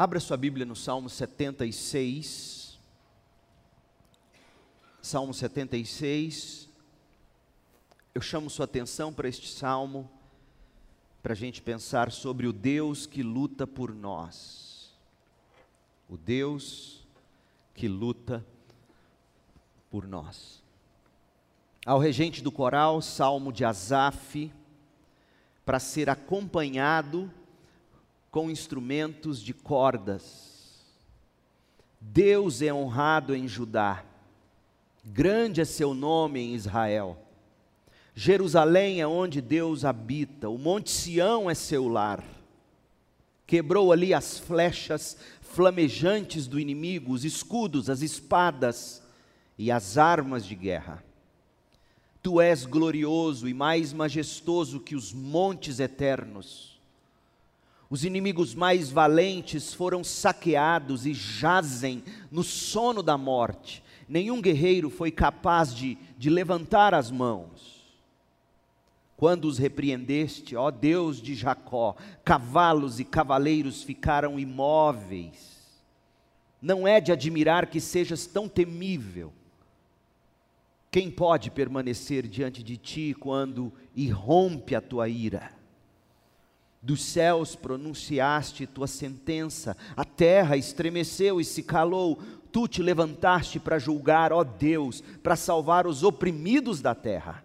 Abra 0.00 0.18
sua 0.18 0.38
Bíblia 0.38 0.64
no 0.64 0.74
Salmo 0.74 1.10
76. 1.10 2.78
Salmo 5.02 5.34
76. 5.34 6.70
Eu 8.14 8.22
chamo 8.22 8.48
sua 8.48 8.64
atenção 8.64 9.12
para 9.12 9.28
este 9.28 9.46
salmo, 9.46 10.10
para 11.22 11.34
a 11.34 11.36
gente 11.36 11.60
pensar 11.60 12.10
sobre 12.10 12.46
o 12.46 12.52
Deus 12.54 13.04
que 13.04 13.22
luta 13.22 13.66
por 13.66 13.94
nós. 13.94 14.98
O 16.08 16.16
Deus 16.16 17.06
que 17.74 17.86
luta 17.86 18.42
por 19.90 20.08
nós. 20.08 20.62
Ao 21.84 21.98
regente 21.98 22.42
do 22.42 22.50
coral, 22.50 23.02
salmo 23.02 23.52
de 23.52 23.66
Asaf, 23.66 24.50
para 25.62 25.78
ser 25.78 26.08
acompanhado 26.08 27.30
com 28.30 28.50
instrumentos 28.50 29.42
de 29.42 29.52
cordas. 29.52 30.50
Deus 32.00 32.62
é 32.62 32.72
honrado 32.72 33.34
em 33.34 33.46
Judá, 33.46 34.04
grande 35.04 35.60
é 35.60 35.64
seu 35.64 35.92
nome 35.92 36.40
em 36.40 36.54
Israel. 36.54 37.18
Jerusalém 38.14 39.00
é 39.00 39.06
onde 39.06 39.40
Deus 39.40 39.84
habita, 39.84 40.48
o 40.48 40.58
Monte 40.58 40.90
Sião 40.90 41.50
é 41.50 41.54
seu 41.54 41.88
lar. 41.88 42.24
Quebrou 43.46 43.92
ali 43.92 44.14
as 44.14 44.38
flechas 44.38 45.16
flamejantes 45.40 46.46
do 46.46 46.60
inimigo, 46.60 47.12
os 47.12 47.24
escudos, 47.24 47.90
as 47.90 48.02
espadas 48.02 49.02
e 49.58 49.70
as 49.70 49.98
armas 49.98 50.44
de 50.46 50.54
guerra. 50.54 51.04
Tu 52.22 52.40
és 52.40 52.64
glorioso 52.64 53.48
e 53.48 53.54
mais 53.54 53.92
majestoso 53.92 54.78
que 54.78 54.94
os 54.94 55.12
montes 55.12 55.80
eternos. 55.80 56.69
Os 57.90 58.04
inimigos 58.04 58.54
mais 58.54 58.88
valentes 58.88 59.74
foram 59.74 60.04
saqueados 60.04 61.06
e 61.06 61.12
jazem 61.12 62.04
no 62.30 62.44
sono 62.44 63.02
da 63.02 63.18
morte. 63.18 63.82
Nenhum 64.08 64.40
guerreiro 64.40 64.88
foi 64.88 65.10
capaz 65.10 65.74
de, 65.74 65.98
de 66.16 66.30
levantar 66.30 66.94
as 66.94 67.10
mãos. 67.10 67.80
Quando 69.16 69.46
os 69.46 69.58
repreendeste, 69.58 70.54
ó 70.54 70.70
Deus 70.70 71.20
de 71.20 71.34
Jacó, 71.34 71.96
cavalos 72.24 73.00
e 73.00 73.04
cavaleiros 73.04 73.82
ficaram 73.82 74.38
imóveis. 74.38 75.82
Não 76.62 76.86
é 76.86 77.00
de 77.00 77.10
admirar 77.10 77.66
que 77.66 77.80
sejas 77.80 78.24
tão 78.24 78.48
temível 78.48 79.32
quem 80.90 81.08
pode 81.10 81.50
permanecer 81.50 82.26
diante 82.26 82.62
de 82.62 82.76
ti 82.76 83.16
quando 83.18 83.72
irrompe 83.94 84.74
a 84.74 84.80
tua 84.80 85.08
ira? 85.08 85.59
Dos 86.82 87.02
céus 87.02 87.54
pronunciaste 87.54 88.66
tua 88.66 88.86
sentença, 88.86 89.76
a 89.96 90.04
terra 90.04 90.56
estremeceu 90.56 91.40
e 91.40 91.44
se 91.44 91.62
calou, 91.62 92.18
tu 92.50 92.66
te 92.66 92.82
levantaste 92.82 93.60
para 93.60 93.78
julgar, 93.78 94.32
ó 94.32 94.42
Deus, 94.42 95.02
para 95.22 95.36
salvar 95.36 95.86
os 95.86 96.02
oprimidos 96.02 96.80
da 96.80 96.94
terra. 96.94 97.44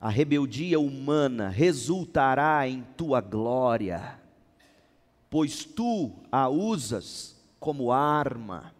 A 0.00 0.10
rebeldia 0.10 0.78
humana 0.78 1.48
resultará 1.48 2.68
em 2.68 2.82
tua 2.96 3.20
glória, 3.20 4.20
pois 5.30 5.64
tu 5.64 6.12
a 6.30 6.48
usas 6.48 7.36
como 7.58 7.92
arma 7.92 8.74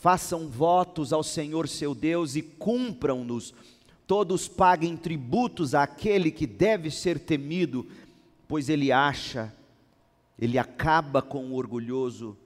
façam 0.00 0.48
votos 0.48 1.12
ao 1.12 1.22
Senhor 1.22 1.68
seu 1.68 1.94
Deus 1.94 2.34
e 2.34 2.40
cumpram-nos. 2.40 3.52
Todos 4.10 4.48
paguem 4.48 4.96
tributos 4.96 5.72
àquele 5.72 6.32
que 6.32 6.44
deve 6.44 6.90
ser 6.90 7.20
temido, 7.20 7.86
pois 8.48 8.68
ele 8.68 8.90
acha, 8.90 9.54
ele 10.36 10.58
acaba 10.58 11.22
com 11.22 11.44
o 11.44 11.54
orgulhoso, 11.54 12.36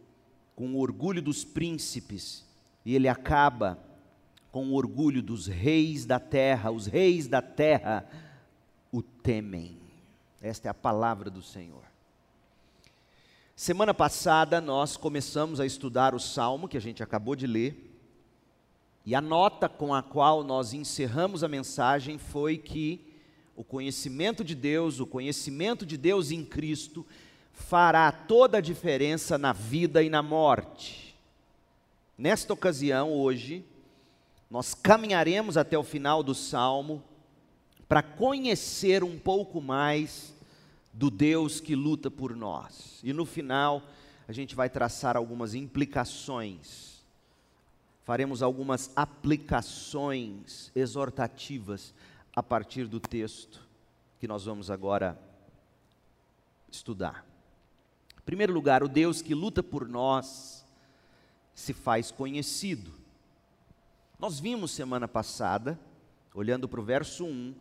com 0.55 0.75
o 0.75 0.79
orgulho 0.79 1.23
dos 1.23 1.43
príncipes, 1.43 2.45
e 2.85 2.95
ele 2.95 3.09
acaba 3.09 3.79
com 4.53 4.67
o 4.67 4.75
orgulho 4.75 5.23
dos 5.23 5.47
reis 5.47 6.05
da 6.05 6.21
terra. 6.21 6.71
Os 6.71 6.87
reis 6.87 7.27
da 7.29 7.41
terra 7.41 8.07
o 8.93 9.01
temem. 9.01 9.79
Esta 10.43 10.69
é 10.69 10.71
a 10.71 10.75
palavra 10.75 11.31
do 11.31 11.41
Senhor. 11.41 11.85
Semana 13.57 13.95
passada 13.95 14.61
nós 14.61 14.99
começamos 14.99 15.61
a 15.61 15.65
estudar 15.65 16.15
o 16.15 16.21
salmo 16.21 16.69
que 16.69 16.77
a 16.77 16.81
gente 16.83 17.03
acabou 17.03 17.35
de 17.35 17.47
ler, 17.47 17.94
e 19.05 19.15
a 19.15 19.21
nota 19.21 19.69
com 19.69 19.95
a 19.95 20.03
qual 20.03 20.43
nós 20.43 20.73
encerramos 20.73 21.45
a 21.45 21.49
mensagem 21.49 22.17
foi 22.17 22.57
que 22.57 23.13
o 23.55 23.63
conhecimento 23.63 24.43
de 24.43 24.55
Deus, 24.55 24.99
o 24.99 25.07
conhecimento 25.07 25.85
de 25.85 25.97
Deus 25.97 26.31
em 26.31 26.45
Cristo, 26.45 27.07
fará 27.53 28.11
toda 28.11 28.59
a 28.59 28.61
diferença 28.61 29.39
na 29.39 29.53
vida 29.53 30.03
e 30.03 30.09
na 30.09 30.23
morte. 30.23 31.15
Nesta 32.17 32.53
ocasião, 32.53 33.13
hoje, 33.13 33.65
nós 34.51 34.75
caminharemos 34.75 35.57
até 35.57 35.77
o 35.77 35.83
final 35.83 36.23
do 36.23 36.35
salmo 36.35 37.03
para 37.89 38.03
conhecer 38.03 39.05
um 39.05 39.19
pouco 39.19 39.61
mais 39.61 40.35
do 40.93 41.11
Deus 41.11 41.61
que 41.61 41.75
luta 41.75 42.11
por 42.11 42.35
nós. 42.35 43.01
E 43.03 43.13
no 43.13 43.27
final, 43.27 43.83
a 44.27 44.33
gente 44.33 44.55
vai 44.55 44.71
traçar 44.71 45.17
algumas 45.17 45.55
implicações, 45.55 46.94
faremos 48.05 48.43
algumas 48.43 48.91
aplicações 48.95 50.71
exortativas 50.75 51.95
a 52.37 52.43
partir 52.43 52.87
do 52.87 53.01
texto 53.01 53.67
que 54.21 54.29
nós 54.29 54.45
vamos 54.45 54.71
agora 54.71 55.19
estudar. 56.71 57.27
Em 58.19 58.25
primeiro 58.25 58.53
lugar, 58.53 58.83
o 58.83 58.89
Deus 58.89 59.23
que 59.23 59.35
luta 59.35 59.63
por 59.63 59.89
nós 59.89 60.65
se 61.55 61.73
faz 61.73 62.11
conhecido. 62.11 62.93
Nós 64.19 64.39
vimos 64.39 64.71
semana 64.71 65.09
passada, 65.09 65.79
olhando 66.35 66.69
para 66.69 66.81
o 66.81 66.85
verso 66.85 67.25
1, 67.25 67.55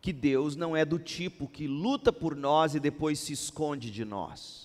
que 0.00 0.12
Deus 0.12 0.56
não 0.56 0.76
é 0.76 0.84
do 0.84 0.98
tipo 0.98 1.48
que 1.48 1.66
luta 1.66 2.12
por 2.12 2.36
nós 2.36 2.74
e 2.74 2.80
depois 2.80 3.18
se 3.18 3.32
esconde 3.32 3.90
de 3.90 4.04
nós. 4.04 4.63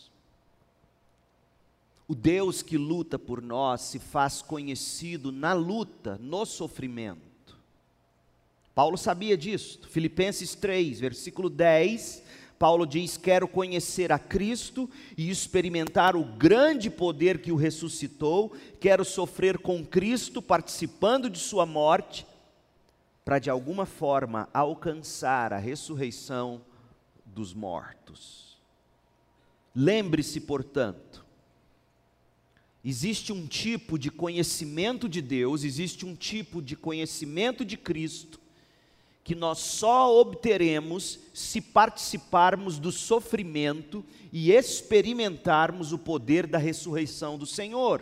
O 2.09 2.16
Deus 2.16 2.64
que 2.64 2.75
luta 2.75 3.20
por 3.20 3.40
nós 3.40 3.81
se 3.81 4.00
faz 4.00 4.42
conhecido 4.42 5.31
na 5.31 5.53
luta, 5.53 6.18
no 6.20 6.44
sofrimento. 6.44 7.56
Paulo 8.74 8.97
sabia 8.97 9.38
disso. 9.38 9.80
Filipenses 9.88 10.56
3, 10.56 11.00
versículo 11.00 11.52
10, 11.52 12.24
Paulo 12.58 12.88
diz: 12.88 13.16
Quero 13.16 13.47
conhecer 13.47 14.12
a 14.12 14.18
Cristo 14.18 14.90
e 15.16 15.30
experimentar 15.30 16.16
o 16.16 16.25
grande 16.25 16.90
poder 16.90 17.44
que 17.44 17.52
o 17.52 17.56
ressuscitou, 17.56 18.56
quero 18.80 19.06
sofrer 19.06 19.59
com 19.59 19.86
Cristo, 19.86 20.41
participando 20.41 21.30
de 21.30 21.38
Sua 21.38 21.68
morte 21.68 22.26
para 23.24 23.38
de 23.38 23.52
alguma 23.52 23.86
forma 23.86 24.50
alcançar 24.52 25.53
a 25.53 25.59
ressurreição 25.59 26.59
dos 27.24 27.53
mortos. 27.53 28.58
Lembre-se, 29.76 30.41
portanto, 30.41 31.28
existe 32.84 33.34
um 33.34 33.45
tipo 33.45 33.97
de 33.97 34.09
conhecimento 34.09 35.09
de 35.09 35.22
Deus, 35.22 35.63
existe 35.63 36.06
um 36.06 36.16
tipo 36.16 36.62
de 36.62 36.75
conhecimento 36.75 37.66
de 37.66 37.78
Cristo, 37.78 38.40
que 39.23 39.35
nós 39.35 39.59
só 39.59 40.16
obteremos 40.19 41.19
se 41.34 41.62
participarmos 41.62 42.79
do 42.79 42.91
sofrimento 42.91 44.03
e 44.31 44.51
experimentarmos 44.51 45.91
o 45.91 46.00
poder 46.00 46.47
da 46.47 46.57
ressurreição 46.57 47.38
do 47.38 47.45
Senhor. 47.45 48.01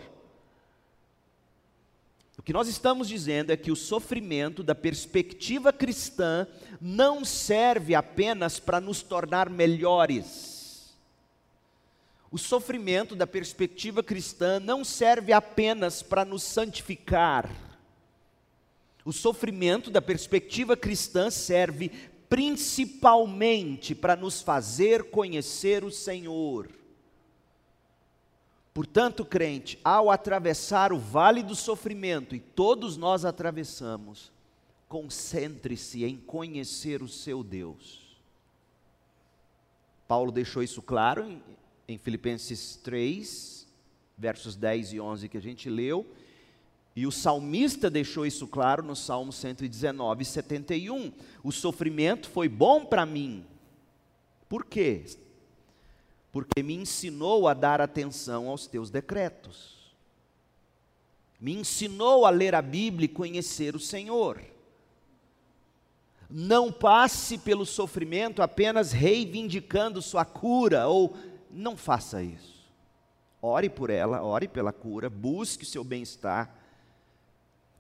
O 2.38 2.42
que 2.42 2.54
nós 2.54 2.68
estamos 2.68 3.10
dizendo 3.10 3.52
é 3.52 3.58
que 3.58 3.72
o 3.72 3.76
sofrimento, 3.76 4.64
da 4.64 4.76
perspectiva 4.76 5.74
cristã, 5.74 6.48
não 6.80 7.26
serve 7.26 7.96
apenas 7.96 8.60
para 8.60 8.80
nos 8.80 9.02
tornar 9.02 9.50
melhores. 9.50 10.57
O 12.30 12.38
sofrimento, 12.38 13.16
da 13.16 13.26
perspectiva 13.26 14.04
cristã, 14.04 14.60
não 14.60 14.84
serve 14.84 15.32
apenas 15.32 16.02
para 16.02 16.26
nos 16.26 16.44
santificar. 16.44 17.50
O 19.06 19.14
sofrimento, 19.14 19.90
da 19.90 20.02
perspectiva 20.02 20.76
cristã, 20.76 21.30
serve 21.32 21.90
principalmente 22.28 23.96
para 23.96 24.16
nos 24.16 24.42
fazer 24.42 25.10
conhecer 25.10 25.86
o 25.86 25.92
Senhor. 25.92 26.70
Portanto, 28.74 29.26
crente, 29.26 29.80
ao 29.84 30.12
atravessar 30.12 30.92
o 30.92 31.00
vale 31.00 31.42
do 31.42 31.56
sofrimento, 31.56 32.36
e 32.36 32.40
todos 32.40 32.98
nós 32.98 33.24
atravessamos, 33.24 34.32
concentre-se 34.90 36.04
em 36.04 36.18
conhecer 36.18 37.02
o 37.02 37.08
seu 37.08 37.44
Deus. 37.44 38.06
Paulo 40.08 40.32
deixou 40.32 40.62
isso 40.62 40.82
claro 40.82 41.24
em, 41.24 41.42
em, 41.88 41.98
Filipenses 41.98 42.76
3, 42.84 43.68
versos 44.18 44.56
10 44.56 44.94
e 44.94 45.00
11 45.00 45.30
que 45.30 45.38
a 45.38 45.42
gente 45.42 45.70
leu, 45.70 46.06
e 46.96 47.06
o 47.06 47.12
salmista 47.12 47.90
deixou 47.90 48.26
isso 48.26 48.48
claro 48.48 48.84
no 48.84 48.96
Salmo 48.96 49.32
119, 49.32 50.26
71. 50.26 51.14
O 51.44 51.52
sofrimento 51.52 52.28
foi 52.28 52.50
bom 52.50 52.84
para 52.84 53.06
mim. 53.06 53.46
Por 54.50 54.66
quê? 54.66 55.06
porque 56.38 56.62
me 56.62 56.76
ensinou 56.76 57.48
a 57.48 57.54
dar 57.56 57.82
atenção 57.82 58.48
aos 58.48 58.68
teus 58.68 58.92
decretos. 58.92 59.76
Me 61.40 61.52
ensinou 61.52 62.28
a 62.28 62.30
ler 62.30 62.54
a 62.54 62.62
Bíblia 62.62 63.06
e 63.06 63.10
conhecer 63.10 63.76
o 63.76 63.80
Senhor. 63.80 64.40
Não 66.30 66.72
passe 66.72 67.40
pelo 67.40 67.66
sofrimento 67.66 68.44
apenas 68.44 68.92
reivindicando 68.92 70.00
sua 70.00 70.26
cura, 70.26 70.88
ou 70.88 71.18
não 71.58 71.76
faça 71.76 72.22
isso. 72.22 72.58
Ore 73.42 73.70
por 73.70 73.90
ela, 73.90 74.24
ore 74.24 74.48
pela 74.48 74.72
cura, 74.72 75.10
busque 75.10 75.66
seu 75.66 75.84
bem-estar, 75.84 76.56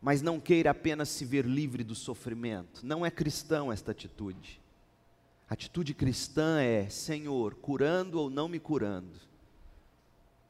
mas 0.01 0.21
não 0.21 0.39
queira 0.39 0.71
apenas 0.71 1.09
se 1.09 1.25
ver 1.25 1.45
livre 1.45 1.83
do 1.83 1.95
sofrimento. 1.95 2.85
Não 2.85 3.05
é 3.05 3.11
cristão 3.11 3.71
esta 3.71 3.91
atitude. 3.91 4.61
A 5.49 5.53
atitude 5.53 5.93
cristã 5.93 6.61
é: 6.61 6.89
Senhor, 6.89 7.55
curando 7.55 8.19
ou 8.19 8.29
não 8.29 8.47
me 8.47 8.59
curando, 8.59 9.19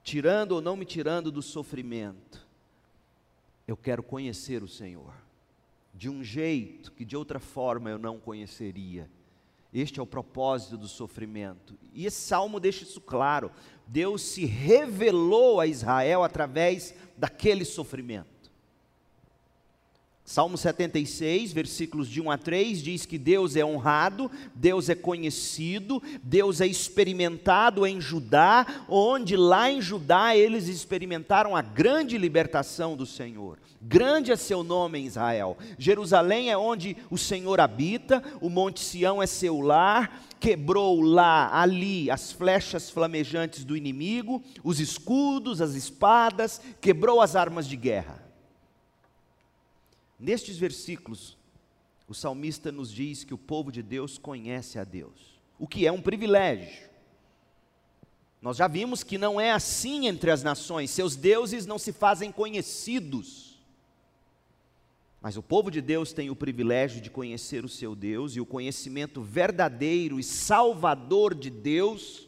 tirando 0.04 0.54
ou 0.54 0.62
não 0.62 0.76
me 0.76 0.86
tirando 0.86 1.32
do 1.32 1.42
sofrimento, 1.42 2.46
eu 3.68 3.78
quero 3.78 4.02
conhecer 4.02 4.64
o 4.64 4.68
Senhor, 4.68 5.14
de 5.94 6.10
um 6.10 6.24
jeito 6.24 6.92
que 6.92 7.06
de 7.06 7.16
outra 7.16 7.40
forma 7.40 7.90
eu 7.90 7.98
não 7.98 8.20
conheceria. 8.20 9.10
Este 9.74 10.00
é 10.00 10.04
o 10.04 10.08
propósito 10.08 10.78
do 10.78 10.88
sofrimento. 10.88 11.78
E 11.94 12.06
esse 12.06 12.22
salmo 12.22 12.60
deixa 12.60 12.84
isso 12.84 13.02
claro. 13.02 13.52
Deus 13.86 14.22
se 14.22 14.46
revelou 14.46 15.60
a 15.60 15.68
Israel 15.68 16.24
através 16.24 16.94
daquele 17.18 17.66
sofrimento. 17.66 18.37
Salmo 20.30 20.58
76, 20.58 21.54
versículos 21.54 22.10
de 22.10 22.20
1 22.20 22.30
a 22.30 22.38
3, 22.38 22.84
diz 22.84 23.06
que 23.06 23.18
Deus 23.18 23.56
é 23.56 23.64
honrado, 23.64 24.30
Deus 24.54 24.90
é 24.90 24.94
conhecido, 24.94 26.04
Deus 26.22 26.60
é 26.60 26.68
experimentado 26.68 27.88
em 27.88 28.02
Judá, 28.02 28.84
onde 28.90 29.38
lá 29.38 29.72
em 29.72 29.82
Judá 29.82 30.36
eles 30.36 30.68
experimentaram 30.68 31.56
a 31.56 31.62
grande 31.62 32.18
libertação 32.18 32.98
do 32.98 33.06
Senhor. 33.06 33.58
Grande 33.82 34.30
é 34.30 34.36
seu 34.36 34.64
nome 34.64 35.00
em 35.00 35.06
Israel. 35.06 35.58
Jerusalém 35.80 36.52
é 36.52 36.58
onde 36.58 36.98
o 37.10 37.18
Senhor 37.18 37.62
habita, 37.62 38.22
o 38.42 38.50
Monte 38.50 38.82
Sião 38.82 39.24
é 39.24 39.26
seu 39.26 39.62
lar, 39.62 40.26
quebrou 40.42 41.00
lá, 41.00 41.58
ali, 41.58 42.12
as 42.12 42.34
flechas 42.34 42.90
flamejantes 42.90 43.64
do 43.64 43.78
inimigo, 43.78 44.44
os 44.62 44.82
escudos, 44.82 45.62
as 45.62 45.74
espadas, 45.74 46.60
quebrou 46.82 47.22
as 47.22 47.34
armas 47.38 47.66
de 47.66 47.78
guerra. 47.78 48.27
Nestes 50.20 50.58
versículos, 50.58 51.38
o 52.08 52.14
salmista 52.14 52.72
nos 52.72 52.92
diz 52.92 53.24
que 53.24 53.34
o 53.34 53.38
povo 53.38 53.72
de 53.72 53.84
Deus 53.84 54.18
conhece 54.18 54.80
a 54.80 54.84
Deus, 54.84 55.40
o 55.60 55.68
que 55.68 55.86
é 55.86 55.92
um 55.92 56.02
privilégio. 56.02 56.88
Nós 58.42 58.58
já 58.58 58.68
vimos 58.68 59.04
que 59.04 59.18
não 59.18 59.42
é 59.42 59.52
assim 59.52 60.08
entre 60.08 60.32
as 60.32 60.44
nações, 60.44 60.92
seus 60.92 61.16
deuses 61.16 61.66
não 61.66 61.78
se 61.78 61.92
fazem 61.92 62.32
conhecidos. 62.32 63.60
Mas 65.22 65.36
o 65.36 65.44
povo 65.44 65.70
de 65.70 65.82
Deus 65.82 66.14
tem 66.14 66.30
o 66.30 66.36
privilégio 66.36 67.02
de 67.02 67.10
conhecer 67.10 67.66
o 67.66 67.70
seu 67.70 67.96
Deus, 67.96 68.36
e 68.36 68.42
o 68.42 68.46
conhecimento 68.46 69.22
verdadeiro 69.22 70.20
e 70.20 70.24
salvador 70.24 71.36
de 71.36 71.50
Deus 71.50 72.28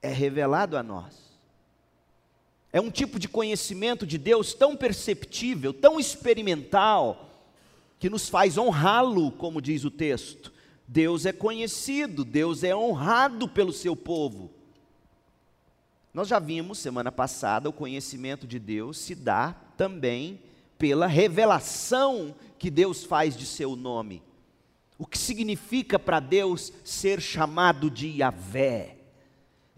é 0.00 0.08
revelado 0.08 0.76
a 0.76 0.82
nós. 0.82 1.29
É 2.72 2.80
um 2.80 2.90
tipo 2.90 3.18
de 3.18 3.28
conhecimento 3.28 4.06
de 4.06 4.16
Deus 4.16 4.54
tão 4.54 4.76
perceptível, 4.76 5.72
tão 5.72 5.98
experimental, 5.98 7.30
que 7.98 8.08
nos 8.08 8.28
faz 8.28 8.56
honrá-lo, 8.56 9.32
como 9.32 9.60
diz 9.60 9.84
o 9.84 9.90
texto. 9.90 10.52
Deus 10.86 11.26
é 11.26 11.32
conhecido, 11.32 12.24
Deus 12.24 12.64
é 12.64 12.74
honrado 12.74 13.48
pelo 13.48 13.72
seu 13.72 13.94
povo. 13.94 14.50
Nós 16.12 16.26
já 16.26 16.38
vimos 16.38 16.78
semana 16.78 17.12
passada 17.12 17.68
o 17.68 17.72
conhecimento 17.72 18.46
de 18.46 18.58
Deus 18.58 18.98
se 18.98 19.14
dá 19.14 19.54
também 19.76 20.40
pela 20.76 21.06
revelação 21.06 22.34
que 22.58 22.70
Deus 22.70 23.04
faz 23.04 23.36
de 23.36 23.46
seu 23.46 23.76
nome. 23.76 24.22
O 24.98 25.06
que 25.06 25.16
significa 25.16 25.98
para 25.98 26.20
Deus 26.20 26.72
ser 26.84 27.20
chamado 27.20 27.90
de 27.90 28.08
Yahvé? 28.08 28.96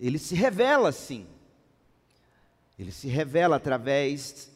Ele 0.00 0.18
se 0.18 0.34
revela 0.34 0.88
assim. 0.88 1.26
Ele 2.78 2.90
se 2.90 3.08
revela 3.08 3.56
através 3.56 4.50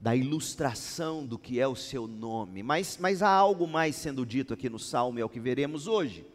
da 0.00 0.14
ilustração 0.14 1.24
do 1.24 1.38
que 1.38 1.58
é 1.58 1.66
o 1.66 1.74
seu 1.74 2.06
nome. 2.06 2.62
Mas, 2.62 2.98
mas 3.00 3.22
há 3.22 3.30
algo 3.30 3.66
mais 3.66 3.96
sendo 3.96 4.26
dito 4.26 4.52
aqui 4.52 4.68
no 4.68 4.78
Salmo, 4.78 5.18
é 5.18 5.24
o 5.24 5.28
que 5.28 5.40
veremos 5.40 5.86
hoje. 5.86 6.26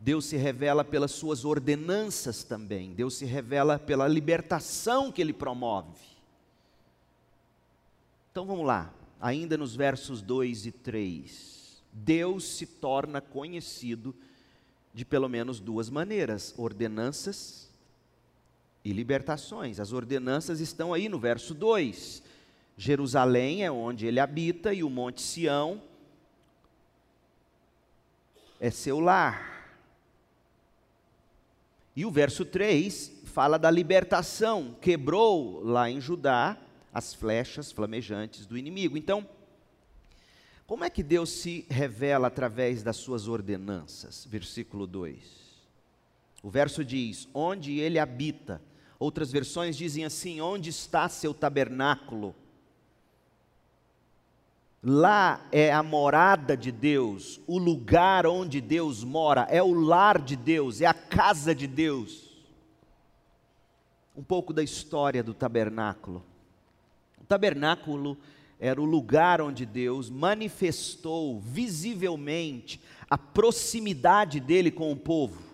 Deus 0.00 0.26
se 0.26 0.36
revela 0.36 0.84
pelas 0.84 1.10
suas 1.12 1.44
ordenanças 1.44 2.44
também. 2.44 2.92
Deus 2.92 3.14
se 3.14 3.24
revela 3.24 3.78
pela 3.78 4.06
libertação 4.06 5.10
que 5.10 5.20
ele 5.20 5.32
promove. 5.32 6.06
Então 8.30 8.46
vamos 8.46 8.66
lá, 8.66 8.92
ainda 9.20 9.56
nos 9.56 9.74
versos 9.74 10.22
2 10.22 10.66
e 10.66 10.72
3. 10.72 11.82
Deus 11.92 12.44
se 12.44 12.66
torna 12.66 13.20
conhecido 13.20 14.14
de 14.94 15.04
pelo 15.04 15.28
menos 15.28 15.58
duas 15.58 15.90
maneiras: 15.90 16.54
ordenanças 16.56 17.67
e 18.84 18.92
libertações. 18.92 19.80
As 19.80 19.92
ordenanças 19.92 20.60
estão 20.60 20.94
aí 20.94 21.08
no 21.08 21.18
verso 21.18 21.54
2. 21.54 22.22
Jerusalém 22.76 23.64
é 23.64 23.70
onde 23.70 24.06
ele 24.06 24.20
habita 24.20 24.72
e 24.72 24.84
o 24.84 24.90
Monte 24.90 25.20
Sião 25.20 25.82
é 28.60 28.70
seu 28.70 29.00
lar. 29.00 29.58
E 31.94 32.04
o 32.04 32.10
verso 32.10 32.44
3 32.44 33.22
fala 33.24 33.58
da 33.58 33.70
libertação, 33.70 34.76
quebrou 34.80 35.62
lá 35.64 35.90
em 35.90 36.00
Judá 36.00 36.56
as 36.92 37.14
flechas 37.14 37.70
flamejantes 37.72 38.46
do 38.46 38.56
inimigo. 38.56 38.96
Então, 38.96 39.28
como 40.66 40.84
é 40.84 40.90
que 40.90 41.02
Deus 41.02 41.30
se 41.30 41.66
revela 41.68 42.28
através 42.28 42.82
das 42.82 42.96
suas 42.96 43.26
ordenanças? 43.26 44.26
Versículo 44.28 44.86
2. 44.86 45.47
O 46.42 46.50
verso 46.50 46.84
diz: 46.84 47.28
Onde 47.34 47.78
ele 47.78 47.98
habita. 47.98 48.62
Outras 48.98 49.30
versões 49.30 49.76
dizem 49.76 50.04
assim: 50.04 50.40
Onde 50.40 50.70
está 50.70 51.08
seu 51.08 51.34
tabernáculo? 51.34 52.34
Lá 54.82 55.44
é 55.50 55.72
a 55.72 55.82
morada 55.82 56.56
de 56.56 56.70
Deus, 56.70 57.40
o 57.48 57.58
lugar 57.58 58.26
onde 58.26 58.60
Deus 58.60 59.02
mora, 59.02 59.42
é 59.50 59.60
o 59.60 59.72
lar 59.72 60.22
de 60.22 60.36
Deus, 60.36 60.80
é 60.80 60.86
a 60.86 60.94
casa 60.94 61.52
de 61.52 61.66
Deus. 61.66 62.28
Um 64.16 64.22
pouco 64.22 64.52
da 64.52 64.62
história 64.62 65.22
do 65.22 65.34
tabernáculo. 65.34 66.24
O 67.20 67.24
tabernáculo 67.24 68.16
era 68.60 68.80
o 68.80 68.84
lugar 68.84 69.40
onde 69.40 69.66
Deus 69.66 70.08
manifestou 70.08 71.40
visivelmente 71.40 72.80
a 73.10 73.18
proximidade 73.18 74.38
dele 74.38 74.70
com 74.70 74.92
o 74.92 74.96
povo 74.96 75.47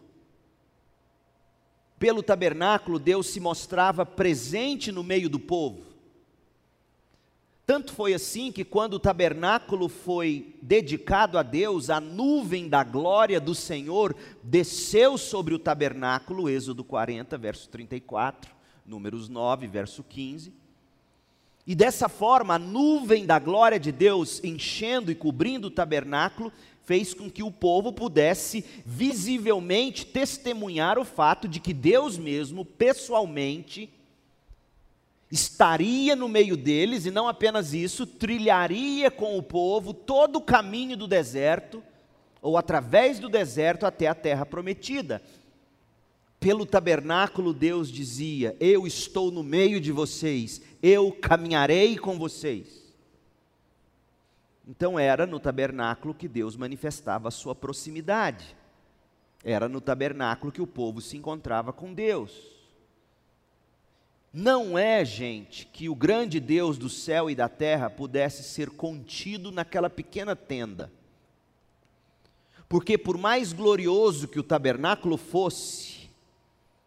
pelo 2.04 2.22
tabernáculo, 2.22 2.98
Deus 2.98 3.28
se 3.28 3.40
mostrava 3.40 4.04
presente 4.04 4.92
no 4.92 5.02
meio 5.02 5.26
do 5.26 5.38
povo. 5.38 5.80
Tanto 7.64 7.94
foi 7.94 8.12
assim 8.12 8.52
que, 8.52 8.62
quando 8.62 8.92
o 8.92 8.98
tabernáculo 8.98 9.88
foi 9.88 10.54
dedicado 10.60 11.38
a 11.38 11.42
Deus, 11.42 11.88
a 11.88 12.02
nuvem 12.02 12.68
da 12.68 12.84
glória 12.84 13.40
do 13.40 13.54
Senhor 13.54 14.14
desceu 14.42 15.16
sobre 15.16 15.54
o 15.54 15.58
tabernáculo, 15.58 16.46
Êxodo 16.46 16.84
40, 16.84 17.38
verso 17.38 17.70
34, 17.70 18.54
Números 18.84 19.30
9, 19.30 19.66
verso 19.66 20.04
15. 20.04 20.52
E 21.66 21.74
dessa 21.74 22.10
forma, 22.10 22.56
a 22.56 22.58
nuvem 22.58 23.24
da 23.24 23.38
glória 23.38 23.80
de 23.80 23.90
Deus 23.90 24.44
enchendo 24.44 25.10
e 25.10 25.14
cobrindo 25.14 25.68
o 25.68 25.70
tabernáculo 25.70 26.52
fez 26.84 27.14
com 27.14 27.30
que 27.30 27.42
o 27.42 27.50
povo 27.50 27.92
pudesse 27.92 28.64
visivelmente 28.84 30.04
testemunhar 30.06 30.98
o 30.98 31.04
fato 31.04 31.48
de 31.48 31.60
que 31.60 31.72
Deus 31.72 32.18
mesmo, 32.18 32.64
pessoalmente, 32.64 33.90
estaria 35.30 36.14
no 36.14 36.28
meio 36.28 36.56
deles 36.56 37.06
e 37.06 37.10
não 37.10 37.26
apenas 37.26 37.72
isso, 37.72 38.06
trilharia 38.06 39.10
com 39.10 39.36
o 39.38 39.42
povo 39.42 39.94
todo 39.94 40.36
o 40.36 40.42
caminho 40.42 40.96
do 40.96 41.08
deserto, 41.08 41.82
ou 42.40 42.58
através 42.58 43.18
do 43.18 43.28
deserto 43.28 43.86
até 43.86 44.06
a 44.06 44.14
terra 44.14 44.44
prometida. 44.44 45.22
Pelo 46.38 46.66
tabernáculo, 46.66 47.54
Deus 47.54 47.90
dizia: 47.90 48.54
Eu 48.60 48.86
estou 48.86 49.30
no 49.30 49.42
meio 49.42 49.80
de 49.80 49.90
vocês, 49.90 50.60
eu 50.82 51.10
caminharei 51.10 51.96
com 51.96 52.18
vocês. 52.18 52.83
Então 54.66 54.98
era 54.98 55.26
no 55.26 55.38
tabernáculo 55.38 56.14
que 56.14 56.26
Deus 56.26 56.56
manifestava 56.56 57.28
a 57.28 57.30
sua 57.30 57.54
proximidade. 57.54 58.56
Era 59.42 59.68
no 59.68 59.80
tabernáculo 59.80 60.50
que 60.50 60.62
o 60.62 60.66
povo 60.66 61.00
se 61.00 61.16
encontrava 61.16 61.72
com 61.72 61.92
Deus. 61.92 62.32
Não 64.32 64.76
é, 64.76 65.04
gente, 65.04 65.66
que 65.66 65.88
o 65.88 65.94
grande 65.94 66.40
Deus 66.40 66.78
do 66.78 66.88
céu 66.88 67.30
e 67.30 67.34
da 67.34 67.48
terra 67.48 67.90
pudesse 67.90 68.42
ser 68.42 68.70
contido 68.70 69.52
naquela 69.52 69.90
pequena 69.90 70.34
tenda. 70.34 70.90
Porque 72.68 72.98
por 72.98 73.18
mais 73.18 73.52
glorioso 73.52 74.26
que 74.26 74.40
o 74.40 74.42
tabernáculo 74.42 75.16
fosse, 75.16 76.04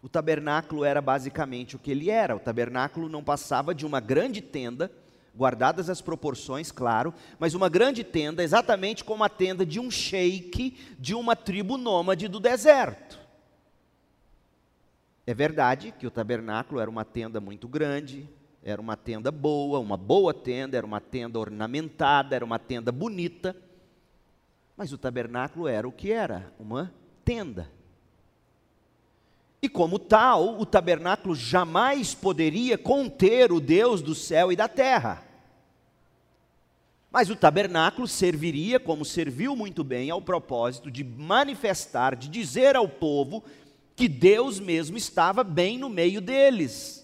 O 0.02 0.10
tabernáculo 0.10 0.86
era 0.86 1.02
basicamente 1.02 1.76
o 1.76 1.80
que 1.80 1.92
ele 1.92 2.10
era. 2.10 2.36
O 2.36 2.40
tabernáculo 2.40 3.10
não 3.10 3.24
passava 3.24 3.74
de 3.74 3.86
uma 3.86 4.00
grande 4.00 4.42
tenda, 4.42 4.92
guardadas 5.38 5.90
as 5.90 6.02
proporções, 6.02 6.72
claro, 6.72 7.14
mas 7.38 7.54
uma 7.54 7.70
grande 7.70 8.04
tenda, 8.04 8.44
exatamente 8.44 9.04
como 9.04 9.24
a 9.24 9.30
tenda 9.30 9.66
de 9.66 9.80
um 9.80 9.92
sheik 9.92 10.76
de 10.98 11.14
uma 11.14 11.36
tribo 11.36 11.78
nômade 11.78 12.28
do 12.28 12.40
deserto. 12.40 13.20
É 15.26 15.34
verdade 15.34 15.94
que 15.98 16.08
o 16.08 16.12
tabernáculo 16.12 16.80
era 16.80 16.90
uma 16.90 17.06
tenda 17.06 17.40
muito 17.40 17.68
grande, 17.68 18.28
era 18.64 18.82
uma 18.82 18.98
tenda 18.98 19.32
boa, 19.32 19.80
uma 19.80 19.96
boa 19.96 20.34
tenda, 20.34 20.76
era 20.76 20.86
uma 20.86 21.00
tenda 21.00 21.38
ornamentada, 21.38 22.36
era 22.36 22.44
uma 22.44 22.58
tenda 22.58 22.92
bonita, 22.92 23.56
mas 24.76 24.92
o 24.92 24.98
tabernáculo 24.98 25.68
era 25.68 25.88
o 25.88 25.92
que 25.92 26.12
era? 26.12 26.52
Uma 26.60 26.92
tenda. 27.24 27.70
E 29.62 29.68
como 29.68 29.98
tal, 30.00 30.60
o 30.60 30.66
tabernáculo 30.66 31.36
jamais 31.36 32.14
poderia 32.14 32.78
conter 32.78 33.52
o 33.52 33.60
Deus 33.60 34.02
do 34.02 34.16
céu 34.16 34.52
e 34.52 34.56
da 34.56 34.68
terra. 34.68 35.27
Mas 37.18 37.32
o 37.32 37.36
tabernáculo 37.36 38.08
serviria, 38.08 38.80
como 38.80 39.04
serviu 39.04 39.56
muito 39.56 39.84
bem, 39.84 40.12
ao 40.12 40.22
propósito 40.22 40.92
de 40.92 41.04
manifestar, 41.04 42.16
de 42.16 42.30
dizer 42.30 42.76
ao 42.76 42.88
povo 42.88 43.44
que 43.96 44.08
Deus 44.08 44.60
mesmo 44.60 44.98
estava 44.98 45.44
bem 45.44 45.80
no 45.80 45.90
meio 45.90 46.22
deles, 46.22 47.04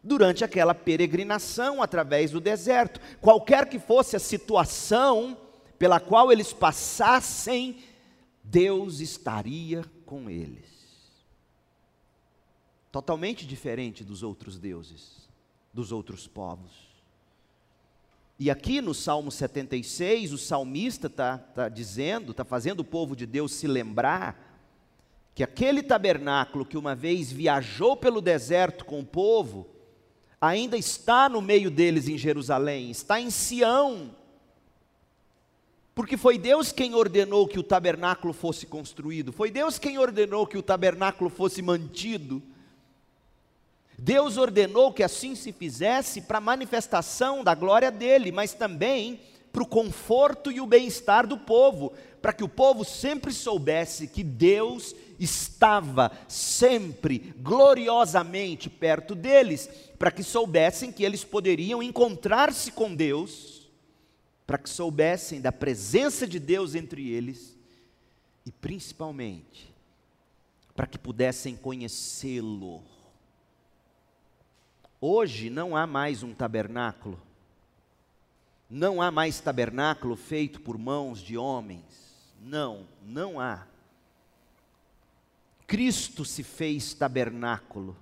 durante 0.00 0.44
aquela 0.44 0.76
peregrinação 0.76 1.82
através 1.82 2.30
do 2.30 2.40
deserto. 2.40 3.00
Qualquer 3.20 3.68
que 3.68 3.80
fosse 3.80 4.14
a 4.14 4.20
situação 4.20 5.36
pela 5.76 5.98
qual 5.98 6.30
eles 6.30 6.52
passassem, 6.52 7.78
Deus 8.44 9.00
estaria 9.00 9.84
com 10.06 10.30
eles 10.30 10.68
totalmente 12.92 13.44
diferente 13.44 14.04
dos 14.04 14.22
outros 14.22 14.56
deuses, 14.56 15.28
dos 15.74 15.90
outros 15.90 16.28
povos. 16.28 16.87
E 18.40 18.50
aqui 18.52 18.80
no 18.80 18.94
Salmo 18.94 19.32
76, 19.32 20.32
o 20.32 20.38
salmista 20.38 21.08
está 21.08 21.38
tá 21.38 21.68
dizendo, 21.68 22.30
está 22.30 22.44
fazendo 22.44 22.80
o 22.80 22.84
povo 22.84 23.16
de 23.16 23.26
Deus 23.26 23.52
se 23.52 23.66
lembrar 23.66 24.48
que 25.34 25.42
aquele 25.42 25.82
tabernáculo 25.82 26.64
que 26.64 26.78
uma 26.78 26.94
vez 26.94 27.32
viajou 27.32 27.96
pelo 27.96 28.20
deserto 28.20 28.84
com 28.84 29.00
o 29.00 29.04
povo, 29.04 29.66
ainda 30.40 30.76
está 30.76 31.28
no 31.28 31.42
meio 31.42 31.68
deles 31.70 32.08
em 32.08 32.16
Jerusalém, 32.16 32.90
está 32.90 33.20
em 33.20 33.28
Sião. 33.28 34.14
Porque 35.92 36.16
foi 36.16 36.38
Deus 36.38 36.70
quem 36.70 36.94
ordenou 36.94 37.46
que 37.48 37.58
o 37.58 37.62
tabernáculo 37.64 38.32
fosse 38.32 38.66
construído, 38.66 39.32
foi 39.32 39.50
Deus 39.50 39.80
quem 39.80 39.98
ordenou 39.98 40.46
que 40.46 40.56
o 40.56 40.62
tabernáculo 40.62 41.28
fosse 41.28 41.60
mantido. 41.60 42.40
Deus 43.98 44.36
ordenou 44.36 44.92
que 44.92 45.02
assim 45.02 45.34
se 45.34 45.52
fizesse 45.52 46.20
para 46.22 46.38
a 46.38 46.40
manifestação 46.40 47.42
da 47.42 47.52
glória 47.52 47.90
dele, 47.90 48.30
mas 48.30 48.54
também 48.54 49.20
para 49.52 49.62
o 49.62 49.66
conforto 49.66 50.52
e 50.52 50.60
o 50.60 50.66
bem-estar 50.66 51.26
do 51.26 51.36
povo, 51.36 51.92
para 52.22 52.32
que 52.32 52.44
o 52.44 52.48
povo 52.48 52.84
sempre 52.84 53.32
soubesse 53.32 54.06
que 54.06 54.22
Deus 54.22 54.94
estava 55.18 56.12
sempre 56.28 57.34
gloriosamente 57.38 58.70
perto 58.70 59.16
deles, 59.16 59.68
para 59.98 60.12
que 60.12 60.22
soubessem 60.22 60.92
que 60.92 61.02
eles 61.02 61.24
poderiam 61.24 61.82
encontrar-se 61.82 62.70
com 62.70 62.94
Deus, 62.94 63.68
para 64.46 64.58
que 64.58 64.70
soubessem 64.70 65.40
da 65.40 65.50
presença 65.50 66.24
de 66.24 66.38
Deus 66.38 66.76
entre 66.76 67.10
eles 67.10 67.56
e 68.46 68.52
principalmente 68.52 69.74
para 70.74 70.86
que 70.86 70.96
pudessem 70.96 71.56
conhecê-lo 71.56 72.82
Hoje 75.00 75.48
não 75.48 75.76
há 75.76 75.86
mais 75.86 76.24
um 76.24 76.34
tabernáculo, 76.34 77.20
não 78.68 79.00
há 79.00 79.12
mais 79.12 79.38
tabernáculo 79.38 80.16
feito 80.16 80.60
por 80.60 80.76
mãos 80.76 81.20
de 81.20 81.38
homens, 81.38 81.84
não, 82.42 82.84
não 83.04 83.38
há. 83.38 83.64
Cristo 85.68 86.24
se 86.24 86.42
fez 86.42 86.94
tabernáculo, 86.94 87.96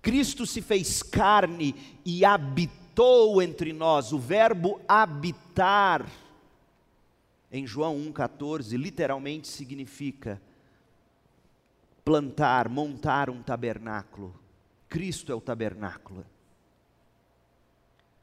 Cristo 0.00 0.44
se 0.44 0.60
fez 0.60 1.04
carne 1.04 2.00
e 2.04 2.24
habitou 2.24 3.40
entre 3.40 3.72
nós, 3.72 4.12
o 4.12 4.18
verbo 4.18 4.80
habitar, 4.88 6.04
em 7.52 7.64
João 7.64 7.96
1,14, 8.12 8.76
literalmente 8.76 9.46
significa 9.46 10.42
plantar, 12.04 12.68
montar 12.68 13.30
um 13.30 13.40
tabernáculo. 13.40 14.41
Cristo 14.92 15.32
é 15.32 15.34
o 15.34 15.40
tabernáculo. 15.40 16.22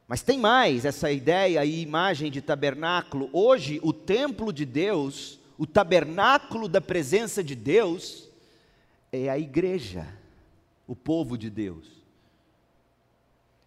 Mas 0.08 0.22
tem 0.22 0.38
mais 0.38 0.86
essa 0.86 1.12
ideia 1.12 1.66
e 1.66 1.82
imagem 1.82 2.30
de 2.30 2.44
tabernáculo. 2.44 3.28
Hoje, 3.34 3.80
o 3.82 3.92
templo 3.92 4.54
de 4.54 4.66
Deus, 4.66 5.40
o 5.58 5.66
tabernáculo 5.66 6.70
da 6.70 6.80
presença 6.80 7.44
de 7.44 7.56
Deus, 7.56 8.30
é 9.12 9.32
a 9.32 9.40
igreja, 9.40 10.08
o 10.88 10.96
povo 10.96 11.40
de 11.40 11.50
Deus. 11.50 11.88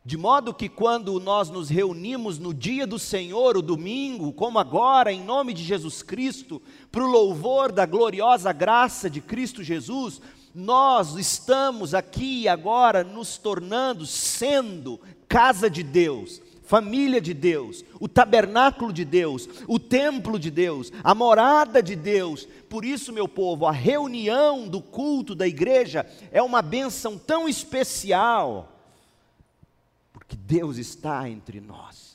De 0.04 0.16
modo 0.16 0.54
que 0.54 0.68
quando 0.68 1.18
nós 1.18 1.50
nos 1.50 1.68
reunimos 1.68 2.38
no 2.38 2.54
dia 2.54 2.86
do 2.86 3.00
Senhor, 3.00 3.56
o 3.56 3.62
domingo, 3.62 4.32
como 4.32 4.60
agora, 4.60 5.12
em 5.12 5.24
nome 5.24 5.52
de 5.52 5.64
Jesus 5.64 6.04
Cristo, 6.04 6.62
para 6.92 7.02
o 7.02 7.10
louvor 7.10 7.72
da 7.72 7.84
gloriosa 7.84 8.52
graça 8.52 9.10
de 9.10 9.20
Cristo 9.20 9.60
Jesus, 9.64 10.20
nós 10.54 11.16
estamos 11.16 11.94
aqui 11.94 12.46
agora 12.46 13.02
nos 13.02 13.38
tornando, 13.38 14.04
sendo 14.04 15.00
casa 15.26 15.70
de 15.70 15.82
Deus, 15.82 16.42
família 16.62 17.20
de 17.20 17.32
Deus, 17.32 17.84
o 17.98 18.06
tabernáculo 18.06 18.92
de 18.92 19.04
Deus, 19.04 19.48
o 19.66 19.78
templo 19.78 20.38
de 20.38 20.50
Deus, 20.50 20.92
a 21.02 21.14
morada 21.14 21.82
de 21.82 21.96
Deus. 21.96 22.46
Por 22.68 22.84
isso, 22.84 23.12
meu 23.12 23.26
povo, 23.26 23.66
a 23.66 23.72
reunião 23.72 24.68
do 24.68 24.80
culto 24.80 25.34
da 25.34 25.48
igreja 25.48 26.06
é 26.30 26.42
uma 26.42 26.60
bênção 26.60 27.16
tão 27.16 27.48
especial, 27.48 28.78
porque 30.12 30.36
Deus 30.36 30.76
está 30.76 31.28
entre 31.30 31.60
nós. 31.60 32.12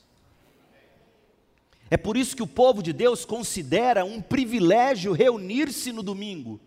É 1.89 1.98
por 1.98 2.17
isso 2.17 2.36
que 2.36 2.44
o 2.44 2.48
povo 2.48 2.84
de 2.84 2.91
Deus 2.91 3.25
considera 3.25 4.03
um 4.03 4.22
privilégio 4.22 5.13
reunir-se 5.13 5.91
no 5.91 6.03
domingo 6.03 6.60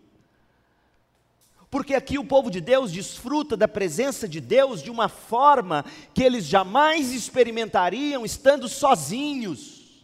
porque 1.71 1.95
aqui 1.95 2.19
o 2.19 2.25
povo 2.25 2.51
de 2.51 2.59
Deus 2.59 2.91
desfruta 2.91 3.55
da 3.55 3.67
presença 3.67 4.27
de 4.27 4.41
Deus 4.41 4.83
de 4.83 4.91
uma 4.91 5.07
forma 5.07 5.85
que 6.13 6.21
eles 6.21 6.45
jamais 6.45 7.13
experimentariam 7.13 8.25
estando 8.25 8.67
sozinhos. 8.67 10.03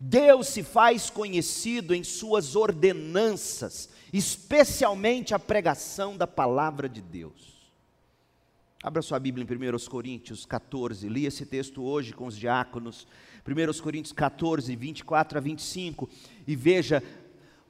Deus 0.00 0.48
se 0.48 0.62
faz 0.62 1.10
conhecido 1.10 1.94
em 1.94 2.02
suas 2.02 2.56
ordenanças, 2.56 3.90
especialmente 4.10 5.34
a 5.34 5.38
pregação 5.38 6.16
da 6.16 6.26
palavra 6.26 6.88
de 6.88 7.02
Deus. 7.02 7.54
Abra 8.82 9.02
sua 9.02 9.18
Bíblia 9.18 9.46
em 9.48 9.76
1 9.76 9.78
Coríntios 9.88 10.46
14, 10.46 11.08
li 11.08 11.26
esse 11.26 11.44
texto 11.44 11.82
hoje 11.82 12.12
com 12.12 12.26
os 12.26 12.36
diáconos. 12.36 13.06
1 13.46 13.82
Coríntios 13.82 14.12
14, 14.12 14.74
24 14.74 15.38
a 15.38 15.40
25, 15.40 16.08
e 16.46 16.56
veja 16.56 17.02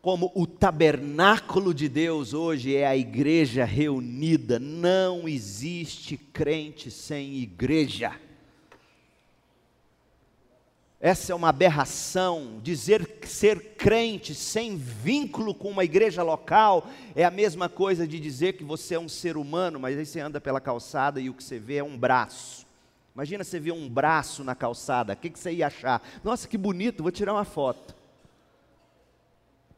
como 0.05 0.31
o 0.35 0.47
tabernáculo 0.47 1.73
de 1.73 1.89
Deus 1.89 2.35
hoje 2.35 2.77
é 2.77 2.87
a 2.87 2.95
igreja 2.95 3.65
reunida. 3.65 4.59
Não 4.59 5.27
existe 5.27 6.19
crente 6.19 6.91
sem 6.91 7.37
igreja. 7.37 8.13
Essa 11.01 11.33
é 11.33 11.35
uma 11.35 11.49
aberração. 11.49 12.61
Dizer 12.63 13.21
ser 13.25 13.77
crente 13.77 14.35
sem 14.35 14.77
vínculo 14.77 15.55
com 15.55 15.71
uma 15.71 15.85
igreja 15.85 16.23
local 16.23 16.87
é 17.17 17.25
a 17.25 17.31
mesma 17.31 17.71
coisa 17.71 18.07
de 18.07 18.21
dizer 18.21 18.59
que 18.59 18.63
você 18.63 18.97
é 18.97 19.01
um 19.01 19.09
ser 19.09 19.39
humano, 19.39 19.81
mas 19.81 19.97
aí 19.97 20.05
você 20.05 20.21
anda 20.21 20.39
pela 20.39 20.61
calçada 20.61 21.19
e 21.19 21.31
o 21.31 21.35
que 21.35 21.43
você 21.43 21.59
vê 21.59 21.77
é 21.77 21.83
um 21.83 21.97
braço. 21.97 22.67
Imagina 23.15 23.43
você 23.43 23.59
ver 23.59 23.73
um 23.73 23.89
braço 23.89 24.45
na 24.45 24.55
calçada, 24.55 25.15
o 25.15 25.17
que, 25.17 25.31
você 25.31 25.51
ia 25.51 25.69
achar? 25.69 26.07
Nossa, 26.23 26.47
que 26.47 26.59
bonito, 26.59 27.03
vou 27.03 27.11
tirar 27.11 27.33
uma 27.33 27.47
foto. 27.47 28.04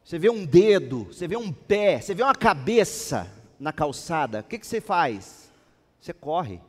Você 0.07 0.21
vê 0.21 0.31
um 0.31 0.47
dedo, 0.47 1.07
você 1.07 1.27
vê 1.27 1.37
um 1.37 1.53
pé, 1.53 2.01
você 2.01 2.15
vê 2.15 2.23
uma 2.23 2.33
cabeça 2.33 3.29
na 3.59 3.73
calçada, 3.73 4.39
o 4.39 4.45
que, 4.45 4.57
que 4.57 4.65
você 4.65 4.81
faz? 4.81 5.53
Você 6.01 6.13
corre, 6.13 6.61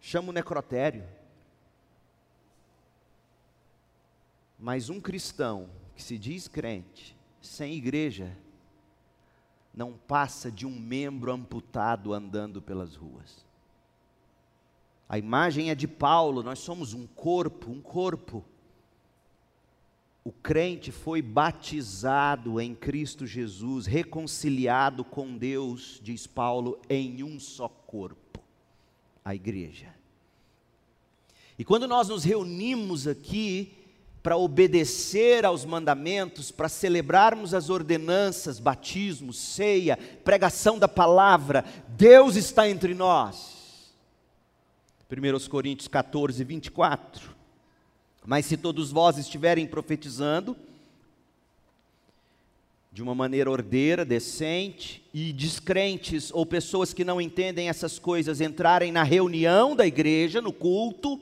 chama 0.00 0.28
o 0.28 0.32
necrotério. 0.32 1.04
Mas 4.56 4.88
um 4.88 5.00
cristão 5.00 5.68
que 5.96 6.00
se 6.00 6.16
diz 6.16 6.46
crente, 6.46 7.16
sem 7.42 7.74
igreja, 7.74 8.30
não 9.74 9.94
passa 9.94 10.48
de 10.48 10.64
um 10.64 10.78
membro 10.78 11.32
amputado 11.32 12.14
andando 12.14 12.62
pelas 12.62 12.94
ruas. 12.94 13.44
A 15.08 15.18
imagem 15.18 15.68
é 15.70 15.74
de 15.74 15.88
Paulo, 15.88 16.44
nós 16.44 16.60
somos 16.60 16.94
um 16.94 17.08
corpo, 17.08 17.72
um 17.72 17.80
corpo. 17.80 18.44
O 20.26 20.32
crente 20.32 20.90
foi 20.90 21.22
batizado 21.22 22.60
em 22.60 22.74
Cristo 22.74 23.24
Jesus, 23.24 23.86
reconciliado 23.86 25.04
com 25.04 25.38
Deus, 25.38 26.00
diz 26.02 26.26
Paulo, 26.26 26.80
em 26.90 27.22
um 27.22 27.38
só 27.38 27.68
corpo, 27.68 28.40
a 29.24 29.36
igreja. 29.36 29.94
E 31.56 31.64
quando 31.64 31.86
nós 31.86 32.08
nos 32.08 32.24
reunimos 32.24 33.06
aqui 33.06 33.72
para 34.20 34.36
obedecer 34.36 35.46
aos 35.46 35.64
mandamentos, 35.64 36.50
para 36.50 36.68
celebrarmos 36.68 37.54
as 37.54 37.70
ordenanças, 37.70 38.58
batismo, 38.58 39.32
ceia, 39.32 39.96
pregação 40.24 40.76
da 40.76 40.88
palavra, 40.88 41.64
Deus 41.90 42.34
está 42.34 42.68
entre 42.68 42.94
nós. 42.94 43.94
1 45.08 45.48
Coríntios 45.48 45.86
14, 45.86 46.42
24. 46.42 47.35
Mas 48.26 48.44
se 48.46 48.56
todos 48.56 48.90
vós 48.90 49.18
estiverem 49.18 49.66
profetizando, 49.68 50.56
de 52.90 53.00
uma 53.02 53.14
maneira 53.14 53.50
ordeira, 53.50 54.04
decente, 54.04 55.04
e 55.14 55.32
descrentes 55.32 56.32
ou 56.32 56.44
pessoas 56.44 56.92
que 56.92 57.04
não 57.04 57.20
entendem 57.20 57.68
essas 57.68 57.98
coisas 57.98 58.40
entrarem 58.40 58.90
na 58.90 59.04
reunião 59.04 59.76
da 59.76 59.86
igreja, 59.86 60.40
no 60.40 60.52
culto, 60.52 61.20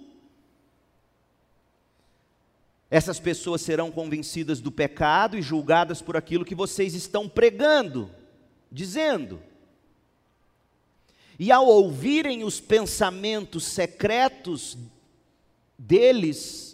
essas 2.90 3.18
pessoas 3.18 3.60
serão 3.60 3.90
convencidas 3.90 4.60
do 4.60 4.70
pecado 4.70 5.36
e 5.36 5.42
julgadas 5.42 6.00
por 6.00 6.16
aquilo 6.16 6.44
que 6.44 6.54
vocês 6.54 6.94
estão 6.94 7.28
pregando, 7.28 8.08
dizendo. 8.70 9.42
E 11.38 11.50
ao 11.50 11.66
ouvirem 11.66 12.44
os 12.44 12.60
pensamentos 12.60 13.64
secretos 13.64 14.78
deles, 15.76 16.73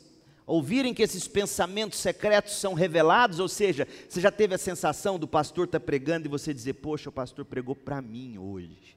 ouvirem 0.50 0.92
que 0.92 1.02
esses 1.02 1.28
pensamentos 1.28 1.98
secretos 1.98 2.54
são 2.54 2.74
revelados, 2.74 3.38
ou 3.38 3.48
seja, 3.48 3.86
você 4.08 4.20
já 4.20 4.30
teve 4.30 4.54
a 4.54 4.58
sensação 4.58 5.18
do 5.18 5.28
pastor 5.28 5.66
estar 5.66 5.78
tá 5.78 5.86
pregando 5.86 6.26
e 6.26 6.30
você 6.30 6.52
dizer, 6.52 6.74
poxa, 6.74 7.08
o 7.08 7.12
pastor 7.12 7.44
pregou 7.44 7.76
para 7.76 8.02
mim 8.02 8.36
hoje. 8.36 8.96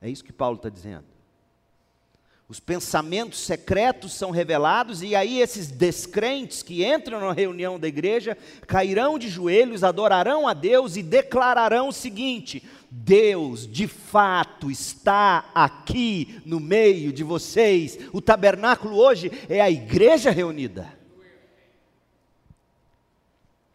É 0.00 0.10
isso 0.10 0.24
que 0.24 0.32
Paulo 0.32 0.56
está 0.56 0.68
dizendo. 0.68 1.06
Os 2.48 2.60
pensamentos 2.60 3.40
secretos 3.40 4.14
são 4.14 4.30
revelados, 4.30 5.02
e 5.02 5.14
aí 5.14 5.40
esses 5.40 5.70
descrentes 5.70 6.62
que 6.62 6.82
entram 6.82 7.20
na 7.20 7.32
reunião 7.32 7.78
da 7.78 7.86
igreja 7.86 8.38
cairão 8.66 9.18
de 9.18 9.28
joelhos, 9.28 9.84
adorarão 9.84 10.48
a 10.48 10.54
Deus 10.54 10.96
e 10.96 11.02
declararão 11.02 11.88
o 11.88 11.92
seguinte: 11.92 12.62
Deus 12.90 13.66
de 13.66 13.86
fato 13.86 14.70
está 14.70 15.50
aqui 15.54 16.40
no 16.44 16.58
meio 16.58 17.12
de 17.12 17.22
vocês. 17.22 17.98
O 18.12 18.20
tabernáculo 18.20 18.96
hoje 18.96 19.30
é 19.48 19.60
a 19.60 19.70
igreja 19.70 20.30
reunida. 20.30 20.96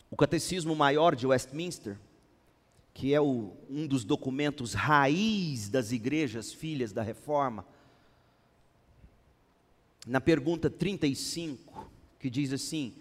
O 0.10 0.16
Catecismo 0.16 0.76
Maior 0.76 1.16
de 1.16 1.28
Westminster, 1.28 1.98
que 2.94 3.14
é 3.14 3.22
o, 3.22 3.52
um 3.70 3.88
dos 3.88 4.04
documentos 4.04 4.74
raiz 4.74 5.70
das 5.70 5.92
igrejas 5.92 6.52
filhas 6.52 6.92
da 6.92 7.02
reforma, 7.02 7.66
na 10.06 10.20
pergunta 10.20 10.70
35, 10.70 11.90
que 12.20 12.30
diz 12.30 12.52
assim: 12.52 12.94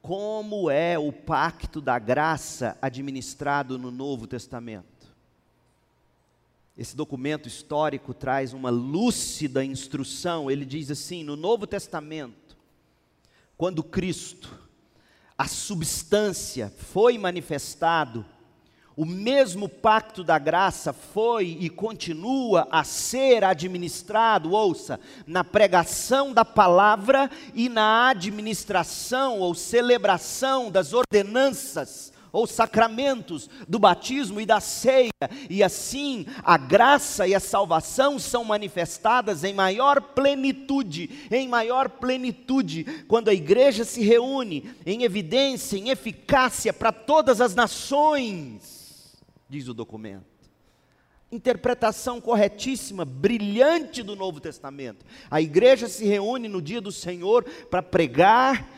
Como 0.00 0.70
é 0.70 0.98
o 0.98 1.12
pacto 1.12 1.80
da 1.80 1.98
graça 1.98 2.76
administrado 2.80 3.78
no 3.78 3.90
Novo 3.90 4.26
Testamento? 4.26 4.91
Esse 6.76 6.96
documento 6.96 7.46
histórico 7.46 8.14
traz 8.14 8.54
uma 8.54 8.70
lúcida 8.70 9.64
instrução. 9.64 10.50
Ele 10.50 10.64
diz 10.64 10.90
assim: 10.90 11.22
no 11.22 11.36
Novo 11.36 11.66
Testamento, 11.66 12.56
quando 13.56 13.82
Cristo, 13.82 14.58
a 15.36 15.46
substância, 15.46 16.72
foi 16.76 17.18
manifestado, 17.18 18.24
o 18.96 19.04
mesmo 19.04 19.68
pacto 19.68 20.24
da 20.24 20.38
graça 20.38 20.92
foi 20.92 21.58
e 21.60 21.68
continua 21.68 22.66
a 22.70 22.84
ser 22.84 23.44
administrado, 23.44 24.52
ouça, 24.52 24.98
na 25.26 25.44
pregação 25.44 26.32
da 26.32 26.44
palavra 26.44 27.30
e 27.54 27.68
na 27.68 28.08
administração 28.08 29.40
ou 29.40 29.54
celebração 29.54 30.70
das 30.70 30.92
ordenanças 30.92 32.12
ou 32.32 32.46
sacramentos 32.46 33.48
do 33.68 33.78
batismo 33.78 34.40
e 34.40 34.46
da 34.46 34.58
ceia, 34.58 35.10
e 35.50 35.62
assim 35.62 36.26
a 36.42 36.56
graça 36.56 37.26
e 37.26 37.34
a 37.34 37.40
salvação 37.40 38.18
são 38.18 38.42
manifestadas 38.44 39.44
em 39.44 39.52
maior 39.52 40.00
plenitude, 40.00 41.28
em 41.30 41.46
maior 41.46 41.88
plenitude, 41.88 43.04
quando 43.06 43.28
a 43.28 43.34
igreja 43.34 43.84
se 43.84 44.02
reúne 44.02 44.70
em 44.86 45.02
evidência, 45.02 45.76
em 45.76 45.90
eficácia 45.90 46.72
para 46.72 46.90
todas 46.90 47.40
as 47.40 47.54
nações, 47.54 49.20
diz 49.48 49.68
o 49.68 49.74
documento 49.74 50.32
interpretação 51.32 52.20
corretíssima, 52.20 53.06
brilhante 53.06 54.02
do 54.02 54.14
Novo 54.14 54.38
Testamento. 54.38 55.04
A 55.30 55.40
igreja 55.40 55.88
se 55.88 56.04
reúne 56.04 56.46
no 56.46 56.60
dia 56.60 56.78
do 56.78 56.92
Senhor 56.92 57.44
para 57.70 57.82
pregar 57.82 58.68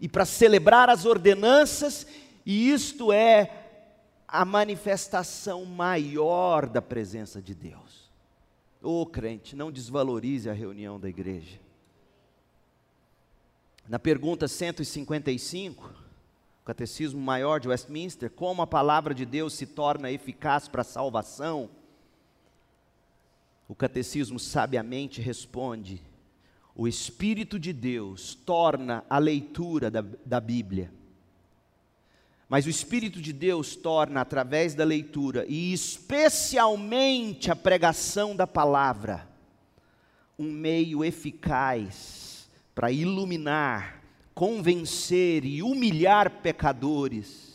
e 0.00 0.08
para 0.08 0.24
celebrar 0.24 0.88
as 0.88 1.04
ordenanças 1.04 2.06
e 2.48 2.70
isto 2.70 3.12
é 3.12 3.66
a 4.26 4.42
manifestação 4.42 5.66
maior 5.66 6.66
da 6.66 6.80
presença 6.80 7.42
de 7.42 7.54
Deus. 7.54 8.10
Ô 8.82 9.02
oh, 9.02 9.06
crente, 9.06 9.54
não 9.54 9.70
desvalorize 9.70 10.48
a 10.48 10.54
reunião 10.54 10.98
da 10.98 11.10
igreja. 11.10 11.60
Na 13.86 13.98
pergunta 13.98 14.48
155, 14.48 15.92
Catecismo 16.64 17.20
Maior 17.20 17.60
de 17.60 17.68
Westminster, 17.68 18.30
como 18.30 18.62
a 18.62 18.66
palavra 18.66 19.14
de 19.14 19.26
Deus 19.26 19.52
se 19.52 19.66
torna 19.66 20.10
eficaz 20.10 20.68
para 20.68 20.80
a 20.80 20.84
salvação? 20.84 21.68
O 23.68 23.74
catecismo 23.74 24.38
sabiamente 24.38 25.20
responde: 25.20 26.02
o 26.74 26.88
Espírito 26.88 27.58
de 27.58 27.74
Deus 27.74 28.34
torna 28.34 29.04
a 29.10 29.18
leitura 29.18 29.90
da, 29.90 30.02
da 30.24 30.40
Bíblia 30.40 30.96
mas 32.48 32.64
o 32.64 32.70
Espírito 32.70 33.20
de 33.20 33.32
Deus 33.32 33.76
torna, 33.76 34.22
através 34.22 34.74
da 34.74 34.84
leitura 34.84 35.44
e 35.48 35.72
especialmente 35.72 37.50
a 37.50 37.56
pregação 37.56 38.34
da 38.34 38.46
palavra, 38.46 39.28
um 40.38 40.50
meio 40.50 41.04
eficaz 41.04 42.48
para 42.74 42.90
iluminar, 42.90 44.02
convencer 44.34 45.44
e 45.44 45.62
humilhar 45.62 46.30
pecadores. 46.40 47.48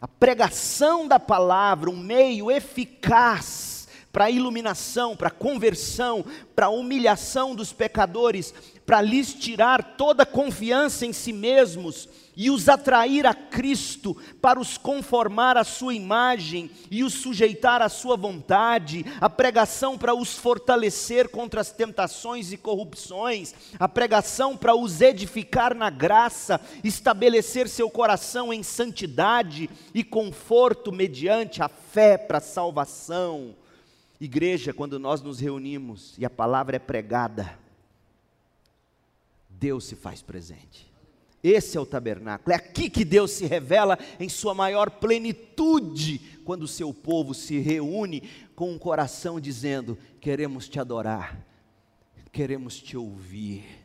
A 0.00 0.08
pregação 0.08 1.06
da 1.06 1.20
palavra, 1.20 1.90
um 1.90 1.96
meio 1.96 2.50
eficaz 2.50 3.77
para 4.12 4.26
a 4.26 4.30
iluminação, 4.30 5.16
para 5.16 5.28
a 5.28 5.30
conversão, 5.30 6.24
para 6.54 6.66
a 6.66 6.70
humilhação 6.70 7.54
dos 7.54 7.72
pecadores, 7.72 8.54
para 8.86 9.02
lhes 9.02 9.34
tirar 9.34 9.96
toda 9.96 10.24
confiança 10.24 11.04
em 11.04 11.12
si 11.12 11.32
mesmos 11.32 12.08
e 12.34 12.50
os 12.50 12.68
atrair 12.68 13.26
a 13.26 13.34
Cristo 13.34 14.16
para 14.40 14.60
os 14.60 14.78
conformar 14.78 15.56
à 15.56 15.64
sua 15.64 15.92
imagem 15.92 16.70
e 16.90 17.02
os 17.02 17.12
sujeitar 17.14 17.82
à 17.82 17.88
sua 17.88 18.16
vontade, 18.16 19.04
a 19.20 19.28
pregação 19.28 19.98
para 19.98 20.14
os 20.14 20.38
fortalecer 20.38 21.28
contra 21.28 21.60
as 21.60 21.72
tentações 21.72 22.52
e 22.52 22.56
corrupções, 22.56 23.54
a 23.78 23.88
pregação 23.88 24.56
para 24.56 24.74
os 24.74 25.00
edificar 25.00 25.74
na 25.74 25.90
graça, 25.90 26.60
estabelecer 26.82 27.68
seu 27.68 27.90
coração 27.90 28.52
em 28.52 28.62
santidade 28.62 29.68
e 29.92 30.02
conforto 30.02 30.92
mediante 30.92 31.60
a 31.60 31.68
fé 31.68 32.16
para 32.16 32.38
a 32.38 32.40
salvação. 32.40 33.57
Igreja, 34.20 34.72
quando 34.72 34.98
nós 34.98 35.22
nos 35.22 35.38
reunimos 35.38 36.14
e 36.18 36.24
a 36.24 36.30
palavra 36.30 36.76
é 36.76 36.78
pregada, 36.78 37.58
Deus 39.48 39.84
se 39.84 39.94
faz 39.94 40.22
presente. 40.22 40.88
Esse 41.42 41.76
é 41.76 41.80
o 41.80 41.86
tabernáculo. 41.86 42.52
É 42.52 42.56
aqui 42.56 42.90
que 42.90 43.04
Deus 43.04 43.30
se 43.30 43.46
revela 43.46 43.96
em 44.18 44.28
sua 44.28 44.54
maior 44.54 44.90
plenitude, 44.90 46.18
quando 46.44 46.64
o 46.64 46.68
seu 46.68 46.92
povo 46.92 47.32
se 47.32 47.58
reúne 47.58 48.28
com 48.56 48.72
um 48.72 48.78
coração 48.78 49.40
dizendo: 49.40 49.96
Queremos 50.20 50.68
te 50.68 50.80
adorar, 50.80 51.38
queremos 52.32 52.80
te 52.80 52.96
ouvir. 52.96 53.77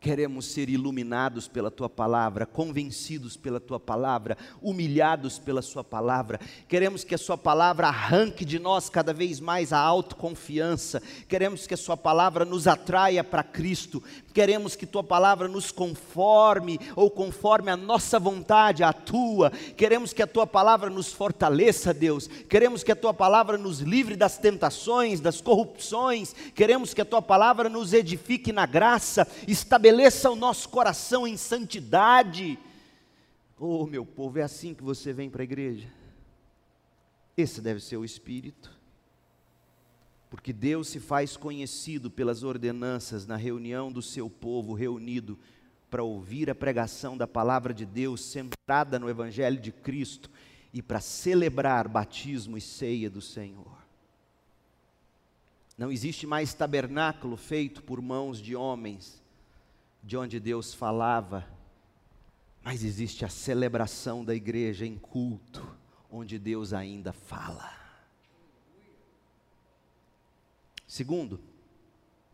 Queremos 0.00 0.46
ser 0.46 0.70
iluminados 0.70 1.46
pela 1.46 1.70
tua 1.70 1.90
palavra, 1.90 2.46
convencidos 2.46 3.36
pela 3.36 3.60
tua 3.60 3.78
palavra, 3.78 4.34
humilhados 4.62 5.38
pela 5.38 5.60
sua 5.60 5.84
palavra. 5.84 6.40
Queremos 6.66 7.04
que 7.04 7.14
a 7.14 7.18
sua 7.18 7.36
palavra 7.36 7.88
arranque 7.88 8.42
de 8.42 8.58
nós 8.58 8.88
cada 8.88 9.12
vez 9.12 9.40
mais 9.40 9.74
a 9.74 9.78
autoconfiança. 9.78 11.02
Queremos 11.28 11.66
que 11.66 11.74
a 11.74 11.76
sua 11.76 11.98
palavra 11.98 12.46
nos 12.46 12.66
atraia 12.66 13.22
para 13.22 13.42
Cristo. 13.42 14.02
Queremos 14.32 14.74
que 14.74 14.86
tua 14.86 15.04
palavra 15.04 15.46
nos 15.48 15.70
conforme 15.70 16.80
ou 16.96 17.10
conforme 17.10 17.70
a 17.70 17.76
nossa 17.76 18.18
vontade, 18.18 18.82
a 18.82 18.94
tua, 18.94 19.50
queremos 19.76 20.12
que 20.12 20.22
a 20.22 20.26
tua 20.26 20.46
palavra 20.46 20.88
nos 20.88 21.12
fortaleça, 21.12 21.92
Deus, 21.92 22.28
queremos 22.48 22.84
que 22.84 22.92
a 22.92 22.96
tua 22.96 23.12
palavra 23.12 23.58
nos 23.58 23.80
livre 23.80 24.14
das 24.14 24.38
tentações, 24.38 25.20
das 25.20 25.40
corrupções, 25.40 26.32
queremos 26.54 26.94
que 26.94 27.00
a 27.00 27.04
tua 27.04 27.20
palavra 27.20 27.68
nos 27.68 27.92
edifique 27.92 28.52
na 28.52 28.66
graça, 28.66 29.26
estabeleça 29.48 29.89
o 30.30 30.36
nosso 30.36 30.68
coração 30.68 31.26
em 31.26 31.36
santidade. 31.36 32.58
Oh, 33.58 33.86
meu 33.86 34.04
povo, 34.04 34.38
é 34.38 34.42
assim 34.42 34.74
que 34.74 34.82
você 34.82 35.12
vem 35.12 35.28
para 35.28 35.42
a 35.42 35.44
igreja? 35.44 35.88
Esse 37.36 37.60
deve 37.60 37.80
ser 37.80 37.96
o 37.96 38.04
espírito. 38.04 38.78
Porque 40.30 40.52
Deus 40.52 40.88
se 40.88 41.00
faz 41.00 41.36
conhecido 41.36 42.10
pelas 42.10 42.42
ordenanças 42.42 43.26
na 43.26 43.36
reunião 43.36 43.90
do 43.90 44.00
seu 44.00 44.30
povo 44.30 44.74
reunido 44.74 45.38
para 45.90 46.04
ouvir 46.04 46.48
a 46.48 46.54
pregação 46.54 47.16
da 47.16 47.26
palavra 47.26 47.74
de 47.74 47.84
Deus 47.84 48.20
centrada 48.20 48.98
no 48.98 49.10
Evangelho 49.10 49.60
de 49.60 49.72
Cristo 49.72 50.30
e 50.72 50.80
para 50.80 51.00
celebrar 51.00 51.88
batismo 51.88 52.56
e 52.56 52.60
ceia 52.60 53.10
do 53.10 53.20
Senhor. 53.20 53.80
Não 55.76 55.90
existe 55.90 56.26
mais 56.26 56.54
tabernáculo 56.54 57.36
feito 57.36 57.82
por 57.82 58.00
mãos 58.00 58.40
de 58.40 58.54
homens, 58.54 59.20
de 60.02 60.16
onde 60.16 60.40
Deus 60.40 60.74
falava, 60.74 61.46
mas 62.62 62.84
existe 62.84 63.24
a 63.24 63.28
celebração 63.28 64.24
da 64.24 64.34
igreja 64.34 64.86
em 64.86 64.96
culto, 64.96 65.66
onde 66.10 66.38
Deus 66.38 66.72
ainda 66.72 67.12
fala. 67.12 67.70
Segundo, 70.86 71.40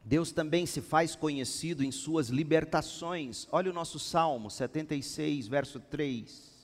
Deus 0.05 0.31
também 0.31 0.67
se 0.67 0.81
faz 0.81 1.17
conhecido 1.17 1.83
em 1.83 1.91
suas 1.91 2.29
libertações. 2.29 3.47
Olha 3.51 3.71
o 3.71 3.75
nosso 3.75 3.99
Salmo 3.99 4.51
76, 4.51 5.49
verso 5.49 5.81
3. 5.81 6.55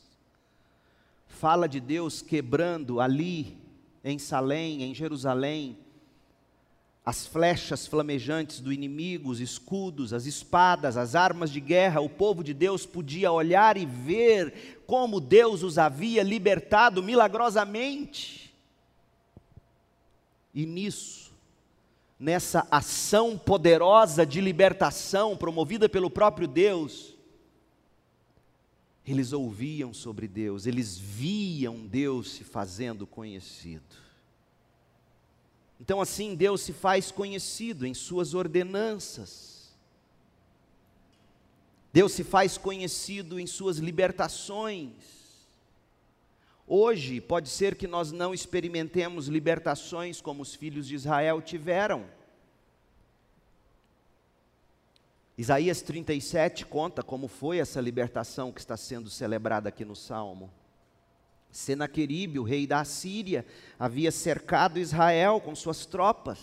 Fala 1.26 1.68
de 1.68 1.80
Deus 1.80 2.22
quebrando 2.22 3.00
ali, 3.00 3.58
em 4.04 4.18
Salém, 4.18 4.82
em 4.82 4.94
Jerusalém, 4.94 5.76
as 7.04 7.26
flechas 7.26 7.86
flamejantes 7.86 8.60
do 8.60 8.72
inimigo, 8.72 9.30
os 9.30 9.40
escudos, 9.40 10.12
as 10.12 10.24
espadas, 10.24 10.96
as 10.96 11.16
armas 11.16 11.50
de 11.50 11.60
guerra. 11.60 12.00
O 12.00 12.08
povo 12.08 12.44
de 12.44 12.54
Deus 12.54 12.86
podia 12.86 13.32
olhar 13.32 13.76
e 13.76 13.84
ver 13.84 14.82
como 14.86 15.20
Deus 15.20 15.64
os 15.64 15.78
havia 15.78 16.22
libertado 16.22 17.02
milagrosamente. 17.02 18.54
E 20.54 20.64
nisso, 20.64 21.32
nessa 22.20 22.68
ação 22.70 23.36
poderosa 23.36 24.24
de 24.24 24.40
libertação 24.40 25.36
promovida 25.36 25.88
pelo 25.88 26.08
próprio 26.08 26.46
Deus, 26.46 27.16
eles 29.04 29.32
ouviam 29.32 29.92
sobre 29.92 30.28
Deus, 30.28 30.66
eles 30.66 30.96
viam 30.96 31.84
Deus 31.84 32.30
se 32.30 32.44
fazendo 32.44 33.08
conhecido. 33.08 34.01
Então, 35.82 36.00
assim, 36.00 36.36
Deus 36.36 36.60
se 36.60 36.72
faz 36.72 37.10
conhecido 37.10 37.84
em 37.84 37.92
Suas 37.92 38.34
ordenanças, 38.34 39.74
Deus 41.92 42.12
se 42.12 42.22
faz 42.22 42.56
conhecido 42.56 43.38
em 43.40 43.48
Suas 43.48 43.78
libertações. 43.78 44.92
Hoje, 46.68 47.20
pode 47.20 47.48
ser 47.48 47.74
que 47.74 47.88
nós 47.88 48.12
não 48.12 48.32
experimentemos 48.32 49.26
libertações 49.26 50.20
como 50.20 50.42
os 50.42 50.54
filhos 50.54 50.86
de 50.86 50.94
Israel 50.94 51.42
tiveram. 51.42 52.08
Isaías 55.36 55.82
37 55.82 56.64
conta 56.64 57.02
como 57.02 57.26
foi 57.26 57.58
essa 57.58 57.80
libertação 57.80 58.52
que 58.52 58.60
está 58.60 58.76
sendo 58.76 59.10
celebrada 59.10 59.68
aqui 59.68 59.84
no 59.84 59.96
Salmo. 59.96 60.48
Senaqueribe, 61.52 62.38
o 62.38 62.42
rei 62.42 62.66
da 62.66 62.80
Assíria, 62.80 63.46
havia 63.78 64.10
cercado 64.10 64.80
Israel 64.80 65.40
com 65.40 65.54
suas 65.54 65.86
tropas. 65.86 66.38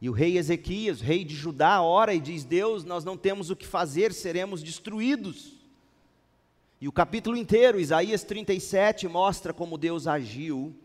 E 0.00 0.08
o 0.08 0.12
rei 0.12 0.36
Ezequias, 0.36 1.00
rei 1.00 1.24
de 1.24 1.34
Judá, 1.34 1.80
ora 1.80 2.14
e 2.14 2.20
diz: 2.20 2.44
Deus, 2.44 2.84
nós 2.84 3.04
não 3.04 3.16
temos 3.16 3.48
o 3.50 3.56
que 3.56 3.66
fazer, 3.66 4.12
seremos 4.12 4.62
destruídos. 4.62 5.56
E 6.78 6.86
o 6.86 6.92
capítulo 6.92 7.38
inteiro, 7.38 7.80
Isaías 7.80 8.22
37, 8.22 9.08
mostra 9.08 9.54
como 9.54 9.78
Deus 9.78 10.06
agiu 10.06 10.76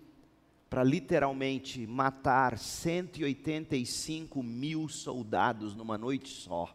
para 0.69 0.85
literalmente 0.85 1.85
matar 1.85 2.57
185 2.57 4.41
mil 4.41 4.87
soldados 4.87 5.75
numa 5.75 5.97
noite 5.97 6.29
só, 6.29 6.73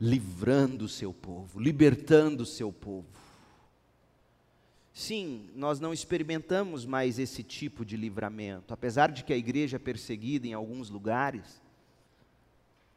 livrando 0.00 0.84
o 0.84 0.88
seu 0.88 1.12
povo, 1.12 1.58
libertando 1.58 2.44
o 2.44 2.46
seu 2.46 2.72
povo. 2.72 3.08
Sim, 4.98 5.50
nós 5.54 5.78
não 5.78 5.92
experimentamos 5.92 6.86
mais 6.86 7.18
esse 7.18 7.42
tipo 7.42 7.84
de 7.84 7.98
livramento, 7.98 8.72
apesar 8.72 9.12
de 9.12 9.24
que 9.24 9.32
a 9.34 9.36
igreja 9.36 9.76
é 9.76 9.78
perseguida 9.78 10.46
em 10.46 10.54
alguns 10.54 10.88
lugares, 10.88 11.60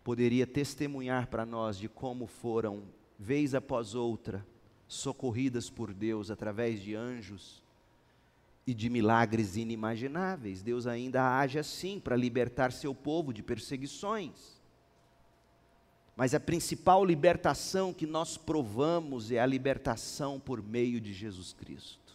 poderia 0.01 0.47
testemunhar 0.47 1.27
para 1.27 1.45
nós 1.45 1.77
de 1.77 1.89
como 1.89 2.25
foram, 2.25 2.83
vez 3.19 3.53
após 3.53 3.95
outra, 3.95 4.47
socorridas 4.87 5.69
por 5.69 5.93
Deus 5.93 6.31
através 6.31 6.81
de 6.81 6.95
anjos 6.95 7.61
e 8.65 8.73
de 8.73 8.89
milagres 8.89 9.57
inimagináveis. 9.57 10.63
Deus 10.63 10.87
ainda 10.87 11.37
age 11.37 11.59
assim 11.59 11.99
para 11.99 12.15
libertar 12.15 12.71
seu 12.71 12.95
povo 12.95 13.33
de 13.33 13.43
perseguições. 13.43 14.58
Mas 16.19 16.35
a 16.35 16.39
principal 16.39 17.05
libertação 17.05 17.93
que 17.93 18.05
nós 18.05 18.35
provamos 18.35 19.31
é 19.31 19.39
a 19.39 19.45
libertação 19.45 20.37
por 20.37 20.61
meio 20.61 20.99
de 20.99 21.13
Jesus 21.13 21.53
Cristo. 21.53 22.13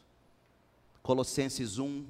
Colossenses 1.03 1.79
1, 1.79 2.05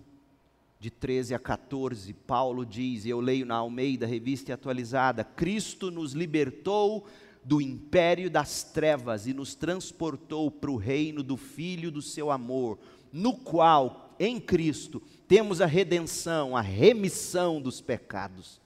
de 0.80 0.90
13 0.90 1.37
a 1.37 1.38
14, 1.38 2.12
Paulo 2.12 2.66
diz, 2.66 3.04
e 3.04 3.11
eu 3.11 3.20
leio 3.20 3.46
na 3.46 3.54
Almeida, 3.54 4.09
revista 4.09 4.52
atualizada: 4.52 5.22
Cristo 5.22 5.88
nos 5.88 6.14
libertou 6.14 7.07
do 7.44 7.61
império 7.61 8.28
das 8.28 8.64
trevas 8.64 9.28
e 9.28 9.33
nos 9.33 9.54
transportou 9.54 10.50
para 10.50 10.72
o 10.72 10.76
reino 10.76 11.22
do 11.22 11.37
Filho 11.37 11.92
do 11.92 12.02
seu 12.02 12.33
amor, 12.33 12.76
no 13.12 13.37
qual, 13.37 14.16
em 14.18 14.40
Cristo, 14.40 15.00
temos 15.28 15.61
a 15.61 15.66
redenção, 15.66 16.57
a 16.57 16.61
remissão 16.61 17.62
dos 17.62 17.80
pecados. 17.80 18.63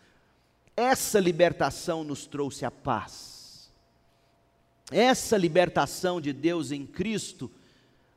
Essa 0.78 1.18
libertação 1.18 2.04
nos 2.04 2.24
trouxe 2.24 2.64
a 2.64 2.70
paz. 2.70 3.68
Essa 4.92 5.36
libertação 5.36 6.20
de 6.20 6.32
Deus 6.32 6.70
em 6.70 6.86
Cristo 6.86 7.50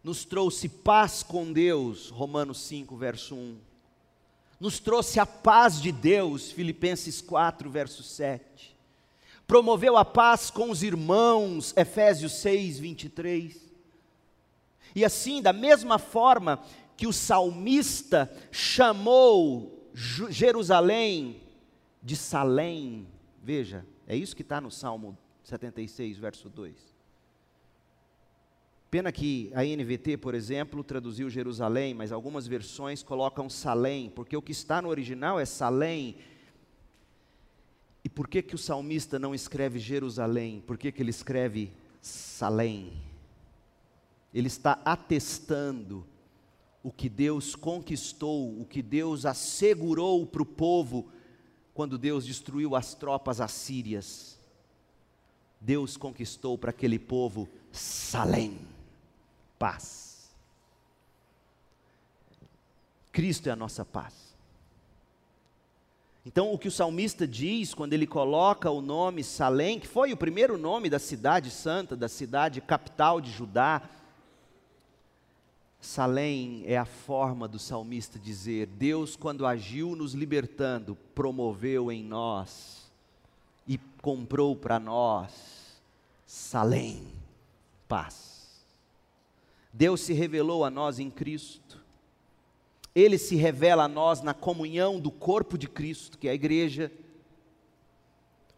nos 0.03 0.25
trouxe 0.25 0.69
paz 0.69 1.23
com 1.23 1.51
Deus, 1.51 2.09
Romanos 2.11 2.59
5, 2.61 2.95
verso 2.95 3.33
1. 3.33 3.57
Nos 4.59 4.79
trouxe 4.79 5.19
a 5.19 5.25
paz 5.25 5.81
de 5.81 5.91
Deus, 5.91 6.51
Filipenses 6.51 7.19
4, 7.19 7.67
verso 7.67 8.03
7 8.03 8.71
promoveu 9.47 9.97
a 9.97 10.05
paz 10.05 10.49
com 10.49 10.69
os 10.69 10.81
irmãos, 10.81 11.73
Efésios 11.75 12.31
6, 12.35 12.79
23. 12.79 13.57
E 14.95 15.03
assim, 15.03 15.41
da 15.41 15.51
mesma 15.51 15.99
forma 15.99 16.63
que 16.95 17.05
o 17.05 17.11
salmista 17.11 18.31
chamou 18.49 19.89
Jerusalém 19.93 21.41
de 22.01 22.15
Salém, 22.15 23.07
veja, 23.43 23.85
é 24.07 24.15
isso 24.15 24.35
que 24.35 24.41
está 24.41 24.59
no 24.59 24.71
Salmo 24.71 25.17
76, 25.43 26.17
verso 26.17 26.49
2. 26.49 26.75
Pena 28.89 29.11
que 29.11 29.51
a 29.53 29.63
NVT, 29.63 30.17
por 30.17 30.35
exemplo, 30.35 30.83
traduziu 30.83 31.29
Jerusalém, 31.29 31.93
mas 31.93 32.11
algumas 32.11 32.45
versões 32.45 33.01
colocam 33.01 33.49
Salém, 33.49 34.09
porque 34.09 34.35
o 34.35 34.41
que 34.41 34.51
está 34.51 34.81
no 34.81 34.89
original 34.89 35.39
é 35.39 35.45
Salém, 35.45 36.17
e 38.03 38.09
por 38.09 38.27
que, 38.27 38.41
que 38.41 38.55
o 38.55 38.57
salmista 38.57 39.19
não 39.19 39.33
escreve 39.33 39.79
Jerusalém? 39.79 40.61
Por 40.65 40.77
que, 40.77 40.91
que 40.91 41.01
ele 41.01 41.11
escreve 41.11 41.71
Salém? 42.01 42.93
Ele 44.33 44.47
está 44.47 44.81
atestando 44.83 46.05
o 46.83 46.91
que 46.91 47.07
Deus 47.07 47.55
conquistou, 47.55 48.59
o 48.59 48.65
que 48.65 48.81
Deus 48.81 49.25
assegurou 49.25 50.25
para 50.25 50.41
o 50.41 50.45
povo 50.45 51.11
quando 51.73 51.97
Deus 51.97 52.25
destruiu 52.25 52.75
as 52.75 52.93
tropas 52.93 53.39
assírias. 53.39 54.39
Deus 55.59 55.95
conquistou 55.95 56.57
para 56.57 56.71
aquele 56.71 56.99
povo 56.99 57.47
Salém, 57.71 58.59
paz. 59.57 60.29
Cristo 63.11 63.47
é 63.47 63.51
a 63.51 63.55
nossa 63.55 63.85
paz. 63.85 64.31
Então, 66.25 66.53
o 66.53 66.57
que 66.57 66.67
o 66.67 66.71
salmista 66.71 67.27
diz 67.27 67.73
quando 67.73 67.93
ele 67.93 68.05
coloca 68.05 68.69
o 68.69 68.81
nome 68.81 69.23
Salém, 69.23 69.79
que 69.79 69.87
foi 69.87 70.13
o 70.13 70.17
primeiro 70.17 70.57
nome 70.57 70.89
da 70.89 70.99
cidade 70.99 71.49
santa, 71.49 71.95
da 71.95 72.07
cidade 72.07 72.61
capital 72.61 73.19
de 73.19 73.31
Judá, 73.31 73.81
Salém 75.81 76.63
é 76.67 76.77
a 76.77 76.85
forma 76.85 77.47
do 77.47 77.57
salmista 77.57 78.19
dizer: 78.19 78.67
Deus, 78.67 79.15
quando 79.15 79.45
agiu 79.45 79.95
nos 79.95 80.13
libertando, 80.13 80.95
promoveu 81.15 81.91
em 81.91 82.03
nós 82.03 82.91
e 83.67 83.79
comprou 84.01 84.55
para 84.55 84.79
nós 84.79 85.61
Salém, 86.33 87.07
paz. 87.89 88.63
Deus 89.73 89.99
se 89.99 90.13
revelou 90.13 90.63
a 90.63 90.69
nós 90.69 90.97
em 90.97 91.09
Cristo. 91.09 91.83
Ele 92.95 93.17
se 93.17 93.35
revela 93.35 93.83
a 93.83 93.87
nós 93.89 94.21
na 94.21 94.33
comunhão 94.33 94.97
do 94.97 95.11
corpo 95.11 95.57
de 95.57 95.67
Cristo, 95.67 96.17
que 96.17 96.29
é 96.29 96.31
a 96.31 96.33
igreja. 96.33 96.89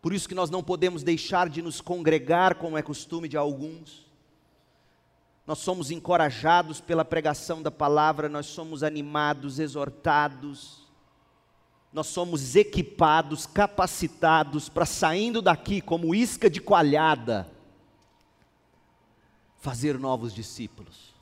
Por 0.03 0.13
isso 0.13 0.29
que 0.29 0.35
nós 0.35 0.51
não 0.51 0.63
podemos 0.63 1.01
deixar 1.01 1.49
de 1.49 1.63
nos 1.63 1.81
congregar, 1.81 2.55
como 2.55 2.77
é 2.77 2.83
costume 2.83 3.27
de 3.27 3.37
alguns. 3.37 4.02
Nós 5.45 5.59
somos 5.59 5.91
encorajados 5.91 6.79
pela 6.79 7.03
pregação 7.03 7.61
da 7.61 7.69
palavra, 7.71 8.29
nós 8.29 8.45
somos 8.45 8.81
animados, 8.81 9.59
exortados, 9.59 10.87
nós 11.91 12.07
somos 12.07 12.55
equipados, 12.55 13.45
capacitados 13.45 14.69
para 14.69 14.85
saindo 14.85 15.41
daqui 15.41 15.81
como 15.81 16.15
isca 16.15 16.49
de 16.49 16.61
coalhada, 16.61 17.47
fazer 19.59 19.99
novos 19.99 20.33
discípulos 20.33 21.12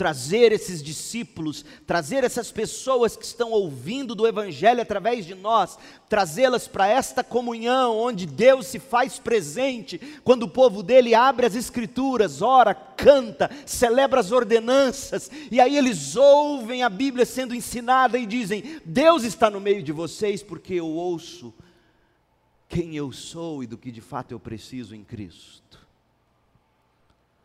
trazer 0.00 0.50
esses 0.50 0.82
discípulos, 0.82 1.62
trazer 1.86 2.24
essas 2.24 2.50
pessoas 2.50 3.16
que 3.16 3.24
estão 3.26 3.50
ouvindo 3.50 4.14
do 4.14 4.26
Evangelho 4.26 4.80
através 4.80 5.26
de 5.26 5.34
nós, 5.34 5.76
trazê-las 6.08 6.66
para 6.66 6.88
esta 6.88 7.22
comunhão 7.22 7.98
onde 7.98 8.24
Deus 8.24 8.66
se 8.66 8.78
faz 8.78 9.18
presente, 9.18 10.00
quando 10.24 10.44
o 10.44 10.48
povo 10.48 10.82
dele 10.82 11.14
abre 11.14 11.44
as 11.44 11.54
Escrituras, 11.54 12.40
ora, 12.40 12.74
canta, 12.74 13.50
celebra 13.66 14.20
as 14.20 14.32
ordenanças, 14.32 15.30
e 15.50 15.60
aí 15.60 15.76
eles 15.76 16.16
ouvem 16.16 16.82
a 16.82 16.88
Bíblia 16.88 17.26
sendo 17.26 17.54
ensinada 17.54 18.18
e 18.18 18.24
dizem: 18.24 18.80
Deus 18.82 19.22
está 19.22 19.50
no 19.50 19.60
meio 19.60 19.82
de 19.82 19.92
vocês 19.92 20.42
porque 20.42 20.72
eu 20.72 20.86
ouço 20.86 21.52
quem 22.70 22.96
eu 22.96 23.12
sou 23.12 23.62
e 23.62 23.66
do 23.66 23.76
que 23.76 23.90
de 23.90 24.00
fato 24.00 24.32
eu 24.32 24.40
preciso 24.40 24.94
em 24.94 25.04
Cristo. 25.04 25.79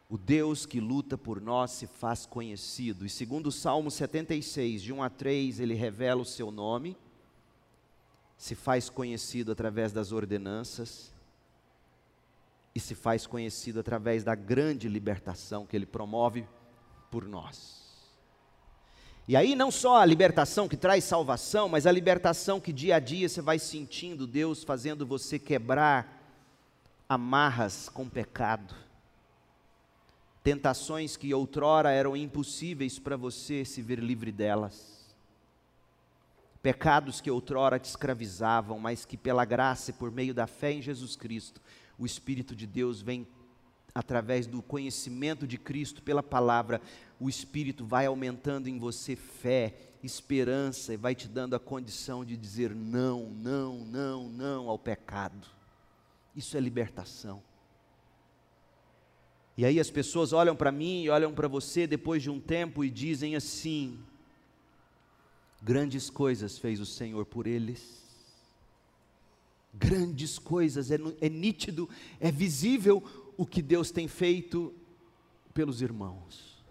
O 0.08 0.18
Deus 0.18 0.66
que 0.66 0.80
luta 0.80 1.18
por 1.18 1.42
nós 1.42 1.72
se 1.72 1.88
faz 1.88 2.26
conhecido. 2.26 3.06
E 3.06 3.10
segundo 3.10 3.48
o 3.48 3.52
Salmo 3.52 3.90
76, 3.90 4.84
de 4.84 4.94
1 4.94 5.02
a 5.02 5.10
3, 5.10 5.60
ele 5.60 5.74
revela 5.74 6.22
o 6.22 6.26
seu 6.26 6.52
nome, 6.52 6.96
se 8.38 8.54
faz 8.54 8.90
conhecido 8.90 9.52
através 9.52 9.92
das 9.92 10.12
ordenanças 10.12 11.14
e 12.76 12.80
se 12.80 12.94
faz 12.94 13.26
conhecido 13.26 13.80
através 13.80 14.24
da 14.24 14.36
grande 14.36 14.88
libertação 14.88 15.66
que 15.66 15.76
ele 15.76 15.86
promove 15.86 16.48
por 17.10 17.26
nós. 17.26 17.84
E 19.28 19.36
aí 19.36 19.56
não 19.56 19.72
só 19.72 20.02
a 20.02 20.06
libertação 20.06 20.68
que 20.68 20.78
traz 20.78 21.04
salvação, 21.04 21.68
mas 21.68 21.88
a 21.88 21.92
libertação 21.92 22.62
que 22.62 22.72
dia 22.72 22.98
a 22.98 23.00
dia 23.00 23.28
você 23.28 23.42
vai 23.42 23.58
sentindo 23.58 24.28
Deus 24.28 24.64
fazendo 24.64 25.04
você 25.04 25.40
quebrar 25.40 26.22
amarras 27.10 27.90
com 27.90 28.08
pecado 28.08 28.85
tentações 30.46 31.18
que 31.18 31.34
outrora 31.34 31.92
eram 31.92 32.16
impossíveis 32.16 33.00
para 33.00 33.18
você 33.18 33.66
se 33.66 33.82
ver 33.82 33.98
livre 33.98 34.32
delas, 34.32 35.12
pecados 36.62 37.20
que 37.20 37.32
outrora 37.32 37.80
te 37.80 37.86
escravizavam, 37.86 38.78
mas 38.78 39.06
que 39.06 39.18
pela 39.18 39.44
graça 39.44 39.90
e 39.90 39.94
por 39.96 40.12
meio 40.12 40.36
da 40.36 40.46
fé 40.46 40.72
em 40.72 40.84
Jesus 40.84 41.16
Cristo, 41.16 41.60
o 41.98 42.06
Espírito 42.06 42.56
de 42.56 42.68
Deus 42.68 43.02
vem 43.02 43.26
através 43.96 44.46
do 44.46 44.62
conhecimento 44.62 45.48
de 45.48 45.58
Cristo 45.58 46.04
pela 46.04 46.22
palavra, 46.22 46.80
o 47.20 47.28
Espírito 47.28 47.84
vai 47.84 48.06
aumentando 48.06 48.68
em 48.68 48.78
você 48.78 49.16
fé, 49.16 49.74
esperança 50.04 50.94
e 50.94 50.98
vai 50.98 51.16
te 51.16 51.28
dando 51.28 51.56
a 51.56 51.60
condição 51.60 52.24
de 52.24 52.38
dizer 52.38 52.76
não, 52.76 53.32
não, 53.32 53.80
não, 53.80 54.30
não 54.30 54.70
ao 54.70 54.78
pecado. 54.78 55.48
Isso 56.36 56.56
é 56.56 56.60
libertação. 56.60 57.42
E 59.58 59.66
aí 59.66 59.80
as 59.80 59.90
pessoas 59.90 60.34
olham 60.34 60.56
para 60.56 60.72
mim 60.72 61.04
e 61.04 61.10
olham 61.10 61.34
para 61.34 61.48
você 61.48 61.88
depois 61.88 62.22
de 62.22 62.30
um 62.30 62.40
tempo 62.40 62.84
e 62.84 62.90
dizem 62.90 63.36
assim: 63.36 63.98
grandes 65.62 66.10
coisas 66.10 66.58
fez 66.58 66.80
o 66.80 66.86
Senhor 66.86 67.26
por 67.26 67.48
eles. 67.48 68.04
Grandes 69.74 70.40
coisas, 70.40 70.90
é, 70.90 70.98
é 71.20 71.28
nítido, 71.28 71.90
é 72.20 72.32
visível 72.32 73.04
o 73.36 73.46
que 73.46 73.62
Deus 73.62 73.92
tem 73.92 74.08
feito 74.08 74.74
pelos 75.54 75.82
irmãos, 75.82 76.64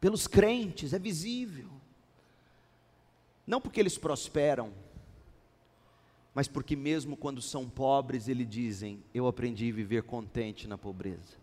pelos 0.00 0.26
crentes, 0.26 0.92
é 0.92 0.98
visível. 0.98 1.68
Não 3.44 3.60
porque 3.60 3.80
eles 3.80 3.98
prosperam, 3.98 4.72
mas 6.32 6.46
porque 6.46 6.76
mesmo 6.76 7.16
quando 7.16 7.42
são 7.42 7.68
pobres, 7.68 8.28
eles 8.28 8.48
dizem: 8.48 9.02
Eu 9.14 9.26
aprendi 9.26 9.70
a 9.70 9.74
viver 9.74 10.02
contente 10.02 10.68
na 10.68 10.78
pobreza. 10.78 11.39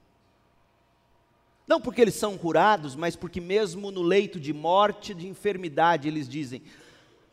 Não 1.67 1.82
porque 1.82 2.01
eles 2.01 2.15
são 2.15 2.38
curados, 2.38 2.95
mas 2.95 3.15
porque, 3.15 3.41
mesmo 3.41 3.91
no 3.91 4.01
leito 4.01 4.39
de 4.39 4.53
morte, 4.53 5.13
de 5.13 5.27
enfermidade, 5.27 6.08
eles 6.08 6.30
dizem: 6.30 6.62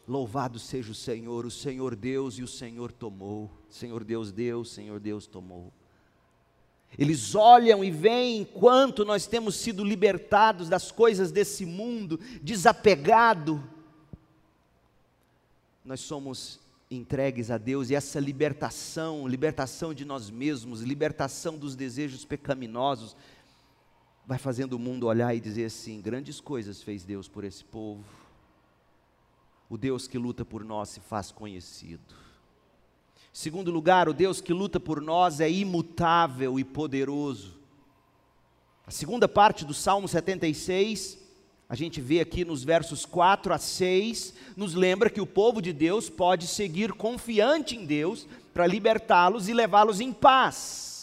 Louvado 0.06 0.58
seja 0.58 0.90
o 0.90 0.94
Senhor, 0.94 1.46
o 1.46 1.50
Senhor 1.50 1.94
Deus 1.94 2.34
e 2.34 2.42
o 2.42 2.48
Senhor 2.48 2.90
tomou. 2.90 3.50
Senhor 3.70 4.02
Deus 4.02 4.32
deu, 4.32 4.64
Senhor 4.64 4.98
Deus 4.98 5.26
tomou. 5.26 5.72
Eles 6.98 7.34
olham 7.34 7.82
e 7.82 7.90
veem 7.90 8.44
quanto 8.44 9.04
nós 9.04 9.26
temos 9.26 9.56
sido 9.56 9.82
libertados 9.82 10.68
das 10.68 10.92
coisas 10.92 11.32
desse 11.32 11.64
mundo, 11.64 12.20
desapegado. 12.42 13.62
Nós 15.84 16.00
somos 16.00 16.60
entregues 16.90 17.50
a 17.50 17.58
Deus 17.58 17.90
e 17.90 17.94
essa 17.94 18.20
libertação, 18.20 19.26
libertação 19.26 19.92
de 19.92 20.04
nós 20.04 20.30
mesmos, 20.30 20.82
libertação 20.82 21.58
dos 21.58 21.74
desejos 21.74 22.24
pecaminosos, 22.24 23.16
vai 24.26 24.38
fazendo 24.38 24.74
o 24.74 24.78
mundo 24.78 25.06
olhar 25.06 25.34
e 25.34 25.40
dizer 25.40 25.66
assim: 25.66 26.00
grandes 26.00 26.40
coisas 26.40 26.82
fez 26.82 27.04
Deus 27.04 27.28
por 27.28 27.44
esse 27.44 27.64
povo. 27.64 28.04
O 29.68 29.76
Deus 29.76 30.06
que 30.06 30.18
luta 30.18 30.44
por 30.44 30.64
nós 30.64 30.90
se 30.90 31.00
faz 31.00 31.30
conhecido. 31.30 32.14
Segundo 33.32 33.70
lugar, 33.70 34.08
o 34.08 34.14
Deus 34.14 34.40
que 34.40 34.52
luta 34.52 34.78
por 34.78 35.00
nós 35.00 35.40
é 35.40 35.50
imutável 35.50 36.58
e 36.58 36.64
poderoso. 36.64 37.58
A 38.86 38.90
segunda 38.90 39.26
parte 39.26 39.64
do 39.64 39.74
Salmo 39.74 40.06
76, 40.06 41.18
a 41.68 41.74
gente 41.74 42.00
vê 42.00 42.20
aqui 42.20 42.44
nos 42.44 42.62
versos 42.62 43.04
4 43.04 43.52
a 43.52 43.58
6, 43.58 44.34
nos 44.56 44.74
lembra 44.74 45.10
que 45.10 45.20
o 45.20 45.26
povo 45.26 45.60
de 45.60 45.72
Deus 45.72 46.08
pode 46.10 46.46
seguir 46.46 46.92
confiante 46.92 47.74
em 47.74 47.84
Deus 47.84 48.28
para 48.52 48.66
libertá-los 48.66 49.48
e 49.48 49.54
levá-los 49.54 50.00
em 50.00 50.12
paz 50.12 50.93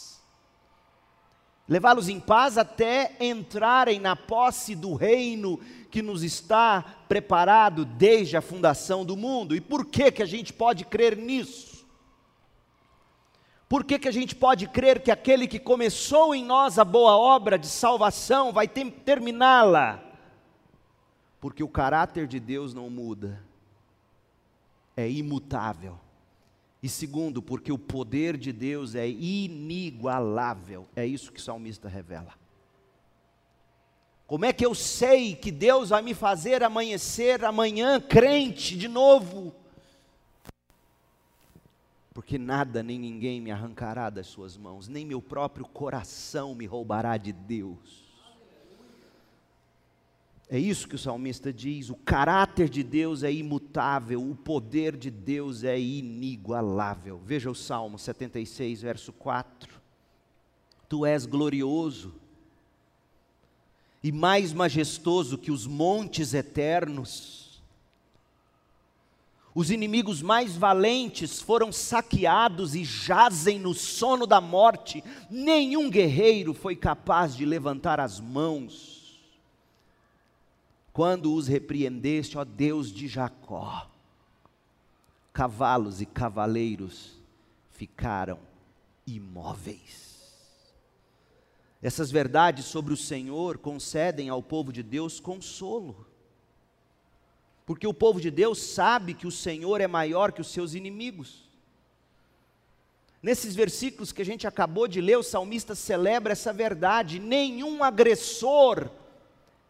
levá-los 1.68 2.08
em 2.08 2.20
paz 2.20 2.58
até 2.58 3.16
entrarem 3.20 4.00
na 4.00 4.16
posse 4.16 4.74
do 4.74 4.94
reino 4.94 5.58
que 5.90 6.02
nos 6.02 6.22
está 6.22 6.82
preparado 7.08 7.84
desde 7.84 8.36
a 8.36 8.42
fundação 8.42 9.04
do 9.04 9.16
mundo. 9.16 9.54
E 9.54 9.60
por 9.60 9.86
que 9.86 10.10
que 10.10 10.22
a 10.22 10.26
gente 10.26 10.52
pode 10.52 10.84
crer 10.84 11.16
nisso? 11.16 11.86
Por 13.68 13.84
que 13.84 13.98
que 13.98 14.08
a 14.08 14.12
gente 14.12 14.34
pode 14.34 14.66
crer 14.66 15.00
que 15.02 15.10
aquele 15.10 15.46
que 15.46 15.58
começou 15.58 16.34
em 16.34 16.44
nós 16.44 16.78
a 16.78 16.84
boa 16.84 17.16
obra 17.16 17.58
de 17.58 17.66
salvação 17.66 18.52
vai 18.52 18.68
terminá-la? 18.68 20.02
Porque 21.40 21.62
o 21.62 21.68
caráter 21.68 22.26
de 22.26 22.38
Deus 22.38 22.74
não 22.74 22.90
muda. 22.90 23.42
É 24.94 25.10
imutável. 25.10 25.98
E 26.82 26.88
segundo, 26.88 27.40
porque 27.40 27.70
o 27.70 27.78
poder 27.78 28.36
de 28.36 28.52
Deus 28.52 28.94
é 28.96 29.08
inigualável. 29.08 30.88
É 30.96 31.06
isso 31.06 31.30
que 31.30 31.38
o 31.38 31.42
salmista 31.42 31.88
revela. 31.88 32.34
Como 34.26 34.44
é 34.44 34.52
que 34.52 34.66
eu 34.66 34.74
sei 34.74 35.36
que 35.36 35.52
Deus 35.52 35.90
vai 35.90 36.02
me 36.02 36.14
fazer 36.14 36.62
amanhecer 36.62 37.44
amanhã 37.44 38.00
crente 38.00 38.76
de 38.76 38.88
novo? 38.88 39.54
Porque 42.14 42.36
nada 42.36 42.82
nem 42.82 42.98
ninguém 42.98 43.40
me 43.40 43.50
arrancará 43.50 44.10
das 44.10 44.26
suas 44.26 44.56
mãos, 44.56 44.88
nem 44.88 45.06
meu 45.06 45.22
próprio 45.22 45.64
coração 45.64 46.54
me 46.54 46.66
roubará 46.66 47.16
de 47.16 47.32
Deus. 47.32 48.01
É 50.52 50.58
isso 50.58 50.86
que 50.86 50.96
o 50.96 50.98
salmista 50.98 51.50
diz: 51.50 51.88
o 51.88 51.94
caráter 51.96 52.68
de 52.68 52.82
Deus 52.82 53.22
é 53.22 53.32
imutável, 53.32 54.22
o 54.22 54.34
poder 54.34 54.98
de 54.98 55.10
Deus 55.10 55.64
é 55.64 55.80
inigualável. 55.80 57.18
Veja 57.24 57.50
o 57.50 57.54
Salmo 57.54 57.98
76, 57.98 58.82
verso 58.82 59.14
4. 59.14 59.80
Tu 60.90 61.06
és 61.06 61.24
glorioso 61.24 62.14
e 64.04 64.12
mais 64.12 64.52
majestoso 64.52 65.38
que 65.38 65.50
os 65.50 65.66
montes 65.66 66.34
eternos. 66.34 67.62
Os 69.54 69.70
inimigos 69.70 70.20
mais 70.20 70.54
valentes 70.54 71.40
foram 71.40 71.72
saqueados 71.72 72.74
e 72.74 72.84
jazem 72.84 73.58
no 73.58 73.72
sono 73.72 74.26
da 74.26 74.40
morte. 74.40 75.02
Nenhum 75.30 75.88
guerreiro 75.88 76.52
foi 76.52 76.76
capaz 76.76 77.34
de 77.34 77.46
levantar 77.46 77.98
as 77.98 78.20
mãos 78.20 78.91
quando 80.92 81.34
os 81.34 81.46
repreendeste, 81.48 82.36
ó 82.36 82.44
Deus 82.44 82.92
de 82.92 83.08
Jacó, 83.08 83.90
cavalos 85.32 86.00
e 86.00 86.06
cavaleiros 86.06 87.12
ficaram 87.70 88.38
imóveis. 89.06 90.12
Essas 91.82 92.10
verdades 92.10 92.66
sobre 92.66 92.92
o 92.92 92.96
Senhor 92.96 93.58
concedem 93.58 94.28
ao 94.28 94.42
povo 94.42 94.72
de 94.72 94.82
Deus 94.82 95.18
consolo. 95.18 96.06
Porque 97.66 97.86
o 97.86 97.94
povo 97.94 98.20
de 98.20 98.30
Deus 98.30 98.60
sabe 98.60 99.14
que 99.14 99.26
o 99.26 99.32
Senhor 99.32 99.80
é 99.80 99.88
maior 99.88 100.30
que 100.30 100.40
os 100.40 100.52
seus 100.52 100.74
inimigos. 100.74 101.50
Nesses 103.20 103.54
versículos 103.54 104.12
que 104.12 104.20
a 104.20 104.24
gente 104.24 104.46
acabou 104.46 104.86
de 104.86 105.00
ler, 105.00 105.16
o 105.16 105.22
salmista 105.22 105.74
celebra 105.74 106.32
essa 106.32 106.52
verdade: 106.52 107.18
nenhum 107.18 107.82
agressor 107.82 108.90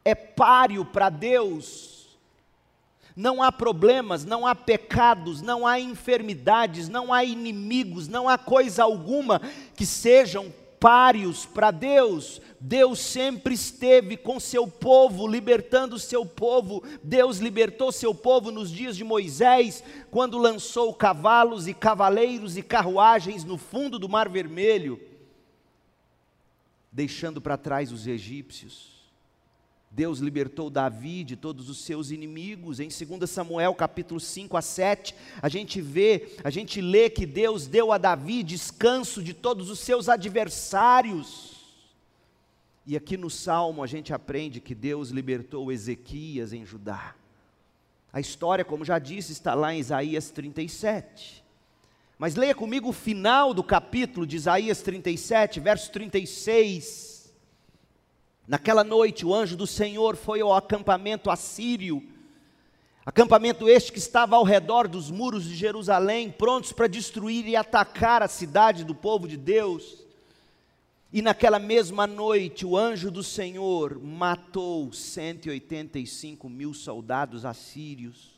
é 0.05 0.15
páreo 0.15 0.85
para 0.85 1.09
Deus. 1.09 1.93
Não 3.15 3.43
há 3.43 3.53
problemas, 3.53 4.25
não 4.25 4.47
há 4.47 4.55
pecados, 4.55 5.43
não 5.43 5.67
há 5.67 5.79
enfermidades, 5.79 6.89
não 6.89 7.13
há 7.13 7.23
inimigos, 7.25 8.09
não 8.09 8.29
há 8.29 8.39
coisa 8.39 8.83
alguma 8.83 9.41
que 9.77 9.85
sejam 9.85 10.53
páreos 10.81 11.47
para 11.47 11.71
Deus. 11.71 12.41
Deus 12.59 12.99
sempre 12.99 13.55
esteve 13.55 14.17
com 14.17 14.41
seu 14.41 14.67
povo, 14.67 15.29
libertando 15.29 15.99
seu 15.99 16.25
povo. 16.25 16.83
Deus 17.03 17.39
libertou 17.39 17.93
seu 17.93 18.15
povo 18.15 18.51
nos 18.51 18.71
dias 18.71 18.97
de 18.97 19.05
Moisés, 19.05 19.85
quando 20.11 20.39
lançou 20.39 20.93
cavalos 20.95 21.69
e 21.69 21.75
cavaleiros 21.75 22.57
e 22.57 22.63
carruagens 22.63 23.45
no 23.45 23.59
fundo 23.59 23.99
do 23.99 24.09
Mar 24.09 24.29
Vermelho, 24.29 24.99
deixando 26.91 27.41
para 27.41 27.59
trás 27.59 27.93
os 27.93 28.07
egípcios. 28.07 28.92
Deus 29.95 30.21
libertou 30.21 30.71
Davi 30.71 31.23
de 31.23 31.37
todos 31.37 31.69
os 31.69 31.85
seus 31.85 32.11
inimigos. 32.11 32.81
Em 32.81 32.89
2 32.89 33.29
Samuel, 33.29 33.75
capítulo 33.75 34.19
5 34.19 34.57
a 34.57 34.63
7, 34.63 35.15
a 35.43 35.51
gente 35.51 35.83
vê, 35.83 36.35
a 36.43 36.49
gente 36.49 36.81
lê 36.81 37.11
que 37.11 37.27
Deus 37.27 37.67
deu 37.67 37.93
a 37.93 37.99
Davi 37.99 38.43
descanso 38.43 39.23
de 39.23 39.35
todos 39.35 39.69
os 39.69 39.79
seus 39.81 40.09
adversários. 40.09 41.61
E 42.87 42.97
aqui 42.97 43.19
no 43.19 43.29
Salmo 43.29 43.83
a 43.83 43.87
gente 43.87 44.15
aprende 44.15 44.63
que 44.63 44.75
Deus 44.75 45.11
libertou 45.11 45.71
Ezequias 45.71 46.55
em 46.55 46.65
Judá. 46.65 47.15
A 48.11 48.19
história, 48.19 48.65
como 48.65 48.87
já 48.87 48.99
disse, 48.99 49.33
está 49.33 49.53
lá 49.53 49.75
em 49.75 49.79
Isaías 49.79 50.31
37. 50.31 51.45
Mas 52.19 52.35
leia 52.35 52.55
comigo 52.55 52.89
o 52.89 52.95
final 52.95 53.53
do 53.53 53.63
capítulo 53.63 54.27
de 54.27 54.37
Isaías 54.37 54.81
37, 54.81 55.61
verso 55.61 55.93
36 55.93 57.12
Naquela 58.47 58.83
noite, 58.83 59.25
o 59.25 59.33
anjo 59.33 59.57
do 59.57 59.67
Senhor 59.67 60.17
foi 60.17 60.41
ao 60.41 60.53
acampamento 60.53 61.31
assírio, 61.31 62.03
acampamento 63.07 63.69
este 63.69 63.93
que 63.93 63.99
estava 63.99 64.35
ao 64.35 64.43
redor 64.43 64.89
dos 64.89 65.11
muros 65.11 65.45
de 65.45 65.55
Jerusalém, 65.55 66.31
prontos 66.31 66.73
para 66.73 66.89
destruir 66.89 67.47
e 67.47 67.55
atacar 67.55 68.21
a 68.21 68.29
cidade 68.29 68.85
do 68.85 68.95
povo 68.95 69.29
de 69.29 69.37
Deus. 69.37 70.05
E 71.13 71.23
naquela 71.23 71.61
mesma 71.61 72.07
noite, 72.07 72.67
o 72.67 72.77
anjo 72.77 73.11
do 73.11 73.23
Senhor 73.23 74.01
matou 74.03 74.93
185 74.93 76.49
mil 76.49 76.75
soldados 76.75 77.45
assírios. 77.45 78.32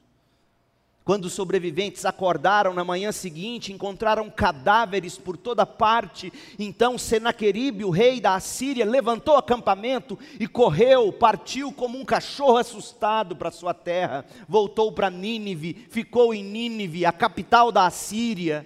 Quando 1.04 1.26
os 1.26 1.34
sobreviventes 1.34 2.06
acordaram 2.06 2.72
na 2.72 2.82
manhã 2.82 3.12
seguinte, 3.12 3.70
encontraram 3.70 4.30
cadáveres 4.30 5.18
por 5.18 5.36
toda 5.36 5.66
parte. 5.66 6.32
Então 6.58 6.96
Senaqueribe, 6.96 7.84
o 7.84 7.90
rei 7.90 8.22
da 8.22 8.34
Assíria, 8.34 8.86
levantou 8.86 9.36
acampamento 9.36 10.18
e 10.40 10.48
correu, 10.48 11.12
partiu 11.12 11.70
como 11.70 11.98
um 11.98 12.06
cachorro 12.06 12.56
assustado 12.56 13.36
para 13.36 13.50
sua 13.50 13.74
terra. 13.74 14.24
Voltou 14.48 14.90
para 14.90 15.10
Nínive, 15.10 15.86
ficou 15.90 16.32
em 16.32 16.42
Nínive, 16.42 17.04
a 17.04 17.12
capital 17.12 17.70
da 17.70 17.84
Assíria. 17.84 18.64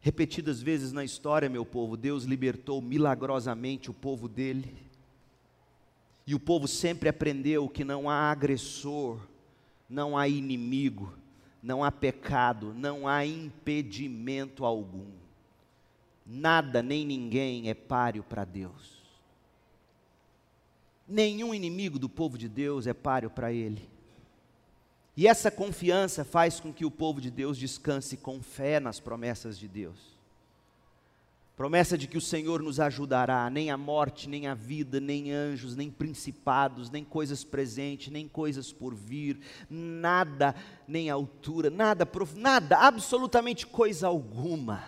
Repetidas 0.00 0.60
vezes 0.60 0.92
na 0.92 1.02
história, 1.02 1.48
meu 1.48 1.64
povo, 1.64 1.96
Deus 1.96 2.24
libertou 2.24 2.82
milagrosamente 2.82 3.90
o 3.90 3.94
povo 3.94 4.28
dele 4.28 4.87
e 6.28 6.34
o 6.34 6.38
povo 6.38 6.68
sempre 6.68 7.08
aprendeu 7.08 7.70
que 7.70 7.82
não 7.82 8.10
há 8.10 8.30
agressor, 8.30 9.18
não 9.88 10.14
há 10.14 10.28
inimigo, 10.28 11.16
não 11.62 11.82
há 11.82 11.90
pecado, 11.90 12.74
não 12.74 13.08
há 13.08 13.24
impedimento 13.24 14.62
algum. 14.62 15.10
Nada 16.26 16.82
nem 16.82 17.06
ninguém 17.06 17.70
é 17.70 17.74
páreo 17.74 18.22
para 18.22 18.44
Deus. 18.44 19.00
Nenhum 21.08 21.54
inimigo 21.54 21.98
do 21.98 22.10
povo 22.10 22.36
de 22.36 22.46
Deus 22.46 22.86
é 22.86 22.92
páreo 22.92 23.30
para 23.30 23.50
Ele. 23.50 23.88
E 25.16 25.26
essa 25.26 25.50
confiança 25.50 26.26
faz 26.26 26.60
com 26.60 26.74
que 26.74 26.84
o 26.84 26.90
povo 26.90 27.22
de 27.22 27.30
Deus 27.30 27.56
descanse 27.56 28.18
com 28.18 28.42
fé 28.42 28.78
nas 28.78 29.00
promessas 29.00 29.58
de 29.58 29.66
Deus. 29.66 30.17
Promessa 31.58 31.98
de 31.98 32.06
que 32.06 32.16
o 32.16 32.20
Senhor 32.20 32.62
nos 32.62 32.78
ajudará, 32.78 33.50
nem 33.50 33.68
a 33.68 33.76
morte, 33.76 34.28
nem 34.28 34.46
a 34.46 34.54
vida, 34.54 35.00
nem 35.00 35.32
anjos, 35.32 35.74
nem 35.74 35.90
principados, 35.90 36.88
nem 36.88 37.04
coisas 37.04 37.42
presentes, 37.42 38.12
nem 38.12 38.28
coisas 38.28 38.72
por 38.72 38.94
vir, 38.94 39.40
nada, 39.68 40.54
nem 40.86 41.10
altura, 41.10 41.68
nada, 41.68 42.08
nada, 42.36 42.78
absolutamente 42.78 43.66
coisa 43.66 44.06
alguma 44.06 44.84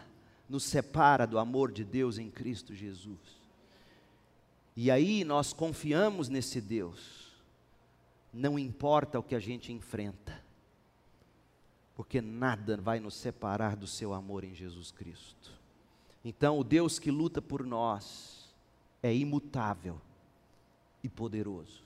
nos 0.49 0.63
separa 0.63 1.27
do 1.27 1.41
amor 1.41 1.73
de 1.73 1.83
Deus 1.83 2.19
em 2.19 2.31
Cristo 2.31 2.73
Jesus. 2.73 3.19
E 4.77 4.93
aí 4.93 5.25
nós 5.25 5.53
confiamos 5.53 6.29
nesse 6.29 6.61
Deus, 6.61 7.33
não 8.33 8.57
importa 8.57 9.19
o 9.19 9.25
que 9.25 9.35
a 9.35 9.41
gente 9.41 9.73
enfrenta, 9.73 10.41
porque 11.97 12.21
nada 12.21 12.77
vai 12.77 13.01
nos 13.01 13.15
separar 13.15 13.75
do 13.75 13.89
seu 13.89 14.15
amor 14.15 14.45
em 14.45 14.55
Jesus 14.55 14.93
Cristo. 14.93 15.59
Então, 16.25 16.59
o 16.59 16.65
Deus 16.65 16.99
que 16.99 17.11
luta 17.11 17.41
por 17.41 17.65
nós 17.65 18.51
é 19.03 19.15
imutável 19.15 20.01
e 21.03 21.09
poderoso. 21.09 21.83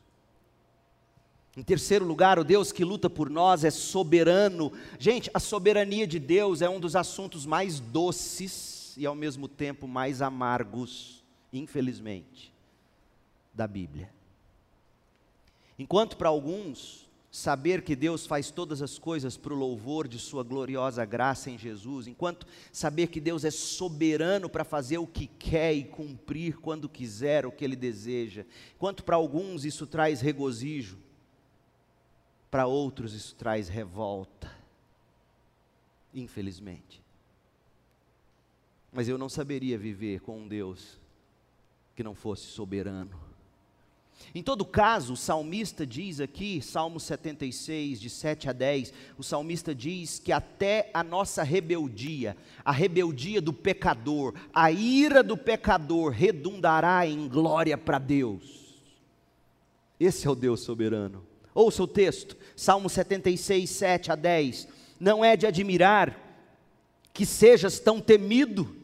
Em 1.56 1.62
terceiro 1.62 2.04
lugar, 2.04 2.38
o 2.38 2.44
Deus 2.44 2.72
que 2.72 2.84
luta 2.84 3.08
por 3.08 3.30
nós 3.30 3.62
é 3.62 3.70
soberano. 3.70 4.72
Gente, 4.98 5.30
a 5.32 5.38
soberania 5.38 6.06
de 6.06 6.18
Deus 6.18 6.60
é 6.60 6.68
um 6.68 6.80
dos 6.80 6.96
assuntos 6.96 7.46
mais 7.46 7.78
doces 7.78 8.94
e 8.96 9.06
ao 9.06 9.14
mesmo 9.14 9.46
tempo 9.46 9.86
mais 9.86 10.20
amargos, 10.20 11.22
infelizmente, 11.52 12.52
da 13.52 13.68
Bíblia. 13.68 14.12
Enquanto 15.78 16.16
para 16.16 16.28
alguns 16.28 17.03
saber 17.34 17.82
que 17.82 17.96
Deus 17.96 18.26
faz 18.26 18.52
todas 18.52 18.80
as 18.80 18.96
coisas 18.96 19.36
para 19.36 19.52
o 19.52 19.56
louvor 19.56 20.06
de 20.06 20.20
Sua 20.20 20.44
gloriosa 20.44 21.04
graça 21.04 21.50
em 21.50 21.58
Jesus, 21.58 22.06
enquanto 22.06 22.46
saber 22.70 23.08
que 23.08 23.20
Deus 23.20 23.44
é 23.44 23.50
soberano 23.50 24.48
para 24.48 24.62
fazer 24.62 24.98
o 24.98 25.06
que 25.06 25.26
quer 25.26 25.74
e 25.74 25.82
cumprir 25.82 26.60
quando 26.60 26.88
quiser 26.88 27.44
o 27.44 27.50
que 27.50 27.64
Ele 27.64 27.74
deseja, 27.74 28.46
enquanto 28.76 29.02
para 29.02 29.16
alguns 29.16 29.64
isso 29.64 29.84
traz 29.84 30.20
regozijo, 30.20 30.96
para 32.52 32.68
outros 32.68 33.12
isso 33.12 33.34
traz 33.34 33.68
revolta, 33.68 34.48
infelizmente. 36.14 37.02
Mas 38.92 39.08
eu 39.08 39.18
não 39.18 39.28
saberia 39.28 39.76
viver 39.76 40.20
com 40.20 40.38
um 40.38 40.46
Deus 40.46 41.00
que 41.96 42.04
não 42.04 42.14
fosse 42.14 42.46
soberano 42.46 43.33
em 44.34 44.42
todo 44.42 44.64
caso, 44.64 45.12
o 45.12 45.16
salmista 45.16 45.86
diz 45.86 46.20
aqui, 46.20 46.60
Salmo 46.60 46.98
76, 46.98 48.00
de 48.00 48.10
7 48.10 48.50
a 48.50 48.52
10, 48.52 48.92
o 49.16 49.22
salmista 49.22 49.72
diz 49.72 50.18
que 50.18 50.32
até 50.32 50.90
a 50.92 51.04
nossa 51.04 51.44
rebeldia, 51.44 52.36
a 52.64 52.72
rebeldia 52.72 53.40
do 53.40 53.52
pecador, 53.52 54.34
a 54.52 54.72
ira 54.72 55.22
do 55.22 55.36
pecador 55.36 56.10
redundará 56.10 57.06
em 57.06 57.28
glória 57.28 57.78
para 57.78 57.98
Deus. 57.98 58.82
Esse 60.00 60.26
é 60.26 60.30
o 60.30 60.34
Deus 60.34 60.60
soberano. 60.60 61.24
Ouça 61.54 61.84
o 61.84 61.86
texto, 61.86 62.36
Salmo 62.56 62.88
76, 62.88 63.70
7 63.70 64.10
a 64.10 64.16
10. 64.16 64.66
Não 64.98 65.24
é 65.24 65.36
de 65.36 65.46
admirar 65.46 66.18
que 67.12 67.24
sejas 67.24 67.78
tão 67.78 68.00
temido. 68.00 68.74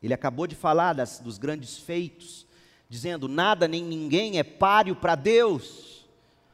Ele 0.00 0.14
acabou 0.14 0.46
de 0.46 0.54
falar 0.54 0.92
das, 0.92 1.18
dos 1.18 1.36
grandes 1.36 1.76
feitos 1.76 2.46
dizendo: 2.88 3.28
nada 3.28 3.66
nem 3.66 3.82
ninguém 3.82 4.38
é 4.38 4.42
páreo 4.42 4.94
para 4.96 5.14
Deus. 5.14 5.94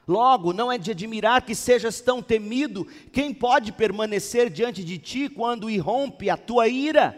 Logo, 0.07 0.53
não 0.53 0.73
é 0.73 0.77
de 0.77 0.91
admirar 0.91 1.43
que 1.43 1.55
sejas 1.55 2.01
tão 2.01 2.21
temido, 2.21 2.85
quem 3.13 3.33
pode 3.33 3.71
permanecer 3.71 4.51
diante 4.51 4.83
de 4.83 4.99
ti 4.99 5.29
quando 5.29 5.71
irrompe 5.71 6.29
a 6.29 6.37
tua 6.37 6.67
ira? 6.67 7.17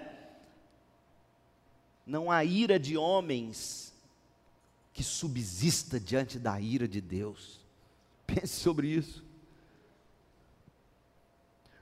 Não 2.06 2.30
há 2.30 2.44
ira 2.44 2.78
de 2.78 2.96
homens 2.96 3.94
que 4.92 5.02
subsista 5.02 5.98
diante 5.98 6.38
da 6.38 6.60
ira 6.60 6.86
de 6.86 7.00
Deus. 7.00 7.60
Pense 8.26 8.60
sobre 8.60 8.88
isso. 8.88 9.24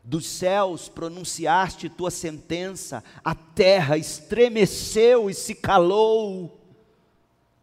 Dos 0.04 0.26
céus 0.26 0.88
pronunciaste 0.88 1.88
tua 1.88 2.10
sentença, 2.10 3.04
a 3.24 3.34
terra 3.34 3.98
estremeceu 3.98 5.28
e 5.28 5.34
se 5.34 5.54
calou. 5.54 6.59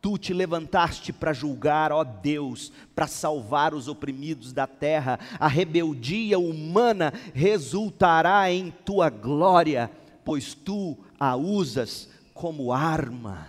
Tu 0.02 0.18
te 0.18 0.34
levantaste 0.34 1.12
para 1.12 1.34
julgar, 1.34 1.92
ó 1.92 2.04
Deus, 2.04 2.72
para 2.96 3.08
salvar 3.08 3.74
os 3.74 3.88
oprimidos 3.88 4.54
da 4.54 4.68
terra. 4.68 5.20
A 5.40 5.48
rebeldia 5.48 6.38
humana 6.38 7.12
resultará 7.34 8.52
em 8.52 8.72
tua 8.72 9.10
glória, 9.10 9.92
pois 10.24 10.54
tu 10.54 10.98
a 11.20 11.36
usas 11.36 12.10
como 12.34 12.72
arma. 12.72 13.48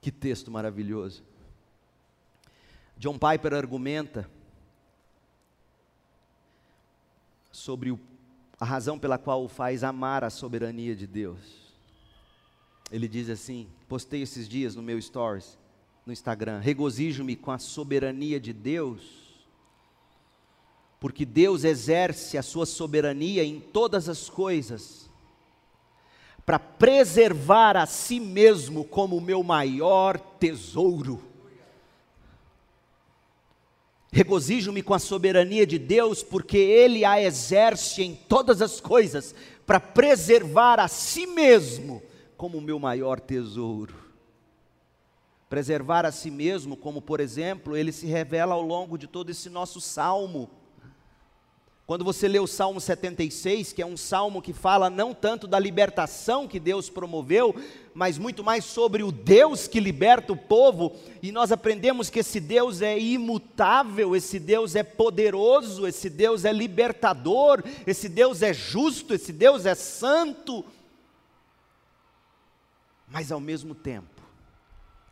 Que 0.00 0.10
texto 0.10 0.50
maravilhoso. 0.50 1.22
John 2.96 3.18
Piper 3.18 3.54
argumenta 3.54 4.28
sobre 7.52 7.96
a 8.58 8.64
razão 8.64 8.98
pela 8.98 9.18
qual 9.18 9.44
o 9.44 9.48
faz 9.48 9.84
amar 9.84 10.24
a 10.24 10.30
soberania 10.30 10.96
de 10.96 11.06
Deus. 11.06 11.67
Ele 12.90 13.06
diz 13.06 13.28
assim: 13.28 13.68
postei 13.88 14.22
esses 14.22 14.48
dias 14.48 14.74
no 14.74 14.82
meu 14.82 15.00
stories, 15.00 15.58
no 16.06 16.12
Instagram, 16.12 16.58
regozijo-me 16.58 17.36
com 17.36 17.50
a 17.50 17.58
soberania 17.58 18.40
de 18.40 18.52
Deus, 18.52 19.02
porque 20.98 21.24
Deus 21.24 21.64
exerce 21.64 22.38
a 22.38 22.42
sua 22.42 22.64
soberania 22.64 23.44
em 23.44 23.60
todas 23.60 24.08
as 24.08 24.30
coisas, 24.30 25.08
para 26.46 26.58
preservar 26.58 27.76
a 27.76 27.84
si 27.84 28.18
mesmo 28.18 28.84
como 28.84 29.16
o 29.16 29.20
meu 29.20 29.42
maior 29.42 30.18
tesouro. 30.18 31.22
Regozijo-me 34.10 34.82
com 34.82 34.94
a 34.94 34.98
soberania 34.98 35.66
de 35.66 35.78
Deus, 35.78 36.22
porque 36.22 36.56
Ele 36.56 37.04
a 37.04 37.22
exerce 37.22 38.02
em 38.02 38.14
todas 38.14 38.62
as 38.62 38.80
coisas, 38.80 39.34
para 39.66 39.78
preservar 39.78 40.80
a 40.80 40.88
si 40.88 41.26
mesmo 41.26 42.02
como 42.38 42.56
o 42.56 42.62
meu 42.62 42.78
maior 42.78 43.18
tesouro. 43.18 43.94
Preservar 45.50 46.06
a 46.06 46.12
si 46.12 46.30
mesmo, 46.30 46.76
como 46.76 47.02
por 47.02 47.18
exemplo, 47.18 47.76
ele 47.76 47.90
se 47.90 48.06
revela 48.06 48.54
ao 48.54 48.62
longo 48.62 48.96
de 48.96 49.08
todo 49.08 49.28
esse 49.28 49.50
nosso 49.50 49.80
salmo. 49.80 50.48
Quando 51.84 52.04
você 52.04 52.28
lê 52.28 52.38
o 52.38 52.46
Salmo 52.46 52.80
76, 52.80 53.72
que 53.72 53.80
é 53.80 53.86
um 53.86 53.96
salmo 53.96 54.42
que 54.42 54.52
fala 54.52 54.90
não 54.90 55.14
tanto 55.14 55.46
da 55.46 55.58
libertação 55.58 56.46
que 56.46 56.60
Deus 56.60 56.90
promoveu, 56.90 57.56
mas 57.94 58.18
muito 58.18 58.44
mais 58.44 58.64
sobre 58.66 59.02
o 59.02 59.10
Deus 59.10 59.66
que 59.66 59.80
liberta 59.80 60.32
o 60.32 60.36
povo, 60.36 60.94
e 61.22 61.32
nós 61.32 61.50
aprendemos 61.50 62.10
que 62.10 62.20
esse 62.20 62.38
Deus 62.38 62.82
é 62.82 62.98
imutável, 62.98 64.14
esse 64.14 64.38
Deus 64.38 64.76
é 64.76 64.82
poderoso, 64.82 65.86
esse 65.86 66.10
Deus 66.10 66.44
é 66.44 66.52
libertador, 66.52 67.64
esse 67.86 68.08
Deus 68.08 68.42
é 68.42 68.52
justo, 68.52 69.14
esse 69.14 69.32
Deus 69.32 69.64
é 69.64 69.74
santo. 69.74 70.64
Mas 73.10 73.32
ao 73.32 73.40
mesmo 73.40 73.74
tempo, 73.74 74.18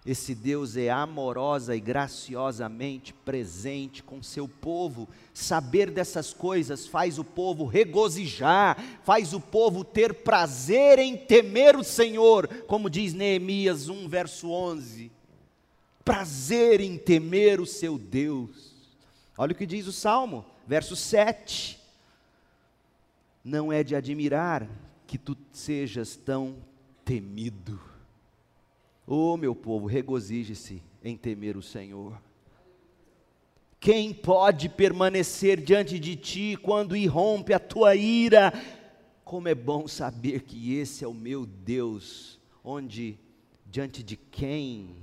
esse 0.06 0.36
Deus 0.36 0.76
é 0.76 0.88
amorosa 0.88 1.74
e 1.74 1.80
graciosamente 1.80 3.12
presente 3.12 4.04
com 4.04 4.22
seu 4.22 4.46
povo. 4.46 5.08
Saber 5.34 5.90
dessas 5.90 6.32
coisas 6.32 6.86
faz 6.86 7.18
o 7.18 7.24
povo 7.24 7.64
regozijar, 7.64 8.78
faz 9.02 9.32
o 9.32 9.40
povo 9.40 9.82
ter 9.82 10.14
prazer 10.14 11.00
em 11.00 11.16
temer 11.16 11.74
o 11.74 11.82
Senhor, 11.82 12.46
como 12.68 12.88
diz 12.88 13.12
Neemias 13.14 13.88
1, 13.88 14.08
verso 14.08 14.48
11. 14.48 15.10
Prazer 16.04 16.80
em 16.80 16.96
temer 16.96 17.60
o 17.60 17.66
seu 17.66 17.98
Deus. 17.98 18.76
Olha 19.36 19.52
o 19.52 19.56
que 19.56 19.66
diz 19.66 19.88
o 19.88 19.92
Salmo, 19.92 20.46
verso 20.68 20.94
7. 20.94 21.80
Não 23.44 23.72
é 23.72 23.82
de 23.82 23.96
admirar 23.96 24.68
que 25.04 25.18
tu 25.18 25.36
sejas 25.52 26.14
tão 26.14 26.56
temido. 27.04 27.85
Oh, 29.06 29.36
meu 29.36 29.54
povo, 29.54 29.86
regozije-se 29.86 30.82
em 31.02 31.16
temer 31.16 31.56
o 31.56 31.62
Senhor. 31.62 32.20
Quem 33.78 34.12
pode 34.12 34.68
permanecer 34.68 35.60
diante 35.60 35.98
de 35.98 36.16
ti 36.16 36.58
quando 36.60 36.96
irrompe 36.96 37.52
a 37.52 37.60
tua 37.60 37.94
ira? 37.94 38.52
Como 39.24 39.46
é 39.46 39.54
bom 39.54 39.86
saber 39.86 40.42
que 40.42 40.74
esse 40.74 41.04
é 41.04 41.08
o 41.08 41.14
meu 41.14 41.46
Deus, 41.46 42.40
onde 42.64 43.16
diante 43.64 44.02
de 44.02 44.16
quem 44.16 44.96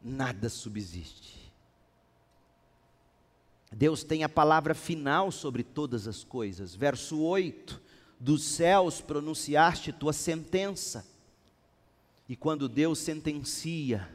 nada 0.00 0.48
subsiste. 0.48 1.52
Deus 3.70 4.02
tem 4.02 4.24
a 4.24 4.28
palavra 4.28 4.74
final 4.74 5.30
sobre 5.30 5.62
todas 5.62 6.08
as 6.08 6.24
coisas. 6.24 6.74
Verso 6.74 7.20
8: 7.20 7.80
Dos 8.18 8.42
céus 8.42 9.02
pronunciaste 9.02 9.92
tua 9.92 10.14
sentença 10.14 11.06
e 12.30 12.36
quando 12.36 12.68
Deus 12.68 13.00
sentencia, 13.00 14.08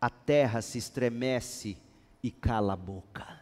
a 0.00 0.08
terra 0.08 0.62
se 0.62 0.78
estremece 0.78 1.76
e 2.22 2.30
cala 2.30 2.74
a 2.74 2.76
boca. 2.76 3.40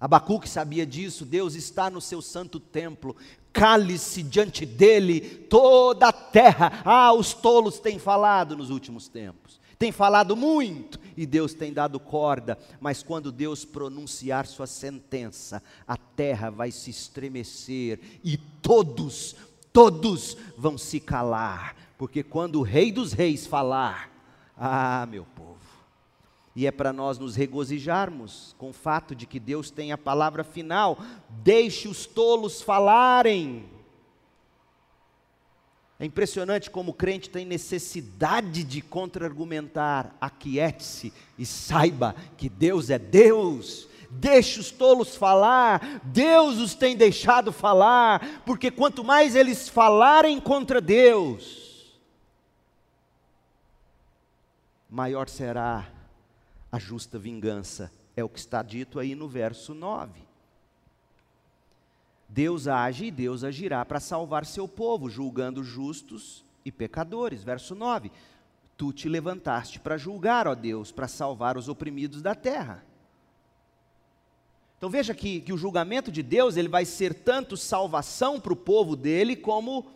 Abacuque 0.00 0.48
sabia 0.48 0.86
disso, 0.86 1.26
Deus 1.26 1.54
está 1.54 1.90
no 1.90 2.00
seu 2.00 2.22
santo 2.22 2.58
templo, 2.58 3.14
cale-se 3.52 4.22
diante 4.22 4.64
dele 4.64 5.20
toda 5.20 6.08
a 6.08 6.12
terra. 6.12 6.80
Ah, 6.82 7.12
os 7.12 7.34
tolos 7.34 7.78
têm 7.78 7.98
falado 7.98 8.56
nos 8.56 8.70
últimos 8.70 9.06
tempos, 9.06 9.60
têm 9.78 9.92
falado 9.92 10.34
muito, 10.34 10.98
e 11.14 11.26
Deus 11.26 11.52
tem 11.52 11.74
dado 11.74 12.00
corda, 12.00 12.58
mas 12.80 13.02
quando 13.02 13.30
Deus 13.30 13.66
pronunciar 13.66 14.46
sua 14.46 14.66
sentença, 14.66 15.62
a 15.86 15.98
terra 15.98 16.48
vai 16.48 16.70
se 16.70 16.88
estremecer 16.88 18.00
e 18.24 18.38
todos, 18.38 19.36
todos 19.72 20.36
vão 20.56 20.76
se 20.76 21.00
calar, 21.00 21.76
porque 21.96 22.22
quando 22.22 22.60
o 22.60 22.62
Rei 22.62 22.92
dos 22.92 23.12
Reis 23.12 23.46
falar, 23.46 24.10
ah, 24.56 25.06
meu 25.10 25.24
povo, 25.24 25.58
e 26.54 26.66
é 26.66 26.70
para 26.70 26.92
nós 26.92 27.18
nos 27.18 27.34
regozijarmos 27.34 28.54
com 28.58 28.70
o 28.70 28.74
fato 28.74 29.14
de 29.14 29.26
que 29.26 29.40
Deus 29.40 29.70
tem 29.70 29.90
a 29.90 29.98
palavra 29.98 30.44
final, 30.44 30.98
deixe 31.28 31.88
os 31.88 32.04
tolos 32.04 32.60
falarem. 32.60 33.64
É 35.98 36.04
impressionante 36.04 36.68
como 36.68 36.90
o 36.90 36.94
crente 36.94 37.30
tem 37.30 37.46
necessidade 37.46 38.64
de 38.64 38.82
contra-argumentar. 38.82 40.14
Aquiete-se 40.20 41.12
e 41.38 41.46
saiba 41.46 42.14
que 42.36 42.48
Deus 42.48 42.90
é 42.90 42.98
Deus. 42.98 43.88
Deixe 44.14 44.60
os 44.60 44.70
tolos 44.70 45.16
falar, 45.16 46.00
Deus 46.04 46.58
os 46.58 46.74
tem 46.74 46.96
deixado 46.96 47.50
falar, 47.50 48.42
porque 48.44 48.70
quanto 48.70 49.02
mais 49.02 49.34
eles 49.34 49.68
falarem 49.68 50.38
contra 50.38 50.80
Deus, 50.80 51.98
maior 54.88 55.28
será 55.28 55.88
a 56.70 56.78
justa 56.78 57.18
vingança. 57.18 57.90
É 58.14 58.22
o 58.22 58.28
que 58.28 58.38
está 58.38 58.62
dito 58.62 58.98
aí 58.98 59.14
no 59.14 59.26
verso 59.26 59.74
9. 59.74 60.20
Deus 62.28 62.68
age 62.68 63.06
e 63.06 63.10
Deus 63.10 63.42
agirá 63.42 63.82
para 63.84 63.98
salvar 63.98 64.44
seu 64.44 64.68
povo, 64.68 65.08
julgando 65.08 65.64
justos 65.64 66.44
e 66.64 66.70
pecadores. 66.70 67.42
Verso 67.42 67.74
9: 67.74 68.12
Tu 68.76 68.92
te 68.92 69.08
levantaste 69.08 69.80
para 69.80 69.96
julgar, 69.96 70.46
ó 70.46 70.54
Deus, 70.54 70.92
para 70.92 71.08
salvar 71.08 71.56
os 71.56 71.68
oprimidos 71.68 72.20
da 72.20 72.34
terra. 72.34 72.84
Então 74.82 74.90
veja 74.90 75.14
que, 75.14 75.40
que 75.40 75.52
o 75.52 75.56
julgamento 75.56 76.10
de 76.10 76.24
Deus 76.24 76.56
ele 76.56 76.66
vai 76.66 76.84
ser 76.84 77.14
tanto 77.14 77.56
salvação 77.56 78.40
para 78.40 78.52
o 78.52 78.56
povo 78.56 78.96
dele, 78.96 79.36
como, 79.36 79.86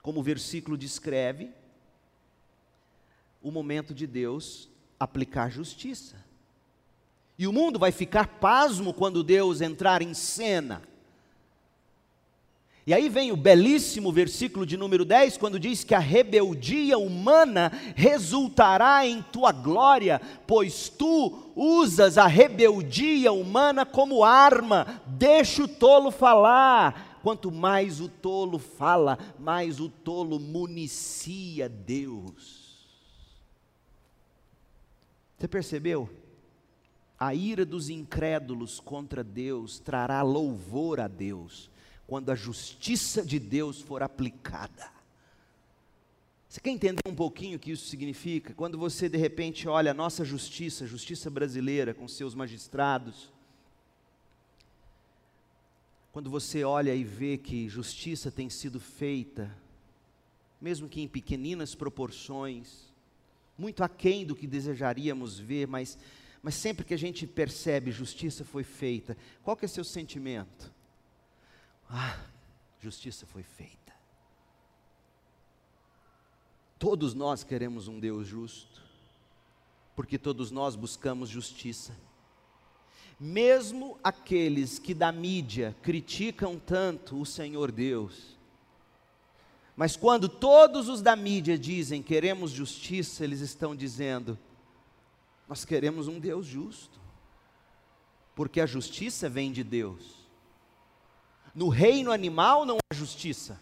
como 0.00 0.20
o 0.20 0.22
versículo 0.22 0.78
descreve, 0.78 1.50
o 3.42 3.50
momento 3.50 3.92
de 3.92 4.06
Deus 4.06 4.68
aplicar 5.00 5.50
justiça. 5.50 6.24
E 7.36 7.44
o 7.44 7.52
mundo 7.52 7.76
vai 7.76 7.90
ficar 7.90 8.38
pasmo 8.38 8.94
quando 8.94 9.24
Deus 9.24 9.60
entrar 9.60 10.00
em 10.00 10.14
cena. 10.14 10.80
E 12.84 12.92
aí 12.92 13.08
vem 13.08 13.30
o 13.30 13.36
belíssimo 13.36 14.10
versículo 14.10 14.66
de 14.66 14.76
número 14.76 15.04
10, 15.04 15.36
quando 15.36 15.58
diz 15.58 15.84
que 15.84 15.94
a 15.94 16.00
rebeldia 16.00 16.98
humana 16.98 17.70
resultará 17.94 19.06
em 19.06 19.22
tua 19.22 19.52
glória, 19.52 20.20
pois 20.48 20.88
tu 20.88 21.52
usas 21.54 22.18
a 22.18 22.26
rebeldia 22.26 23.32
humana 23.32 23.86
como 23.86 24.24
arma, 24.24 25.00
deixa 25.06 25.62
o 25.62 25.68
tolo 25.68 26.10
falar. 26.10 27.20
Quanto 27.22 27.52
mais 27.52 28.00
o 28.00 28.08
tolo 28.08 28.58
fala, 28.58 29.16
mais 29.38 29.78
o 29.78 29.88
tolo 29.88 30.40
municia 30.40 31.68
Deus. 31.68 32.84
Você 35.38 35.46
percebeu? 35.46 36.10
A 37.16 37.32
ira 37.32 37.64
dos 37.64 37.88
incrédulos 37.88 38.80
contra 38.80 39.22
Deus 39.22 39.78
trará 39.78 40.20
louvor 40.22 40.98
a 40.98 41.06
Deus 41.06 41.70
quando 42.06 42.30
a 42.30 42.34
justiça 42.34 43.24
de 43.24 43.38
Deus 43.38 43.80
for 43.80 44.02
aplicada. 44.02 44.90
Você 46.48 46.60
quer 46.60 46.70
entender 46.70 47.00
um 47.06 47.14
pouquinho 47.14 47.56
o 47.56 47.58
que 47.58 47.70
isso 47.70 47.86
significa? 47.86 48.52
Quando 48.52 48.76
você 48.76 49.08
de 49.08 49.16
repente 49.16 49.66
olha 49.66 49.92
a 49.92 49.94
nossa 49.94 50.24
justiça, 50.24 50.84
a 50.84 50.86
justiça 50.86 51.30
brasileira, 51.30 51.94
com 51.94 52.06
seus 52.06 52.34
magistrados, 52.34 53.32
quando 56.12 56.28
você 56.28 56.62
olha 56.62 56.94
e 56.94 57.02
vê 57.02 57.38
que 57.38 57.70
justiça 57.70 58.30
tem 58.30 58.50
sido 58.50 58.78
feita, 58.78 59.50
mesmo 60.60 60.88
que 60.88 61.00
em 61.00 61.08
pequeninas 61.08 61.74
proporções, 61.74 62.92
muito 63.56 63.82
aquém 63.82 64.24
do 64.24 64.36
que 64.36 64.46
desejaríamos 64.46 65.38
ver, 65.38 65.66
mas, 65.66 65.98
mas 66.42 66.54
sempre 66.54 66.84
que 66.84 66.94
a 66.94 66.98
gente 66.98 67.26
percebe 67.26 67.90
justiça 67.90 68.44
foi 68.44 68.62
feita, 68.64 69.16
qual 69.42 69.56
que 69.56 69.64
é 69.64 69.68
seu 69.68 69.84
sentimento? 69.84 70.71
Ah, 71.94 72.18
justiça 72.80 73.26
foi 73.26 73.42
feita. 73.42 73.92
Todos 76.78 77.12
nós 77.12 77.44
queremos 77.44 77.86
um 77.86 78.00
Deus 78.00 78.26
justo, 78.26 78.80
porque 79.94 80.18
todos 80.18 80.50
nós 80.50 80.74
buscamos 80.74 81.28
justiça. 81.28 81.94
Mesmo 83.20 83.98
aqueles 84.02 84.78
que 84.78 84.94
da 84.94 85.12
mídia 85.12 85.76
criticam 85.82 86.58
tanto 86.58 87.20
o 87.20 87.26
Senhor 87.26 87.70
Deus, 87.70 88.38
mas 89.76 89.94
quando 89.94 90.28
todos 90.28 90.88
os 90.88 91.02
da 91.02 91.14
mídia 91.14 91.58
dizem 91.58 92.02
queremos 92.02 92.50
justiça, 92.50 93.22
eles 93.22 93.40
estão 93.40 93.76
dizendo 93.76 94.38
nós 95.46 95.66
queremos 95.66 96.08
um 96.08 96.18
Deus 96.18 96.46
justo, 96.46 96.98
porque 98.34 98.62
a 98.62 98.66
justiça 98.66 99.28
vem 99.28 99.52
de 99.52 99.62
Deus. 99.62 100.21
No 101.54 101.68
reino 101.68 102.10
animal 102.10 102.64
não 102.64 102.78
há 102.78 102.94
justiça. 102.94 103.60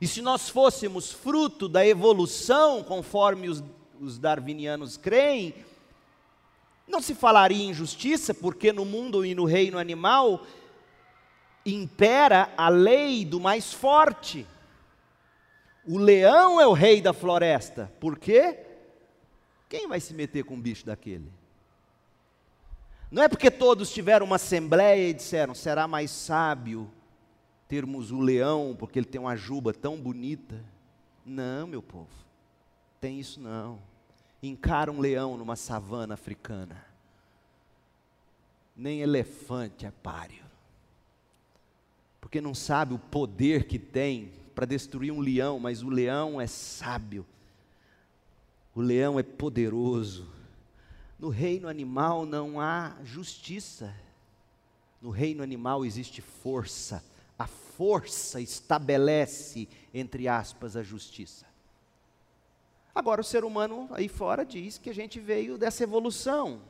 E 0.00 0.06
se 0.06 0.20
nós 0.20 0.48
fôssemos 0.48 1.10
fruto 1.10 1.68
da 1.68 1.86
evolução, 1.86 2.82
conforme 2.82 3.48
os, 3.48 3.64
os 3.98 4.18
darwinianos 4.18 4.96
creem, 4.96 5.54
não 6.86 7.00
se 7.00 7.14
falaria 7.14 7.64
em 7.64 7.72
justiça, 7.72 8.34
porque 8.34 8.72
no 8.72 8.84
mundo 8.84 9.24
e 9.24 9.34
no 9.34 9.44
reino 9.44 9.78
animal 9.78 10.42
impera 11.64 12.52
a 12.56 12.68
lei 12.68 13.24
do 13.24 13.40
mais 13.40 13.72
forte. 13.72 14.46
O 15.86 15.98
leão 15.98 16.60
é 16.60 16.66
o 16.66 16.72
rei 16.72 17.00
da 17.00 17.12
floresta. 17.12 17.92
Por 17.98 18.18
quê? 18.18 18.58
Quem 19.68 19.88
vai 19.88 19.98
se 19.98 20.14
meter 20.14 20.44
com 20.44 20.54
um 20.54 20.60
bicho 20.60 20.86
daquele? 20.86 21.32
Não 23.16 23.22
é 23.22 23.28
porque 23.30 23.50
todos 23.50 23.90
tiveram 23.90 24.26
uma 24.26 24.36
assembleia 24.36 25.08
e 25.08 25.14
disseram: 25.14 25.54
será 25.54 25.88
mais 25.88 26.10
sábio 26.10 26.92
termos 27.66 28.10
o 28.10 28.20
leão, 28.20 28.76
porque 28.78 28.98
ele 28.98 29.06
tem 29.06 29.18
uma 29.18 29.34
juba 29.34 29.72
tão 29.72 29.96
bonita. 29.96 30.62
Não, 31.24 31.66
meu 31.66 31.80
povo, 31.80 32.10
tem 33.00 33.18
isso 33.18 33.40
não. 33.40 33.78
Encara 34.42 34.92
um 34.92 35.00
leão 35.00 35.38
numa 35.38 35.56
savana 35.56 36.12
africana. 36.12 36.84
Nem 38.76 39.00
elefante 39.00 39.86
é 39.86 39.90
páreo. 39.90 40.44
Porque 42.20 42.38
não 42.38 42.54
sabe 42.54 42.92
o 42.92 42.98
poder 42.98 43.64
que 43.64 43.78
tem 43.78 44.30
para 44.54 44.66
destruir 44.66 45.10
um 45.10 45.20
leão, 45.20 45.58
mas 45.58 45.82
o 45.82 45.88
leão 45.88 46.38
é 46.38 46.46
sábio 46.46 47.24
o 48.76 48.82
leão 48.82 49.18
é 49.18 49.22
poderoso. 49.22 50.28
No 51.18 51.28
reino 51.30 51.68
animal 51.68 52.26
não 52.26 52.60
há 52.60 52.96
justiça. 53.02 53.94
No 55.00 55.10
reino 55.10 55.42
animal 55.42 55.84
existe 55.84 56.20
força. 56.20 57.02
A 57.38 57.46
força 57.46 58.40
estabelece, 58.40 59.68
entre 59.92 60.28
aspas, 60.28 60.76
a 60.76 60.82
justiça. 60.82 61.46
Agora, 62.94 63.20
o 63.20 63.24
ser 63.24 63.44
humano 63.44 63.88
aí 63.92 64.08
fora 64.08 64.44
diz 64.44 64.78
que 64.78 64.90
a 64.90 64.94
gente 64.94 65.20
veio 65.20 65.58
dessa 65.58 65.82
evolução. 65.82 66.60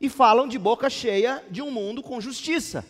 E 0.00 0.08
falam 0.08 0.46
de 0.46 0.58
boca 0.58 0.90
cheia 0.90 1.44
de 1.50 1.62
um 1.62 1.70
mundo 1.70 2.02
com 2.02 2.20
justiça. 2.20 2.84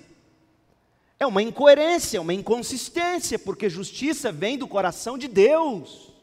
É 1.18 1.26
uma 1.26 1.42
incoerência, 1.42 2.20
uma 2.20 2.34
inconsistência, 2.34 3.38
porque 3.38 3.68
justiça 3.68 4.32
vem 4.32 4.58
do 4.58 4.66
coração 4.66 5.16
de 5.16 5.28
Deus. 5.28 6.13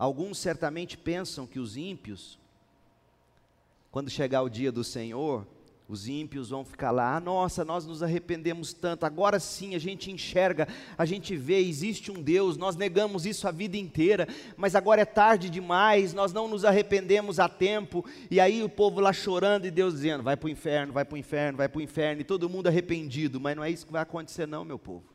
Alguns 0.00 0.38
certamente 0.38 0.96
pensam 0.96 1.46
que 1.46 1.60
os 1.60 1.76
ímpios, 1.76 2.38
quando 3.90 4.08
chegar 4.08 4.40
o 4.40 4.48
dia 4.48 4.72
do 4.72 4.82
Senhor, 4.82 5.46
os 5.86 6.08
ímpios 6.08 6.48
vão 6.48 6.64
ficar 6.64 6.90
lá, 6.90 7.16
ah, 7.16 7.20
nossa, 7.20 7.66
nós 7.66 7.84
nos 7.84 8.02
arrependemos 8.02 8.72
tanto, 8.72 9.04
agora 9.04 9.38
sim 9.38 9.74
a 9.74 9.78
gente 9.78 10.10
enxerga, 10.10 10.66
a 10.96 11.04
gente 11.04 11.36
vê, 11.36 11.58
existe 11.58 12.10
um 12.10 12.22
Deus, 12.22 12.56
nós 12.56 12.76
negamos 12.76 13.26
isso 13.26 13.46
a 13.46 13.50
vida 13.50 13.76
inteira, 13.76 14.26
mas 14.56 14.74
agora 14.74 15.02
é 15.02 15.04
tarde 15.04 15.50
demais, 15.50 16.14
nós 16.14 16.32
não 16.32 16.48
nos 16.48 16.64
arrependemos 16.64 17.38
a 17.38 17.46
tempo, 17.46 18.02
e 18.30 18.40
aí 18.40 18.62
o 18.62 18.70
povo 18.70 19.00
lá 19.00 19.12
chorando 19.12 19.66
e 19.66 19.70
Deus 19.70 19.96
dizendo: 19.96 20.22
vai 20.22 20.34
para 20.34 20.46
o 20.46 20.50
inferno, 20.50 20.94
vai 20.94 21.04
para 21.04 21.14
o 21.14 21.18
inferno, 21.18 21.58
vai 21.58 21.68
para 21.68 21.78
o 21.78 21.82
inferno, 21.82 22.22
e 22.22 22.24
todo 22.24 22.48
mundo 22.48 22.68
arrependido, 22.68 23.38
mas 23.38 23.54
não 23.54 23.62
é 23.62 23.70
isso 23.70 23.84
que 23.84 23.92
vai 23.92 24.00
acontecer, 24.00 24.46
não, 24.46 24.64
meu 24.64 24.78
povo. 24.78 25.09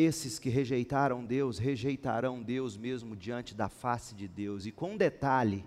Esses 0.00 0.38
que 0.38 0.48
rejeitaram 0.48 1.22
Deus, 1.22 1.58
rejeitarão 1.58 2.42
Deus 2.42 2.74
mesmo 2.74 3.14
diante 3.14 3.54
da 3.54 3.68
face 3.68 4.14
de 4.14 4.26
Deus, 4.26 4.64
e 4.64 4.72
com 4.72 4.96
detalhe, 4.96 5.62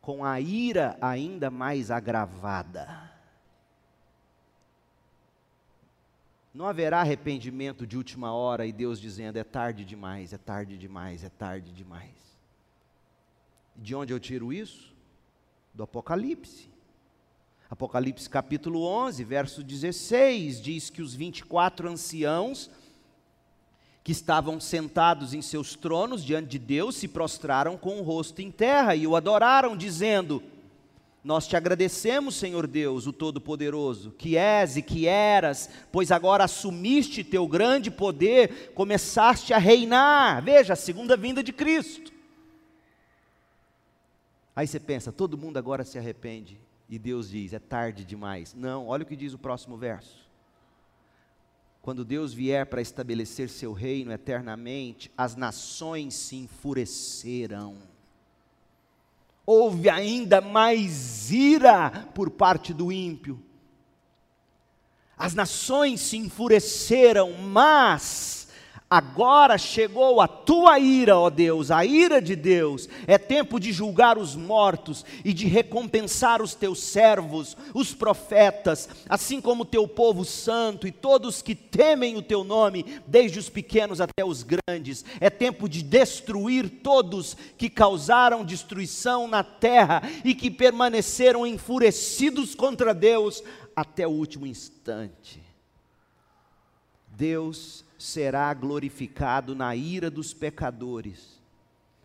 com 0.00 0.24
a 0.24 0.40
ira 0.40 0.96
ainda 0.98 1.50
mais 1.50 1.90
agravada. 1.90 3.12
Não 6.54 6.66
haverá 6.66 7.00
arrependimento 7.00 7.86
de 7.86 7.98
última 7.98 8.32
hora 8.32 8.64
e 8.64 8.72
Deus 8.72 8.98
dizendo: 8.98 9.36
é 9.36 9.44
tarde 9.44 9.84
demais, 9.84 10.32
é 10.32 10.38
tarde 10.38 10.78
demais, 10.78 11.22
é 11.22 11.28
tarde 11.28 11.70
demais. 11.70 12.38
De 13.76 13.94
onde 13.94 14.10
eu 14.10 14.18
tiro 14.18 14.54
isso? 14.54 14.94
Do 15.74 15.82
Apocalipse. 15.82 16.70
Apocalipse 17.68 18.30
capítulo 18.30 18.86
11, 18.86 19.22
verso 19.22 19.62
16, 19.62 20.62
diz 20.62 20.88
que 20.88 21.02
os 21.02 21.14
24 21.14 21.90
anciãos 21.90 22.70
que 24.08 24.12
estavam 24.12 24.58
sentados 24.58 25.34
em 25.34 25.42
seus 25.42 25.76
tronos 25.76 26.24
diante 26.24 26.48
de 26.48 26.58
Deus 26.58 26.96
se 26.96 27.06
prostraram 27.06 27.76
com 27.76 27.98
o 27.98 28.02
rosto 28.02 28.40
em 28.40 28.50
terra 28.50 28.96
e 28.96 29.06
o 29.06 29.14
adoraram, 29.14 29.76
dizendo: 29.76 30.42
Nós 31.22 31.46
te 31.46 31.54
agradecemos, 31.54 32.34
Senhor 32.34 32.66
Deus, 32.66 33.06
o 33.06 33.12
Todo-Poderoso, 33.12 34.12
que 34.12 34.34
és 34.34 34.78
e 34.78 34.82
que 34.82 35.06
eras, 35.06 35.68
pois 35.92 36.10
agora 36.10 36.44
assumiste 36.44 37.22
teu 37.22 37.46
grande 37.46 37.90
poder, 37.90 38.72
começaste 38.74 39.52
a 39.52 39.58
reinar. 39.58 40.42
Veja, 40.42 40.72
a 40.72 40.76
segunda 40.76 41.14
vinda 41.14 41.42
de 41.42 41.52
Cristo. 41.52 42.10
Aí 44.56 44.66
você 44.66 44.80
pensa, 44.80 45.12
todo 45.12 45.36
mundo 45.36 45.58
agora 45.58 45.84
se 45.84 45.98
arrepende. 45.98 46.58
E 46.88 46.98
Deus 46.98 47.28
diz: 47.28 47.52
é 47.52 47.58
tarde 47.58 48.06
demais. 48.06 48.54
Não, 48.54 48.86
olha 48.86 49.02
o 49.02 49.06
que 49.06 49.14
diz 49.14 49.34
o 49.34 49.38
próximo 49.38 49.76
verso. 49.76 50.27
Quando 51.88 52.04
Deus 52.04 52.34
vier 52.34 52.66
para 52.66 52.82
estabelecer 52.82 53.48
seu 53.48 53.72
reino 53.72 54.12
eternamente, 54.12 55.10
as 55.16 55.34
nações 55.34 56.12
se 56.12 56.36
enfureceram. 56.36 57.78
Houve 59.46 59.88
ainda 59.88 60.38
mais 60.42 61.30
ira 61.30 62.06
por 62.14 62.28
parte 62.28 62.74
do 62.74 62.92
ímpio. 62.92 63.42
As 65.16 65.32
nações 65.32 66.02
se 66.02 66.18
enfureceram, 66.18 67.32
mas 67.32 68.37
Agora 68.90 69.58
chegou 69.58 70.18
a 70.18 70.26
tua 70.26 70.78
ira, 70.78 71.18
ó 71.18 71.28
Deus, 71.28 71.70
a 71.70 71.84
ira 71.84 72.22
de 72.22 72.34
Deus. 72.34 72.88
É 73.06 73.18
tempo 73.18 73.60
de 73.60 73.70
julgar 73.70 74.16
os 74.16 74.34
mortos 74.34 75.04
e 75.22 75.34
de 75.34 75.46
recompensar 75.46 76.40
os 76.40 76.54
teus 76.54 76.82
servos, 76.82 77.54
os 77.74 77.92
profetas, 77.92 78.88
assim 79.06 79.42
como 79.42 79.62
o 79.62 79.66
teu 79.66 79.86
povo 79.86 80.24
santo 80.24 80.86
e 80.86 80.90
todos 80.90 81.42
que 81.42 81.54
temem 81.54 82.16
o 82.16 82.22
teu 82.22 82.42
nome, 82.42 83.02
desde 83.06 83.38
os 83.38 83.50
pequenos 83.50 84.00
até 84.00 84.24
os 84.24 84.42
grandes. 84.42 85.04
É 85.20 85.28
tempo 85.28 85.68
de 85.68 85.82
destruir 85.82 86.80
todos 86.82 87.36
que 87.58 87.68
causaram 87.68 88.42
destruição 88.42 89.28
na 89.28 89.44
terra 89.44 90.02
e 90.24 90.34
que 90.34 90.50
permaneceram 90.50 91.46
enfurecidos 91.46 92.54
contra 92.54 92.94
Deus 92.94 93.42
até 93.76 94.06
o 94.06 94.12
último 94.12 94.46
instante. 94.46 95.42
Deus 97.08 97.86
será 97.98 98.54
glorificado 98.54 99.56
na 99.56 99.74
ira 99.74 100.08
dos 100.08 100.32
pecadores, 100.32 101.40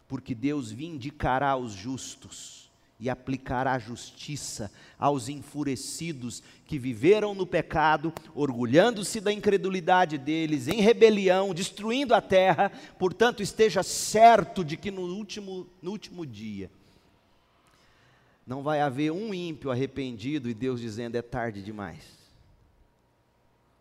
porque 0.08 0.34
Deus 0.34 0.72
vindicará 0.72 1.56
os 1.56 1.72
justos 1.72 2.72
e 3.00 3.10
aplicará 3.10 3.78
justiça 3.78 4.72
aos 4.98 5.30
enfurecidos 5.30 6.42
que 6.66 6.80
viveram 6.80 7.36
no 7.36 7.46
pecado, 7.46 8.14
orgulhando-se 8.34 9.20
da 9.20 9.32
incredulidade 9.32 10.18
deles, 10.18 10.68
em 10.68 10.82
rebelião, 10.82 11.54
destruindo 11.54 12.16
a 12.16 12.22
terra. 12.22 12.72
Portanto, 12.98 13.44
esteja 13.44 13.84
certo 13.84 14.64
de 14.64 14.78
que 14.78 14.90
no 14.90 15.02
último, 15.02 15.68
no 15.82 15.92
último 15.92 16.26
dia 16.26 16.72
não 18.48 18.64
vai 18.64 18.82
haver 18.82 19.12
um 19.12 19.34
ímpio 19.34 19.70
arrependido 19.70 20.50
e 20.50 20.54
Deus 20.54 20.80
dizendo 20.80 21.16
é 21.16 21.22
tarde 21.22 21.62
demais 21.62 22.23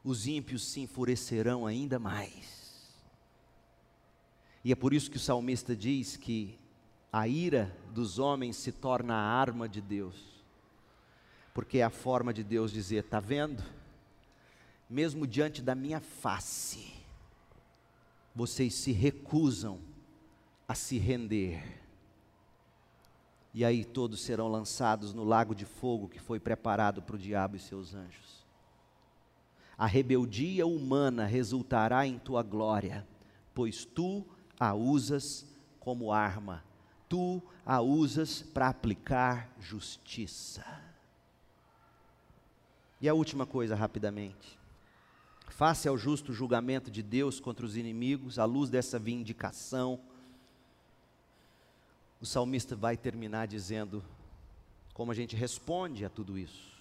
os 0.05 0.27
ímpios 0.27 0.67
se 0.67 0.81
enfurecerão 0.81 1.67
ainda 1.67 1.99
mais. 1.99 2.63
E 4.65 4.73
é 4.73 4.75
por 4.75 4.93
isso 4.93 5.11
que 5.11 5.17
o 5.17 5.21
salmista 5.21 5.75
diz 5.75 6.17
que 6.17 6.59
a 7.13 7.29
ira 7.29 7.77
dos 7.93 8.19
homens 8.19 8.57
se 8.57 8.73
torna 8.73 9.15
a 9.15 9.41
arma 9.41 9.69
de 9.69 9.81
Deus, 9.81 10.17
porque 11.53 11.79
é 11.79 11.83
a 11.83 11.91
forma 11.91 12.33
de 12.33 12.43
Deus 12.43 12.73
dizer: 12.73 13.05
está 13.05 13.21
vendo? 13.21 13.63
Mesmo 14.89 15.27
diante 15.27 15.63
da 15.63 15.75
minha 15.75 16.01
face, 16.01 16.93
vocês 18.35 18.75
se 18.75 18.93
recusam 18.93 19.81
a 20.67 20.75
se 20.75 20.99
render. 20.99 21.81
e 23.55 23.65
aí 23.65 23.85
todos 23.85 24.23
serão 24.23 24.49
lançados 24.49 25.13
no 25.13 25.25
lago 25.25 25.55
de 25.55 25.67
fogo 25.67 26.09
que 26.09 26.19
foi 26.19 26.41
preparado 26.41 27.03
para 27.03 27.17
o 27.17 27.19
diabo 27.19 27.57
e 27.57 27.59
seus 27.59 27.95
anjos. 27.95 28.42
A 29.83 29.87
rebeldia 29.87 30.65
humana 30.65 31.27
resultará 31.27 32.07
em 32.07 32.17
tua 32.17 32.41
glória, 32.41 33.05
pois 33.53 33.85
tu 33.85 34.25
a 34.57 34.73
usas 34.73 35.45
como 35.81 36.13
arma, 36.13 36.63
tu 37.09 37.43
a 37.67 37.81
usas 37.81 38.43
para 38.43 38.69
aplicar 38.69 39.53
justiça. 39.59 40.65
E 43.01 43.09
a 43.09 43.15
última 43.15 43.45
coisa, 43.45 43.75
rapidamente. 43.75 44.57
Face 45.49 45.89
ao 45.89 45.99
justo 45.99 46.33
julgamento 46.33 46.89
de 46.89 47.03
Deus 47.03 47.41
contra 47.41 47.67
os 47.67 47.77
inimigos, 47.77 48.39
à 48.39 48.45
luz 48.45 48.71
dessa 48.71 49.01
vindicação, 49.01 49.99
o 52.21 52.25
salmista 52.25 52.77
vai 52.77 52.97
terminar 52.97 53.49
dizendo 53.49 54.01
como 54.95 55.11
a 55.11 55.15
gente 55.17 55.35
responde 55.35 56.05
a 56.05 56.09
tudo 56.09 56.39
isso. 56.39 56.72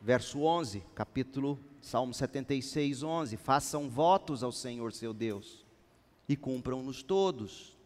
Verso 0.00 0.42
11, 0.42 0.82
capítulo 0.94 1.58
Salmo 1.80 2.12
76, 2.12 3.02
11: 3.02 3.36
Façam 3.36 3.88
votos 3.88 4.42
ao 4.42 4.52
Senhor 4.52 4.92
seu 4.92 5.12
Deus 5.12 5.64
e 6.28 6.36
cumpram-nos 6.36 7.02
todos. 7.02 7.76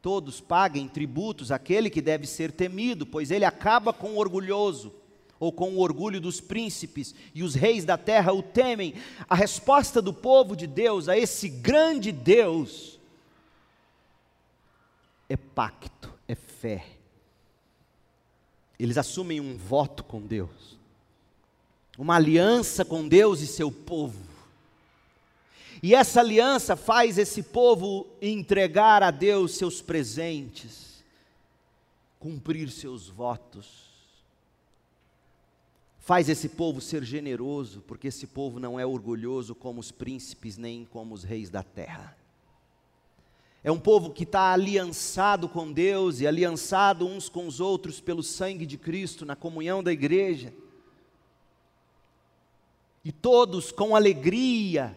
Todos 0.00 0.40
paguem 0.40 0.88
tributos 0.88 1.52
àquele 1.52 1.88
que 1.88 2.00
deve 2.00 2.26
ser 2.26 2.50
temido, 2.50 3.06
pois 3.06 3.30
ele 3.30 3.44
acaba 3.44 3.92
com 3.92 4.12
o 4.12 4.18
orgulhoso 4.18 4.92
ou 5.38 5.50
com 5.50 5.70
o 5.70 5.80
orgulho 5.80 6.20
dos 6.20 6.40
príncipes, 6.40 7.12
e 7.34 7.42
os 7.42 7.56
reis 7.56 7.84
da 7.84 7.98
terra 7.98 8.32
o 8.32 8.44
temem. 8.44 8.94
A 9.28 9.34
resposta 9.34 10.00
do 10.00 10.14
povo 10.14 10.54
de 10.54 10.68
Deus 10.68 11.08
a 11.08 11.18
esse 11.18 11.48
grande 11.48 12.12
Deus 12.12 13.00
é 15.28 15.36
pacto, 15.36 16.12
é 16.28 16.36
fé. 16.36 16.86
Eles 18.78 18.96
assumem 18.96 19.40
um 19.40 19.56
voto 19.56 20.04
com 20.04 20.20
Deus, 20.20 20.78
uma 21.98 22.16
aliança 22.16 22.84
com 22.84 23.06
Deus 23.06 23.40
e 23.40 23.46
seu 23.46 23.70
povo. 23.70 24.32
E 25.82 25.94
essa 25.94 26.20
aliança 26.20 26.76
faz 26.76 27.18
esse 27.18 27.42
povo 27.42 28.06
entregar 28.20 29.02
a 29.02 29.10
Deus 29.10 29.56
seus 29.56 29.82
presentes, 29.82 31.02
cumprir 32.20 32.70
seus 32.70 33.08
votos. 33.08 33.82
Faz 35.98 36.28
esse 36.28 36.48
povo 36.48 36.80
ser 36.80 37.04
generoso, 37.04 37.80
porque 37.86 38.08
esse 38.08 38.26
povo 38.26 38.58
não 38.58 38.78
é 38.78 38.86
orgulhoso 38.86 39.54
como 39.54 39.80
os 39.80 39.90
príncipes, 39.90 40.56
nem 40.56 40.84
como 40.84 41.14
os 41.14 41.24
reis 41.24 41.50
da 41.50 41.62
terra. 41.62 42.16
É 43.64 43.70
um 43.70 43.78
povo 43.78 44.10
que 44.10 44.24
está 44.24 44.52
aliançado 44.52 45.48
com 45.48 45.72
Deus 45.72 46.20
e 46.20 46.26
aliançado 46.26 47.06
uns 47.06 47.28
com 47.28 47.46
os 47.46 47.60
outros 47.60 48.00
pelo 48.00 48.22
sangue 48.22 48.66
de 48.66 48.76
Cristo, 48.76 49.24
na 49.24 49.36
comunhão 49.36 49.82
da 49.82 49.92
igreja. 49.92 50.52
E 53.04 53.10
todos 53.10 53.72
com 53.72 53.96
alegria 53.96 54.96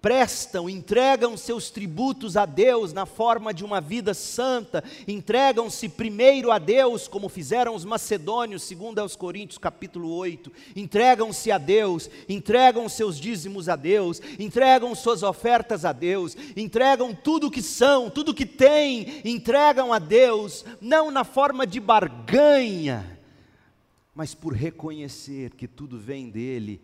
prestam, 0.00 0.70
entregam 0.70 1.36
seus 1.36 1.70
tributos 1.70 2.36
a 2.36 2.46
Deus 2.46 2.92
na 2.92 3.04
forma 3.04 3.52
de 3.52 3.64
uma 3.64 3.80
vida 3.80 4.14
santa, 4.14 4.84
entregam-se 5.08 5.88
primeiro 5.88 6.52
a 6.52 6.58
Deus, 6.58 7.08
como 7.08 7.28
fizeram 7.28 7.74
os 7.74 7.84
macedônios, 7.84 8.62
segundo 8.62 9.00
aos 9.00 9.16
Coríntios 9.16 9.58
capítulo 9.58 10.10
8, 10.10 10.52
entregam-se 10.76 11.50
a 11.50 11.58
Deus, 11.58 12.08
entregam 12.28 12.88
seus 12.88 13.18
dízimos 13.18 13.68
a 13.68 13.76
Deus, 13.76 14.20
entregam 14.38 14.94
suas 14.94 15.22
ofertas 15.22 15.84
a 15.84 15.92
Deus, 15.92 16.36
entregam 16.56 17.12
tudo 17.14 17.48
o 17.48 17.50
que 17.50 17.62
são, 17.62 18.08
tudo 18.08 18.30
o 18.30 18.34
que 18.34 18.46
têm, 18.46 19.20
entregam 19.24 19.92
a 19.92 19.98
Deus, 19.98 20.64
não 20.80 21.10
na 21.10 21.24
forma 21.24 21.66
de 21.66 21.80
barganha, 21.80 23.18
mas 24.14 24.34
por 24.34 24.52
reconhecer 24.52 25.54
que 25.54 25.66
tudo 25.66 25.98
vem 25.98 26.28
dele 26.28 26.80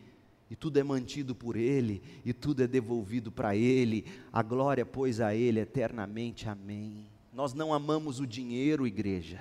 e 0.50 0.56
tudo 0.56 0.78
é 0.78 0.82
mantido 0.82 1.34
por 1.34 1.56
Ele, 1.56 2.02
e 2.24 2.32
tudo 2.32 2.62
é 2.62 2.66
devolvido 2.66 3.32
para 3.32 3.56
Ele, 3.56 4.04
a 4.32 4.42
glória, 4.42 4.84
pois, 4.84 5.20
a 5.20 5.34
Ele 5.34 5.60
eternamente. 5.60 6.48
Amém. 6.48 7.06
Nós 7.32 7.54
não 7.54 7.72
amamos 7.72 8.20
o 8.20 8.26
dinheiro, 8.26 8.86
igreja. 8.86 9.40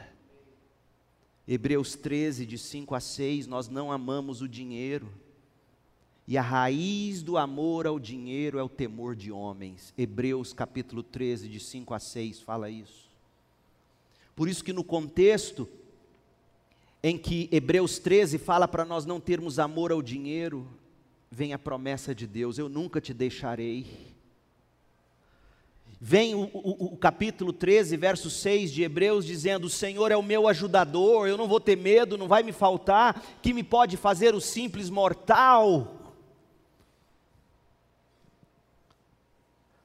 Hebreus 1.48 1.96
13, 1.96 2.46
de 2.46 2.58
5 2.58 2.96
a 2.96 3.00
6, 3.00 3.48
nós 3.48 3.68
não 3.68 3.92
amamos 3.92 4.42
o 4.42 4.48
dinheiro. 4.48 5.10
E 6.26 6.38
a 6.38 6.42
raiz 6.42 7.22
do 7.22 7.38
amor 7.38 7.86
ao 7.86 8.00
dinheiro 8.00 8.58
é 8.58 8.64
o 8.64 8.70
temor 8.70 9.16
de 9.16 9.32
homens. 9.32 9.94
Hebreus 9.98 10.54
capítulo 10.54 11.04
13, 11.04 11.50
de 11.50 11.60
5 11.60 11.94
a 11.94 12.00
6, 12.00 12.40
fala 12.40 12.70
isso. 12.70 13.12
Por 14.36 14.48
isso 14.48 14.64
que 14.64 14.72
no 14.72 14.84
contexto 14.84 15.68
em 17.04 17.18
que 17.18 17.50
Hebreus 17.52 18.00
13 18.00 18.38
fala 18.38 18.68
para 18.68 18.86
nós 18.86 19.06
não 19.06 19.20
termos 19.20 19.60
amor 19.60 19.92
ao 19.92 20.02
dinheiro, 20.02 20.66
vem 21.34 21.52
a 21.52 21.60
promessa 21.60 22.14
de 22.14 22.28
Deus: 22.28 22.58
Eu 22.58 22.70
nunca 22.70 23.02
te 23.02 23.14
deixarei. 23.14 24.14
Vem 26.00 26.36
o, 26.36 26.44
o, 26.54 26.94
o, 26.94 26.98
capítulo 26.98 27.54
13, 27.54 27.96
verso 27.96 28.30
6 28.30 28.72
de 28.72 28.84
Hebreus, 28.84 29.26
dizendo: 29.26 29.66
O 29.66 29.70
Senhor 29.70 30.12
é 30.12 30.18
o 30.18 30.22
meu 30.22 30.48
ajudador, 30.48 31.28
eu 31.28 31.38
não 31.38 31.48
vou 31.48 31.60
ter 31.60 31.76
medo, 31.76 32.18
não 32.18 32.28
vai 32.28 32.44
me 32.44 32.52
faltar, 32.52 33.22
que 33.42 33.54
me 33.54 33.64
pode 33.64 33.98
fazer 33.98 34.36
o 34.36 34.42
simples 34.42 34.90
mortal. 34.90 36.00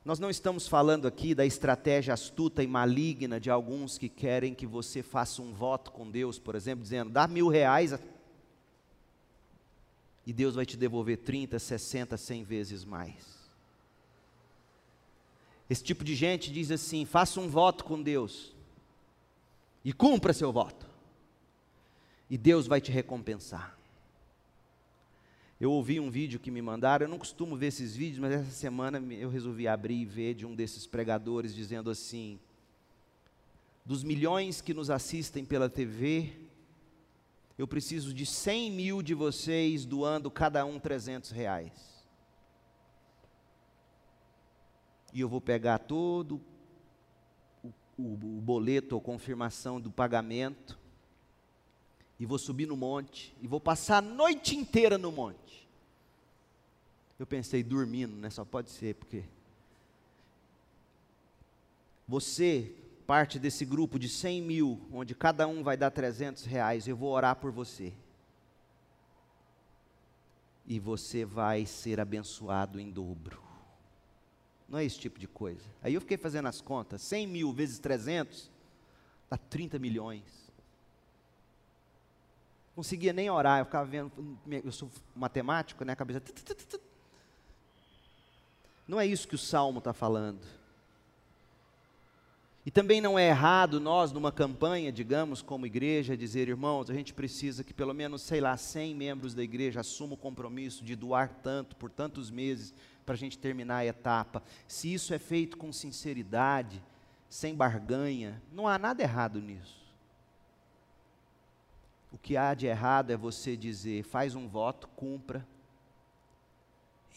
Nós 0.05 0.19
não 0.19 0.31
estamos 0.31 0.67
falando 0.67 1.07
aqui 1.07 1.35
da 1.35 1.45
estratégia 1.45 2.15
astuta 2.15 2.63
e 2.63 2.67
maligna 2.67 3.39
de 3.39 3.51
alguns 3.51 3.99
que 3.99 4.09
querem 4.09 4.55
que 4.55 4.67
você 4.67 5.03
faça 5.03 5.43
um 5.43 5.53
voto 5.53 5.93
com 5.93 6.11
Deus, 6.11 6.39
por 6.39 6.55
exemplo, 6.55 6.83
dizendo: 6.83 7.11
dá 7.11 7.27
mil 7.27 7.49
reais 7.49 7.93
e 10.29 10.33
Deus 10.35 10.55
vai 10.55 10.67
te 10.67 10.77
devolver 10.77 11.17
30, 11.17 11.59
60, 11.59 12.15
100 12.19 12.45
vezes 12.45 12.85
mais. 12.85 13.49
Esse 15.71 15.83
tipo 15.83 16.05
de 16.05 16.15
gente 16.15 16.53
diz 16.53 16.71
assim: 16.71 17.07
faça 17.07 17.41
um 17.41 17.49
voto 17.49 17.83
com 17.83 18.03
Deus 18.03 18.53
e 19.83 19.91
cumpra 19.91 20.35
seu 20.35 20.53
voto, 20.53 20.87
e 22.29 22.37
Deus 22.37 22.67
vai 22.67 22.79
te 22.79 22.93
recompensar. 22.93 23.75
Eu 25.59 25.73
ouvi 25.73 25.99
um 25.99 26.11
vídeo 26.11 26.39
que 26.39 26.51
me 26.51 26.61
mandaram, 26.61 27.07
eu 27.07 27.11
não 27.11 27.19
costumo 27.19 27.57
ver 27.57 27.69
esses 27.69 27.97
vídeos, 27.97 28.19
mas 28.19 28.33
essa 28.33 28.51
semana 28.51 28.99
eu 29.15 29.31
resolvi 29.31 29.67
abrir 29.67 30.03
e 30.03 30.05
ver 30.05 30.35
de 30.35 30.45
um 30.45 30.55
desses 30.55 30.87
pregadores 30.87 31.55
dizendo 31.55 31.89
assim: 31.89 32.39
dos 33.83 34.05
milhões 34.05 34.61
que 34.61 34.75
nos 34.75 34.91
assistem 34.91 35.43
pela 35.43 35.71
TV, 35.71 36.48
eu 37.59 37.67
preciso 37.67 38.15
de 38.15 38.25
100 38.25 38.71
mil 38.71 39.03
de 39.03 39.15
vocês 39.15 39.85
doando 39.85 40.31
cada 40.31 40.65
um 40.65 40.79
300 40.79 41.33
reais. 41.33 41.73
E 45.13 45.21
eu 45.21 45.29
vou 45.29 45.41
pegar 45.41 45.79
todo 45.79 46.41
o, 47.65 47.73
o, 47.99 48.13
o 48.13 48.41
boleto 48.41 48.95
ou 48.95 49.01
confirmação 49.01 49.81
do 49.81 49.91
pagamento 49.91 50.79
e 52.21 52.25
vou 52.25 52.39
subir 52.39 52.67
no 52.67 52.77
monte 52.77 53.35
e 53.43 53.49
vou 53.49 53.61
passar 53.61 53.99
a 53.99 54.03
noite 54.03 54.57
inteira 54.57 54.97
no 54.97 55.11
monte. 55.11 55.69
Eu 57.19 57.27
pensei, 57.27 57.65
dormindo, 57.65 58.15
né? 58.15 58.31
Só 58.31 58.45
pode 58.45 58.71
ser, 58.71 58.95
porque 58.95 59.25
você 62.07 62.73
parte 63.09 63.39
desse 63.39 63.65
grupo 63.65 63.99
de 63.99 64.07
100 64.07 64.43
mil, 64.43 64.87
onde 64.93 65.15
cada 65.15 65.49
um 65.49 65.63
vai 65.63 65.79
dar 65.79 65.91
300 65.91 66.45
reais, 66.45 66.87
eu 66.87 66.95
vou 66.95 67.11
orar 67.11 67.37
por 67.37 67.51
você. 67.51 67.95
E 70.67 70.79
você 70.79 71.25
vai 71.25 71.65
ser 71.65 71.99
abençoado 72.01 72.79
em 72.79 72.91
dobro. 72.91 73.43
Não 74.69 74.79
é 74.79 74.85
esse 74.85 74.99
tipo 74.99 75.19
de 75.19 75.27
coisa. 75.27 75.65
Aí 75.83 75.95
eu 75.95 76.03
fiquei 76.03 76.19
fazendo 76.19 76.49
as 76.49 76.61
contas: 76.61 77.01
100 77.01 77.27
mil 77.27 77.51
vezes 77.51 77.79
300 77.79 78.51
dá 79.31 79.39
30 79.39 79.79
milhões. 79.79 80.53
Conseguia 82.77 83.15
nem 83.15 83.31
orar, 83.31 83.61
eu 83.61 83.65
ficava 83.65 83.89
vendo. 83.89 84.13
Eu 84.63 84.71
sou 84.71 84.91
matemático, 85.17 85.83
né? 85.83 85.95
A 85.95 85.97
cabeça. 85.97 86.23
Não 88.87 89.01
é 89.01 89.07
isso 89.07 89.27
que 89.27 89.35
o 89.35 89.39
salmo 89.39 89.79
está 89.79 89.95
falando. 89.95 90.58
E 92.67 92.71
também 92.71 93.01
não 93.01 93.19
é 93.19 93.29
errado 93.29 93.81
nós, 93.81 94.13
numa 94.13 94.31
campanha, 94.31 94.93
digamos, 94.93 95.41
como 95.41 95.65
igreja, 95.65 96.17
dizer, 96.17 96.49
irmãos, 96.49 96.91
a 96.91 96.95
gente 96.95 97.15
precisa 97.15 97.65
que 97.65 97.73
pelo 97.73 97.95
menos, 97.95 98.23
sei 98.23 98.41
lá, 98.41 98.57
100 98.57 98.95
membros 98.95 99.33
da 99.35 99.43
igreja 99.43 99.81
assumam 99.81 100.15
o 100.15 100.19
compromisso 100.19 100.85
de 100.85 100.95
doar 100.95 101.29
tanto 101.43 101.77
por 101.77 101.91
tantos 101.91 102.31
meses 102.31 102.75
para 103.07 103.15
a 103.15 103.19
gente 103.19 103.39
terminar 103.39 103.79
a 103.79 103.87
etapa. 103.87 104.43
Se 104.67 104.93
isso 104.93 105.15
é 105.15 105.19
feito 105.19 105.57
com 105.57 105.73
sinceridade, 105.73 106.83
sem 107.29 107.55
barganha, 107.55 108.43
não 108.53 108.69
há 108.69 108.79
nada 108.79 109.03
errado 109.03 109.41
nisso. 109.41 109.79
O 112.13 112.19
que 112.19 112.37
há 112.37 112.55
de 112.55 112.67
errado 112.67 113.11
é 113.11 113.17
você 113.17 113.57
dizer, 113.57 114.03
faz 114.03 114.35
um 114.35 114.49
voto, 114.49 114.89
cumpra, 114.89 115.47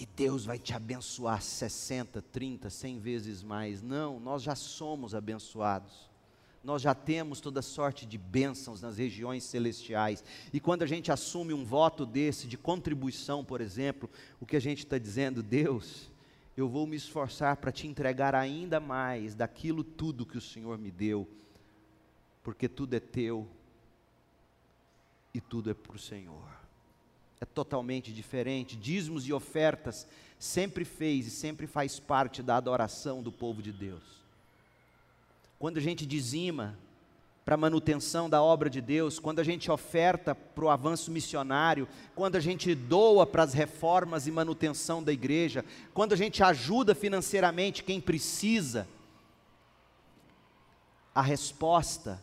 e 0.01 0.05
Deus 0.07 0.45
vai 0.45 0.57
te 0.57 0.73
abençoar 0.73 1.43
60, 1.43 2.23
30, 2.23 2.71
100 2.71 2.97
vezes 2.97 3.43
mais. 3.43 3.83
Não, 3.83 4.19
nós 4.19 4.41
já 4.41 4.55
somos 4.55 5.13
abençoados. 5.13 6.09
nós 6.63 6.81
já 6.81 6.95
temos 6.95 7.39
toda 7.39 7.61
sorte 7.61 8.03
de 8.03 8.17
bênçãos 8.17 8.81
nas 8.81 8.97
regiões 8.97 9.43
celestiais. 9.43 10.23
E 10.51 10.59
quando 10.59 10.81
a 10.81 10.87
gente 10.87 11.11
assume 11.11 11.53
um 11.53 11.63
voto 11.63 12.03
desse, 12.03 12.47
de 12.47 12.57
contribuição, 12.57 13.45
por 13.45 13.61
exemplo, 13.61 14.09
o 14.39 14.45
que 14.45 14.55
a 14.55 14.59
gente 14.59 14.79
está 14.79 14.97
dizendo, 14.97 15.43
Deus, 15.43 16.09
eu 16.57 16.67
vou 16.67 16.87
me 16.87 16.95
esforçar 16.95 17.57
para 17.57 17.71
te 17.71 17.85
entregar 17.85 18.33
ainda 18.33 18.79
mais 18.79 19.35
daquilo 19.35 19.83
tudo 19.83 20.25
que 20.25 20.37
o 20.37 20.41
Senhor 20.41 20.79
me 20.79 20.89
deu, 20.89 21.27
porque 22.41 22.67
tudo 22.67 22.95
é 22.95 22.99
teu 22.99 23.47
e 25.31 25.39
tudo 25.39 25.69
é 25.69 25.75
para 25.75 25.95
o 25.95 25.99
Senhor. 25.99 26.60
É 27.41 27.45
totalmente 27.45 28.13
diferente. 28.13 28.77
Dízimos 28.77 29.27
e 29.27 29.33
ofertas 29.33 30.07
sempre 30.39 30.85
fez 30.85 31.27
e 31.27 31.31
sempre 31.31 31.67
faz 31.67 31.99
parte 31.99 32.41
da 32.41 32.55
adoração 32.55 33.21
do 33.21 33.31
povo 33.31 33.61
de 33.61 33.73
Deus 33.73 34.21
quando 35.61 35.77
a 35.77 35.81
gente 35.81 36.07
dizima 36.07 36.75
para 37.45 37.53
a 37.53 37.57
manutenção 37.57 38.27
da 38.27 38.41
obra 38.41 38.67
de 38.67 38.81
Deus, 38.81 39.19
quando 39.19 39.37
a 39.37 39.43
gente 39.43 39.69
oferta 39.69 40.33
para 40.33 40.65
o 40.65 40.69
avanço 40.71 41.11
missionário, 41.11 41.87
quando 42.15 42.35
a 42.35 42.39
gente 42.39 42.73
doa 42.73 43.27
para 43.27 43.43
as 43.43 43.53
reformas 43.53 44.25
e 44.25 44.31
manutenção 44.31 45.03
da 45.03 45.13
igreja, 45.13 45.63
quando 45.93 46.13
a 46.13 46.15
gente 46.15 46.41
ajuda 46.41 46.95
financeiramente 46.95 47.83
quem 47.83 48.01
precisa, 48.01 48.87
a 51.13 51.21
resposta 51.21 52.19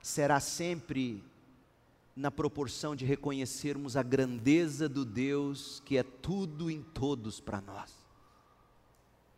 será 0.00 0.38
sempre 0.38 1.20
na 2.20 2.30
proporção 2.30 2.94
de 2.94 3.06
reconhecermos 3.06 3.96
a 3.96 4.02
grandeza 4.02 4.88
do 4.88 5.06
Deus 5.06 5.80
que 5.86 5.96
é 5.96 6.02
tudo 6.02 6.70
em 6.70 6.82
todos 6.82 7.40
para 7.40 7.62
nós. 7.62 7.92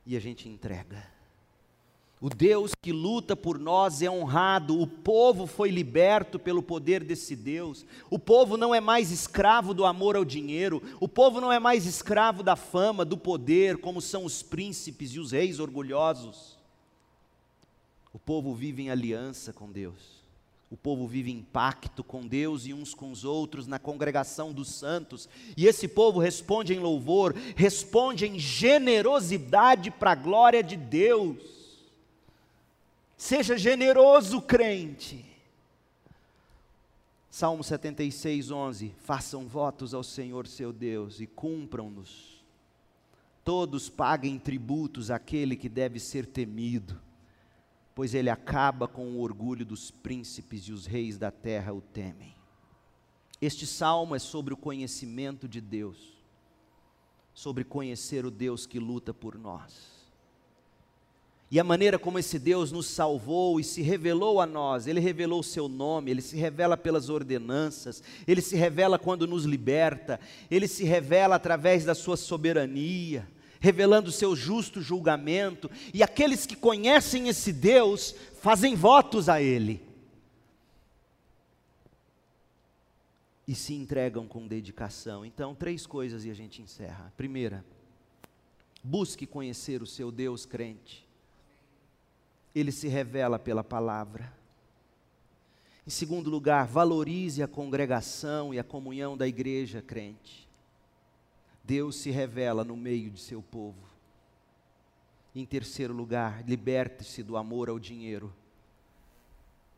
E 0.05 0.16
a 0.16 0.20
gente 0.20 0.49
entrega. 0.49 1.07
O 2.20 2.28
Deus 2.28 2.72
que 2.80 2.93
luta 2.93 3.37
por 3.37 3.59
nós 3.59 4.03
é 4.03 4.11
honrado, 4.11 4.80
o 4.80 4.87
povo 4.87 5.47
foi 5.47 5.70
liberto 5.70 6.39
pelo 6.39 6.62
poder 6.62 7.05
desse 7.05 7.37
Deus. 7.37 7.87
O 8.11 8.18
povo 8.18 8.57
não 8.57 8.74
é 8.74 8.80
mais 8.80 9.11
escravo 9.12 9.72
do 9.72 9.85
amor 9.85 10.16
ao 10.16 10.24
dinheiro, 10.24 10.83
o 11.01 11.09
povo 11.09 11.41
não 11.41 11.53
é 11.53 11.61
mais 11.61 11.87
escravo 11.87 12.43
da 12.43 12.57
fama, 12.57 13.05
do 13.05 13.16
poder, 13.16 13.78
como 13.78 14.01
são 14.01 14.24
os 14.24 14.43
príncipes 14.43 15.12
e 15.14 15.20
os 15.20 15.30
reis 15.30 15.61
orgulhosos. 15.61 16.59
O 18.12 18.18
povo 18.18 18.55
vive 18.55 18.83
em 18.83 18.91
aliança 18.91 19.53
com 19.53 19.70
Deus. 19.70 20.22
O 20.73 20.77
povo 20.79 21.07
vive 21.07 21.31
em 21.31 21.43
pacto 21.43 22.03
com 22.03 22.27
Deus 22.27 22.64
e 22.64 22.73
uns 22.73 22.95
com 22.95 23.11
os 23.11 23.27
outros 23.27 23.66
na 23.66 23.79
congregação 23.79 24.55
dos 24.55 24.70
santos. 24.70 25.29
E 25.55 25.66
esse 25.66 25.87
povo 25.87 26.18
responde 26.18 26.73
em 26.73 26.79
louvor, 26.79 27.35
responde 27.55 28.27
em 28.27 28.39
generosidade 28.39 29.91
para 29.91 30.12
a 30.12 30.14
glória 30.14 30.62
de 30.62 30.75
Deus. 30.75 31.37
Seja 33.18 33.59
generoso, 33.59 34.41
crente. 34.41 35.23
Salmo 37.31 37.62
76, 37.62 38.51
11: 38.51 38.95
Façam 39.05 39.47
votos 39.47 39.93
ao 39.93 40.03
Senhor 40.03 40.47
seu 40.47 40.73
Deus 40.73 41.20
e 41.20 41.27
cumpram-nos. 41.27 42.43
Todos 43.45 43.91
paguem 43.91 44.39
tributos 44.39 45.11
àquele 45.11 45.55
que 45.55 45.68
deve 45.68 46.01
ser 46.01 46.25
temido, 46.25 46.99
pois 47.95 48.14
ele 48.14 48.30
acaba 48.30 48.88
com 48.88 49.12
o 49.12 49.20
orgulho 49.20 49.64
dos 49.64 49.90
príncipes 49.90 50.62
e 50.62 50.72
os 50.72 50.86
reis 50.86 51.18
da 51.18 51.30
terra 51.30 51.72
o 51.72 51.80
temem. 51.80 52.34
Este 53.40 53.66
salmo 53.66 54.14
é 54.14 54.18
sobre 54.18 54.55
o 54.55 54.57
conhecimento 54.57 55.49
de 55.49 55.61
Deus, 55.61 56.16
sobre 57.34 57.64
conhecer 57.64 58.24
o 58.24 58.30
Deus 58.30 58.66
que 58.66 58.78
luta 58.78 59.12
por 59.12 59.36
nós 59.38 59.93
e 61.53 61.61
a 61.61 61.64
maneira 61.64 61.99
como 61.99 62.18
esse 62.18 62.38
Deus 62.38 62.72
nos 62.72 62.86
salvou 62.86 63.61
e 63.61 63.64
se 63.64 63.82
revelou 63.82 64.40
a 64.40 64.47
nós, 64.47 64.86
Ele 64.86 65.01
revelou 65.01 65.40
o 65.40 65.45
seu 65.45 65.68
nome, 65.68 66.11
Ele 66.11 66.22
se 66.22 66.34
revela 66.34 66.78
pelas 66.78 67.11
ordenanças, 67.11 68.03
Ele 68.26 68.40
se 68.40 68.57
revela 68.57 68.99
quando 68.99 69.26
nos 69.26 69.45
liberta, 69.45 70.18
Ele 70.51 70.66
se 70.66 70.82
revela 70.82 71.36
através 71.36 71.84
da 71.84 71.95
sua 71.95 72.16
soberania, 72.16 73.28
revelando 73.63 74.11
o 74.11 74.13
seu 74.13 74.37
justo 74.37 74.83
julgamento, 74.83 75.71
e 75.95 76.03
aqueles 76.03 76.45
que 76.45 76.55
conhecem 76.55 77.29
esse 77.29 77.51
Deus 77.53 78.15
fazem 78.43 78.75
votos 78.75 79.31
a 79.31 79.41
Ele. 79.41 79.81
E 83.49 83.55
se 83.55 83.73
entregam 83.73 84.27
com 84.27 84.47
dedicação. 84.47 85.25
Então, 85.25 85.55
três 85.55 85.87
coisas 85.87 86.25
e 86.25 86.31
a 86.31 86.35
gente 86.35 86.61
encerra. 86.61 87.13
Primeira, 87.17 87.65
busque 88.85 89.27
conhecer 89.27 89.83
o 89.83 89.87
seu 89.87 90.13
Deus 90.13 90.45
crente 90.45 91.07
ele 92.55 92.71
se 92.71 92.89
revela 92.89 93.39
pela 93.39 93.65
palavra. 93.65 94.33
Em 95.87 95.91
segundo 95.91 96.31
lugar, 96.31 96.67
valorize 96.67 97.43
a 97.43 97.49
congregação 97.49 98.53
e 98.55 98.59
a 98.59 98.65
comunhão 98.65 99.17
da 99.17 99.27
igreja 99.27 99.83
crente. 99.83 100.49
Deus 101.65 101.97
se 101.97 102.11
revela 102.11 102.65
no 102.65 102.77
meio 102.77 103.11
de 103.11 103.21
seu 103.21 103.43
povo. 103.43 103.83
Em 105.35 105.47
terceiro 105.47 105.95
lugar, 105.95 106.45
liberte-se 106.47 107.23
do 107.23 107.37
amor 107.37 107.69
ao 107.69 107.79
dinheiro. 107.79 108.33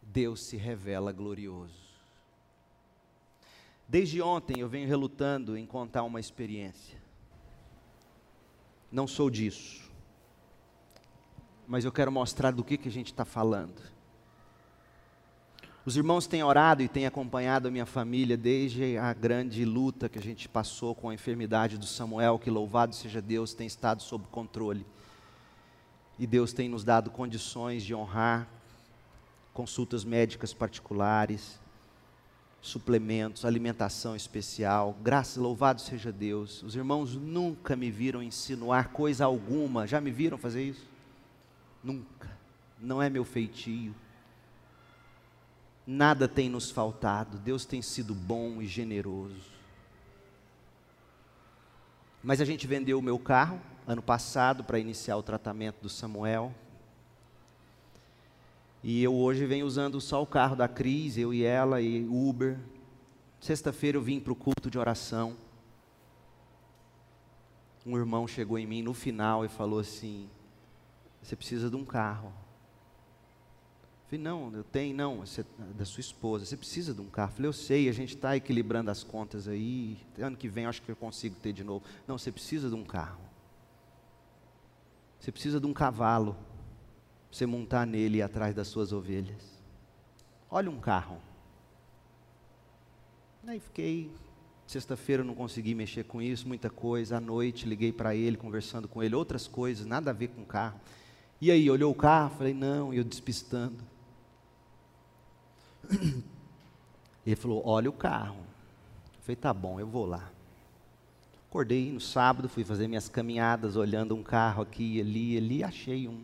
Deus 0.03 0.45
se 0.45 0.57
revela 0.57 1.13
glorioso. 1.13 1.85
Desde 3.87 4.21
ontem 4.21 4.61
eu 4.61 4.69
venho 4.69 4.89
relutando 4.89 5.57
em 5.57 5.67
contar 5.67 6.03
uma 6.03 6.19
experiência. 6.19 6.99
Não 8.91 9.07
sou 9.07 9.29
disso 9.29 9.85
mas 11.67 11.85
eu 11.85 11.93
quero 11.93 12.13
mostrar 12.13 12.51
do 12.51 12.65
que, 12.65 12.77
que 12.77 12.89
a 12.89 12.93
gente 12.93 13.07
está 13.07 13.25
falando. 13.25 13.81
Os 15.87 15.99
irmãos 15.99 16.27
têm 16.27 16.43
orado 16.43 16.83
e 16.83 16.89
têm 16.89 17.05
acompanhado 17.05 17.69
a 17.69 17.71
minha 17.71 17.85
família 17.85 18.39
desde 18.39 18.97
a 18.97 19.13
grande 19.13 19.67
luta 19.67 20.09
que 20.09 20.19
a 20.19 20.23
gente 20.23 20.49
passou 20.49 20.95
com 20.95 21.11
a 21.11 21.15
enfermidade 21.15 21.77
do 21.77 21.85
Samuel, 21.85 22.39
que 22.39 22.49
louvado 22.49 22.95
seja 22.95 23.21
Deus, 23.21 23.53
tem 23.53 23.67
estado 23.67 24.01
sob 24.01 24.25
controle. 24.31 24.87
E 26.19 26.27
Deus 26.27 26.55
tem 26.55 26.71
nos 26.71 26.85
dado 26.85 27.11
condições 27.11 27.83
de 27.85 27.95
honrar 27.95 28.49
consultas 29.53 30.05
médicas 30.05 30.55
particulares, 30.55 31.61
suplementos, 32.63 33.45
alimentação 33.45 34.17
especial. 34.17 34.97
Graças, 35.03 35.37
louvado 35.37 35.83
seja 35.83 36.11
Deus. 36.11 36.63
Os 36.63 36.75
irmãos 36.75 37.15
nunca 37.15 37.77
me 37.77 37.91
viram 37.91 38.23
insinuar 38.23 38.89
coisa 38.89 39.27
alguma. 39.27 39.87
Já 39.87 40.01
me 40.01 40.11
viram 40.11 40.39
fazer 40.39 40.65
isso? 40.65 40.87
Nunca. 41.83 42.31
Não 42.81 43.03
é 43.03 43.11
meu 43.11 43.23
feitio. 43.23 43.95
Nada 45.87 46.27
tem 46.27 46.49
nos 46.49 46.71
faltado. 46.71 47.39
Deus 47.39 47.65
tem 47.65 47.83
sido 47.83 48.15
bom 48.15 48.63
e 48.63 48.67
generoso. 48.67 49.53
Mas 52.23 52.41
a 52.41 52.45
gente 52.45 52.67
vendeu 52.67 52.99
o 52.99 53.03
meu 53.03 53.19
carro 53.19 53.61
ano 53.87 54.01
passado 54.01 54.65
para 54.65 54.79
iniciar 54.79 55.17
o 55.17 55.23
tratamento 55.23 55.83
do 55.83 55.89
Samuel. 55.91 56.55
E 58.83 59.03
eu 59.03 59.15
hoje 59.15 59.47
venho 59.47 59.67
usando 59.67 60.01
só 60.01 60.23
o 60.23 60.27
carro 60.27 60.57
da 60.57 60.69
Cris, 60.69 61.19
eu 61.19 61.33
e 61.35 61.43
ela, 61.43 61.81
e 61.81 62.07
Uber. 62.07 62.59
Sexta-feira 63.41 63.99
eu 63.99 64.03
vim 64.03 64.21
para 64.21 64.33
o 64.33 64.37
culto 64.37 64.71
de 64.71 64.79
oração. 64.79 65.37
Um 67.85 67.99
irmão 67.99 68.27
chegou 68.27 68.59
em 68.59 68.67
mim 68.67 68.83
no 68.83 68.95
final 68.95 69.45
e 69.45 69.49
falou 69.49 69.79
assim: 69.79 70.29
você 71.23 71.37
precisa 71.37 71.69
de 71.69 71.77
um 71.77 71.85
carro. 71.85 72.33
Eu 74.15 74.19
falei, 74.19 74.19
não, 74.19 74.53
eu 74.55 74.65
tenho, 74.65 74.97
não, 74.97 75.19
você, 75.19 75.45
da 75.77 75.85
sua 75.85 76.01
esposa, 76.01 76.45
você 76.45 76.57
precisa 76.57 76.95
de 76.95 77.01
um 77.01 77.07
carro. 77.07 77.31
Eu 77.31 77.35
falei, 77.35 77.49
eu 77.49 77.53
sei, 77.53 77.89
a 77.89 77.93
gente 77.93 78.15
está 78.15 78.37
equilibrando 78.37 78.91
as 78.91 79.03
contas 79.03 79.49
aí, 79.49 79.99
ano 80.19 80.37
que 80.37 80.49
vem 80.49 80.65
eu 80.65 80.71
acho 80.71 80.83
que 80.83 80.91
eu 80.91 80.97
consigo 80.97 81.35
ter 81.37 81.53
de 81.53 81.65
novo. 81.65 81.85
Não, 82.07 82.17
você 82.17 82.31
precisa 82.31 82.69
de 82.69 82.75
um 82.77 82.85
carro. 82.85 83.21
Você 85.19 85.33
precisa 85.33 85.59
de 85.59 85.67
um 85.67 85.73
cavalo, 85.73 86.35
para 86.35 87.39
você 87.39 87.47
montar 87.47 87.87
nele 87.87 88.19
e 88.19 88.23
atrás 88.23 88.55
das 88.55 88.69
suas 88.69 88.93
ovelhas. 88.93 89.43
Olha 90.49 90.71
um 90.71 90.79
carro. 90.79 91.19
Aí 93.47 93.59
fiquei, 93.59 94.13
sexta-feira 94.67 95.25
não 95.25 95.35
consegui 95.35 95.75
mexer 95.75 96.05
com 96.05 96.23
isso, 96.23 96.47
muita 96.47 96.71
coisa. 96.71 97.17
À 97.17 97.21
noite 97.21 97.67
liguei 97.67 97.93
para 97.93 98.15
ele, 98.15 98.37
conversando 98.37 98.87
com 98.87 99.03
ele, 99.03 99.15
outras 99.15 99.49
coisas, 99.49 99.85
nada 99.87 100.11
a 100.11 100.15
ver 100.15 100.29
com 100.29 100.43
o 100.43 100.47
carro. 100.47 100.81
E 101.41 101.51
aí, 101.51 101.69
olhou 101.69 101.91
o 101.91 101.95
carro? 101.95 102.37
Falei, 102.37 102.55
não, 102.55 102.95
eu 102.95 103.03
despistando. 103.03 103.94
Ele 107.27 107.37
falou, 107.37 107.63
olha 107.65 107.89
o 107.89 107.93
carro. 107.93 108.37
Eu 108.37 109.23
falei, 109.23 109.37
tá 109.37 109.53
bom, 109.53 109.81
eu 109.81 109.87
vou 109.87 110.05
lá. 110.05 110.31
Acordei 111.49 111.93
no 111.93 112.01
sábado, 112.01 112.49
fui 112.49 112.65
fazer 112.65 112.89
minhas 112.89 113.09
caminhadas, 113.09 113.77
olhando 113.77 114.15
um 114.15 114.23
carro 114.23 114.63
aqui, 114.63 115.01
ali, 115.01 115.37
ali, 115.39 115.63
achei 115.63 116.09
um 116.09 116.23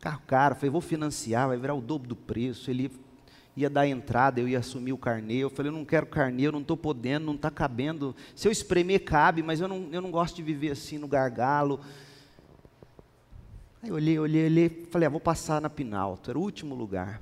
carro 0.00 0.22
caro. 0.26 0.54
Falei, 0.54 0.70
vou 0.70 0.80
financiar, 0.80 1.48
vai 1.48 1.58
virar 1.58 1.74
o 1.74 1.80
dobro 1.80 2.08
do 2.08 2.16
preço. 2.16 2.70
Ele 2.70 2.90
ia 3.56 3.68
dar 3.68 3.86
entrada, 3.86 4.40
eu 4.40 4.48
ia 4.48 4.60
assumir 4.60 4.92
o 4.92 4.98
carnê. 4.98 5.36
Eu 5.36 5.50
falei, 5.50 5.70
eu 5.70 5.76
não 5.76 5.84
quero 5.84 6.06
carnê, 6.06 6.46
eu 6.46 6.52
não 6.52 6.60
estou 6.60 6.76
podendo, 6.76 7.26
não 7.26 7.34
está 7.34 7.50
cabendo. 7.50 8.14
Se 8.34 8.48
eu 8.48 8.52
espremer, 8.52 9.04
cabe, 9.04 9.42
mas 9.42 9.60
eu 9.60 9.68
não, 9.68 9.88
eu 9.90 10.00
não 10.00 10.10
gosto 10.10 10.36
de 10.36 10.42
viver 10.42 10.70
assim 10.70 10.96
no 10.96 11.08
gargalo. 11.08 11.80
Aí 13.82 13.88
eu 13.88 13.96
olhei, 13.96 14.18
olhei, 14.18 14.46
olhei, 14.46 14.88
falei, 14.90 15.06
ah, 15.08 15.10
vou 15.10 15.20
passar 15.20 15.60
na 15.60 15.68
Pinalto, 15.68 16.30
era 16.30 16.38
o 16.38 16.42
último 16.42 16.72
lugar. 16.72 17.20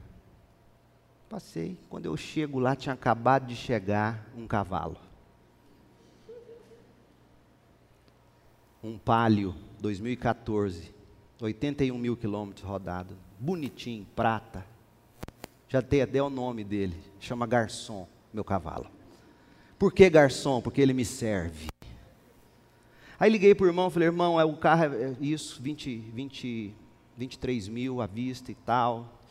Passei, 1.30 1.78
quando 1.88 2.06
eu 2.06 2.16
chego 2.16 2.58
lá, 2.58 2.74
tinha 2.74 2.92
acabado 2.92 3.46
de 3.46 3.54
chegar 3.54 4.28
um 4.36 4.48
cavalo. 4.48 4.96
Um 8.82 8.98
Palio 8.98 9.54
2014, 9.78 10.92
81 11.40 11.96
mil 11.96 12.16
quilômetros 12.16 12.66
rodado, 12.66 13.16
bonitinho, 13.38 14.04
prata. 14.16 14.66
Já 15.68 15.80
dei 15.80 16.02
até 16.02 16.20
o 16.20 16.28
nome 16.28 16.64
dele, 16.64 16.96
chama 17.20 17.46
Garçom, 17.46 18.08
meu 18.34 18.42
cavalo. 18.42 18.90
Por 19.78 19.92
que 19.92 20.10
Garçom? 20.10 20.60
Porque 20.60 20.80
ele 20.80 20.92
me 20.92 21.04
serve. 21.04 21.68
Aí 23.20 23.30
liguei 23.30 23.54
para 23.54 23.66
o 23.66 23.68
irmão, 23.68 23.88
falei, 23.88 24.08
irmão, 24.08 24.40
é, 24.40 24.44
o 24.44 24.56
carro 24.56 24.94
é 24.94 25.16
isso, 25.20 25.62
20, 25.62 25.96
20, 25.96 26.74
23 27.16 27.68
mil 27.68 28.00
à 28.00 28.06
vista 28.08 28.50
e 28.50 28.54
tal. 28.56 29.22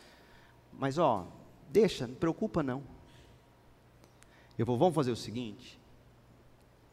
Mas 0.72 0.96
ó, 0.96 1.26
deixa, 1.70 2.06
não 2.06 2.14
preocupa 2.14 2.62
não. 2.62 2.82
Eu 4.58 4.66
vou, 4.66 4.76
vamos 4.76 4.94
fazer 4.94 5.10
o 5.10 5.16
seguinte, 5.16 5.78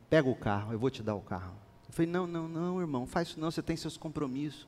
pega 0.10 0.30
o 0.30 0.36
carro, 0.36 0.72
eu 0.72 0.80
vou 0.80 0.90
te 0.90 1.04
dar 1.04 1.16
o 1.16 1.22
carro. 1.22 1.56
Eu 1.88 1.94
falei, 1.94 2.10
não, 2.10 2.26
não, 2.26 2.48
não, 2.48 2.80
irmão, 2.80 3.06
faz 3.06 3.30
isso 3.30 3.40
não, 3.40 3.52
você 3.52 3.62
tem 3.62 3.76
seus 3.76 3.98
compromissos. 3.98 4.68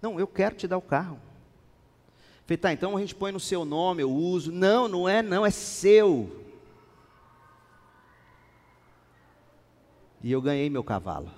Não, 0.00 0.18
eu 0.18 0.26
quero 0.26 0.54
te 0.54 0.68
dar 0.68 0.78
o 0.78 0.82
carro. 0.82 1.16
Eu 1.16 2.42
falei, 2.44 2.56
tá, 2.56 2.72
então 2.72 2.96
a 2.96 3.00
gente 3.00 3.14
põe 3.14 3.32
no 3.32 3.40
seu 3.40 3.64
nome, 3.64 4.02
eu 4.02 4.10
uso. 4.10 4.52
Não, 4.52 4.88
não 4.88 5.08
é 5.08 5.22
não, 5.22 5.44
é 5.44 5.50
seu. 5.50 6.44
E 10.22 10.32
eu 10.32 10.40
ganhei 10.40 10.68
meu 10.68 10.82
cavalo. 10.82 11.30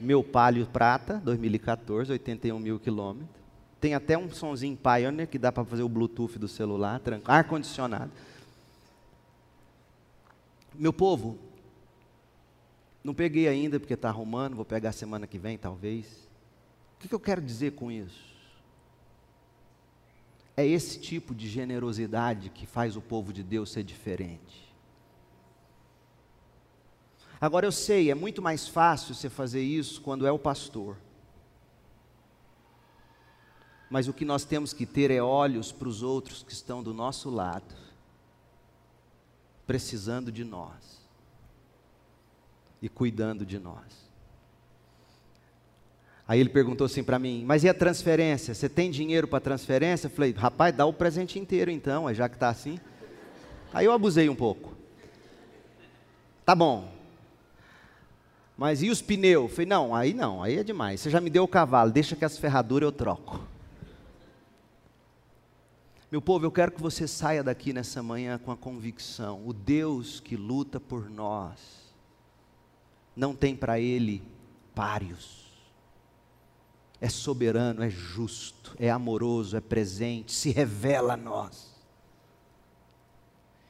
Meu 0.00 0.22
Palio 0.22 0.66
Prata, 0.66 1.20
2014, 1.24 2.12
81 2.12 2.58
mil 2.58 2.78
quilômetros. 2.78 3.39
Tem 3.80 3.94
até 3.94 4.18
um 4.18 4.30
sonzinho 4.30 4.76
Pioneer 4.76 5.26
que 5.26 5.38
dá 5.38 5.50
para 5.50 5.64
fazer 5.64 5.82
o 5.82 5.88
Bluetooth 5.88 6.38
do 6.38 6.46
celular, 6.46 7.00
ar-condicionado. 7.24 8.12
Meu 10.74 10.92
povo, 10.92 11.38
não 13.02 13.14
peguei 13.14 13.48
ainda 13.48 13.80
porque 13.80 13.94
está 13.94 14.08
arrumando, 14.08 14.54
vou 14.54 14.64
pegar 14.64 14.92
semana 14.92 15.26
que 15.26 15.38
vem 15.38 15.56
talvez. 15.56 16.06
O 16.96 17.00
que, 17.00 17.08
que 17.08 17.14
eu 17.14 17.20
quero 17.20 17.40
dizer 17.40 17.72
com 17.72 17.90
isso? 17.90 18.30
É 20.54 20.66
esse 20.66 21.00
tipo 21.00 21.34
de 21.34 21.48
generosidade 21.48 22.50
que 22.50 22.66
faz 22.66 22.96
o 22.96 23.00
povo 23.00 23.32
de 23.32 23.42
Deus 23.42 23.72
ser 23.72 23.82
diferente. 23.82 24.68
Agora 27.40 27.64
eu 27.64 27.72
sei, 27.72 28.10
é 28.10 28.14
muito 28.14 28.42
mais 28.42 28.68
fácil 28.68 29.14
você 29.14 29.30
fazer 29.30 29.62
isso 29.62 30.02
quando 30.02 30.26
é 30.26 30.32
o 30.32 30.38
pastor. 30.38 30.98
Mas 33.90 34.06
o 34.06 34.12
que 34.12 34.24
nós 34.24 34.44
temos 34.44 34.72
que 34.72 34.86
ter 34.86 35.10
é 35.10 35.20
olhos 35.20 35.72
para 35.72 35.88
os 35.88 36.02
outros 36.02 36.42
que 36.42 36.52
estão 36.52 36.82
do 36.82 36.94
nosso 36.94 37.28
lado, 37.28 37.74
precisando 39.66 40.30
de 40.30 40.44
nós 40.44 41.00
e 42.80 42.88
cuidando 42.88 43.44
de 43.44 43.58
nós. 43.58 44.08
Aí 46.26 46.38
ele 46.38 46.48
perguntou 46.48 46.84
assim 46.84 47.02
para 47.02 47.18
mim: 47.18 47.44
Mas 47.44 47.64
e 47.64 47.68
a 47.68 47.74
transferência? 47.74 48.54
Você 48.54 48.68
tem 48.68 48.90
dinheiro 48.90 49.26
para 49.26 49.40
transferência? 49.40 50.06
Eu 50.06 50.12
falei: 50.12 50.32
Rapaz, 50.32 50.74
dá 50.74 50.86
o 50.86 50.92
presente 50.92 51.40
inteiro 51.40 51.70
então, 51.70 52.12
já 52.14 52.28
que 52.28 52.36
está 52.36 52.48
assim. 52.48 52.78
Aí 53.74 53.86
eu 53.86 53.92
abusei 53.92 54.28
um 54.28 54.36
pouco. 54.36 54.72
Tá 56.44 56.54
bom, 56.54 56.88
mas 58.60 58.82
e 58.82 58.90
os 58.90 59.00
pneus? 59.00 59.50
Falei, 59.52 59.64
não, 59.64 59.94
aí 59.94 60.12
não, 60.12 60.42
aí 60.42 60.58
é 60.58 60.62
demais. 60.62 61.00
Você 61.00 61.08
já 61.08 61.18
me 61.18 61.30
deu 61.30 61.44
o 61.44 61.48
cavalo, 61.48 61.90
deixa 61.90 62.14
que 62.14 62.26
as 62.26 62.36
ferraduras 62.36 62.88
eu 62.88 62.92
troco. 62.92 63.40
Meu 66.10 66.20
povo, 66.20 66.44
eu 66.44 66.50
quero 66.50 66.72
que 66.72 66.82
você 66.82 67.06
saia 67.06 67.42
daqui 67.42 67.72
nessa 67.72 68.02
manhã 68.02 68.36
com 68.36 68.50
a 68.50 68.56
convicção: 68.56 69.46
o 69.46 69.52
Deus 69.52 70.18
que 70.18 70.36
luta 70.36 70.80
por 70.80 71.08
nós, 71.08 71.60
não 73.14 73.34
tem 73.34 73.54
para 73.54 73.78
Ele 73.78 74.22
páreos. 74.74 75.48
É 77.00 77.08
soberano, 77.08 77.82
é 77.82 77.88
justo, 77.88 78.74
é 78.78 78.90
amoroso, 78.90 79.56
é 79.56 79.60
presente, 79.60 80.32
se 80.32 80.50
revela 80.50 81.14
a 81.14 81.16
nós. 81.16 81.70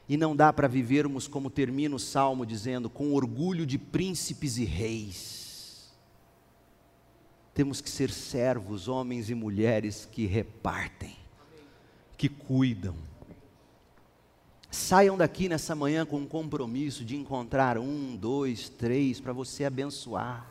E 0.09 0.17
não 0.17 0.35
dá 0.35 0.51
para 0.51 0.67
vivermos 0.67 1.27
como 1.27 1.49
termina 1.49 1.95
o 1.95 1.99
salmo 1.99 2.45
dizendo, 2.45 2.89
com 2.89 3.13
orgulho 3.13 3.65
de 3.65 3.77
príncipes 3.77 4.57
e 4.57 4.65
reis. 4.65 5.93
Temos 7.53 7.79
que 7.79 7.89
ser 7.89 8.09
servos, 8.09 8.87
homens 8.87 9.29
e 9.29 9.35
mulheres 9.35 10.05
que 10.11 10.25
repartem, 10.25 11.15
que 12.21 12.29
cuidam. 12.29 12.93
Saiam 14.69 15.17
daqui 15.17 15.49
nessa 15.49 15.73
manhã 15.73 16.05
com 16.05 16.17
um 16.17 16.27
compromisso 16.27 17.03
de 17.03 17.15
encontrar 17.15 17.79
um, 17.79 18.15
dois, 18.15 18.69
três, 18.69 19.19
para 19.19 19.33
você 19.33 19.65
abençoar. 19.65 20.45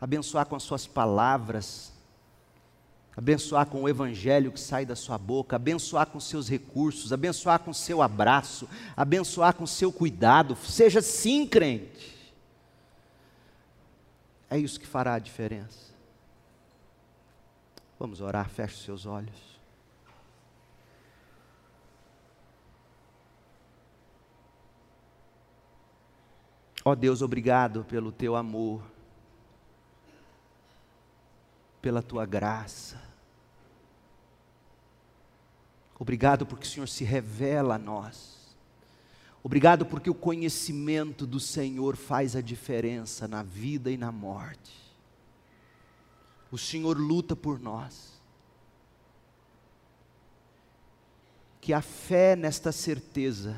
Abençoar 0.00 0.44
com 0.46 0.56
as 0.56 0.64
suas 0.64 0.88
palavras, 0.88 1.92
abençoar 3.16 3.66
com 3.66 3.82
o 3.82 3.88
evangelho 3.88 4.50
que 4.50 4.58
sai 4.58 4.84
da 4.84 4.96
sua 4.96 5.16
boca, 5.16 5.54
abençoar 5.54 6.06
com 6.06 6.18
seus 6.18 6.48
recursos, 6.48 7.12
abençoar 7.12 7.60
com 7.60 7.72
seu 7.72 8.02
abraço, 8.02 8.68
abençoar 8.96 9.54
com 9.54 9.68
seu 9.68 9.92
cuidado. 9.92 10.56
Seja 10.56 11.00
sim 11.00 11.46
crente. 11.46 12.34
É 14.50 14.58
isso 14.58 14.80
que 14.80 14.86
fará 14.86 15.14
a 15.14 15.20
diferença. 15.20 15.92
Vamos 18.00 18.20
orar, 18.20 18.48
feche 18.48 18.82
seus 18.82 19.06
olhos. 19.06 19.51
Ó 26.84 26.90
oh 26.90 26.96
Deus, 26.96 27.22
obrigado 27.22 27.84
pelo 27.84 28.10
teu 28.10 28.34
amor 28.34 28.82
pela 31.82 32.00
tua 32.00 32.24
graça. 32.24 33.02
Obrigado 35.98 36.46
porque 36.46 36.64
o 36.64 36.70
Senhor 36.70 36.88
se 36.88 37.02
revela 37.02 37.74
a 37.74 37.78
nós. 37.78 38.56
Obrigado 39.42 39.84
porque 39.84 40.08
o 40.08 40.14
conhecimento 40.14 41.26
do 41.26 41.40
Senhor 41.40 41.96
faz 41.96 42.36
a 42.36 42.40
diferença 42.40 43.26
na 43.26 43.42
vida 43.42 43.90
e 43.90 43.96
na 43.96 44.12
morte. 44.12 44.80
O 46.52 46.56
Senhor 46.56 46.96
luta 46.96 47.34
por 47.34 47.58
nós. 47.58 48.12
Que 51.60 51.72
a 51.72 51.80
fé 51.80 52.36
nesta 52.36 52.70
certeza, 52.70 53.56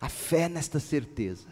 a 0.00 0.08
fé 0.08 0.48
nesta 0.48 0.78
certeza, 0.78 1.48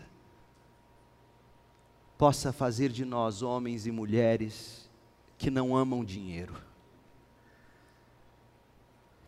possa 2.19 2.53
fazer 2.53 2.91
de 2.91 3.05
nós 3.05 3.43
homens 3.43 3.87
e 3.87 3.93
mulheres 3.93 4.89
que 5.37 5.51
não 5.51 5.77
amam 5.77 6.05
dinheiro, 6.05 6.55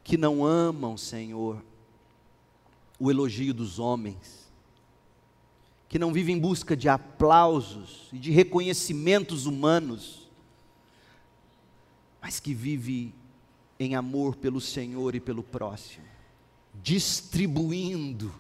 que 0.03 0.17
não 0.17 0.45
amam, 0.45 0.97
Senhor, 0.97 1.63
o 2.99 3.11
elogio 3.11 3.53
dos 3.53 3.79
homens, 3.79 4.51
que 5.89 5.99
não 5.99 6.13
vivem 6.13 6.37
em 6.37 6.41
busca 6.41 6.77
de 6.77 6.89
aplausos 6.89 8.09
e 8.13 8.19
de 8.19 8.31
reconhecimentos 8.31 9.47
humanos, 9.47 10.29
mas 12.21 12.41
que 12.41 12.55
vive 12.55 13.15
em 13.79 13.95
amor 13.95 14.37
pelo 14.37 14.61
Senhor 14.61 15.15
e 15.15 15.21
pelo 15.21 15.43
próximo, 15.43 16.05
distribuindo 16.83 18.35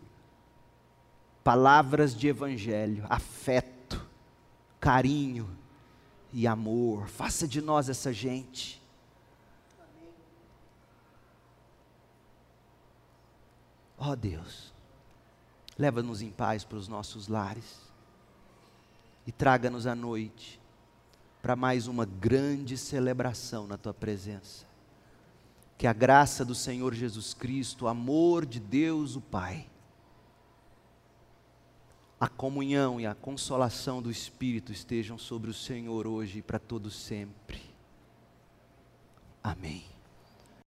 palavras 1.44 2.14
de 2.14 2.28
evangelho, 2.28 3.06
afeto, 3.08 3.77
carinho, 4.80 5.48
e 6.32 6.46
amor. 6.46 7.08
Faça 7.08 7.46
de 7.46 7.60
nós 7.60 7.88
essa 7.88 8.12
gente. 8.12 8.80
Ó 13.96 14.10
oh 14.10 14.16
Deus, 14.16 14.72
leva-nos 15.76 16.22
em 16.22 16.30
paz 16.30 16.64
para 16.64 16.78
os 16.78 16.86
nossos 16.86 17.26
lares 17.26 17.80
e 19.26 19.32
traga-nos 19.32 19.88
à 19.88 19.94
noite 19.94 20.60
para 21.42 21.56
mais 21.56 21.88
uma 21.88 22.04
grande 22.04 22.76
celebração 22.76 23.66
na 23.66 23.76
tua 23.76 23.92
presença. 23.92 24.66
Que 25.76 25.86
a 25.86 25.92
graça 25.92 26.44
do 26.44 26.54
Senhor 26.54 26.94
Jesus 26.94 27.34
Cristo, 27.34 27.86
o 27.86 27.88
amor 27.88 28.46
de 28.46 28.60
Deus 28.60 29.16
o 29.16 29.20
Pai, 29.20 29.68
a 32.20 32.28
comunhão 32.28 33.00
e 33.00 33.06
a 33.06 33.14
consolação 33.14 34.02
do 34.02 34.10
Espírito 34.10 34.72
estejam 34.72 35.16
sobre 35.16 35.50
o 35.50 35.54
Senhor 35.54 36.06
hoje 36.06 36.38
e 36.38 36.42
para 36.42 36.58
todo 36.58 36.90
sempre. 36.90 37.60
Amém. 39.42 39.97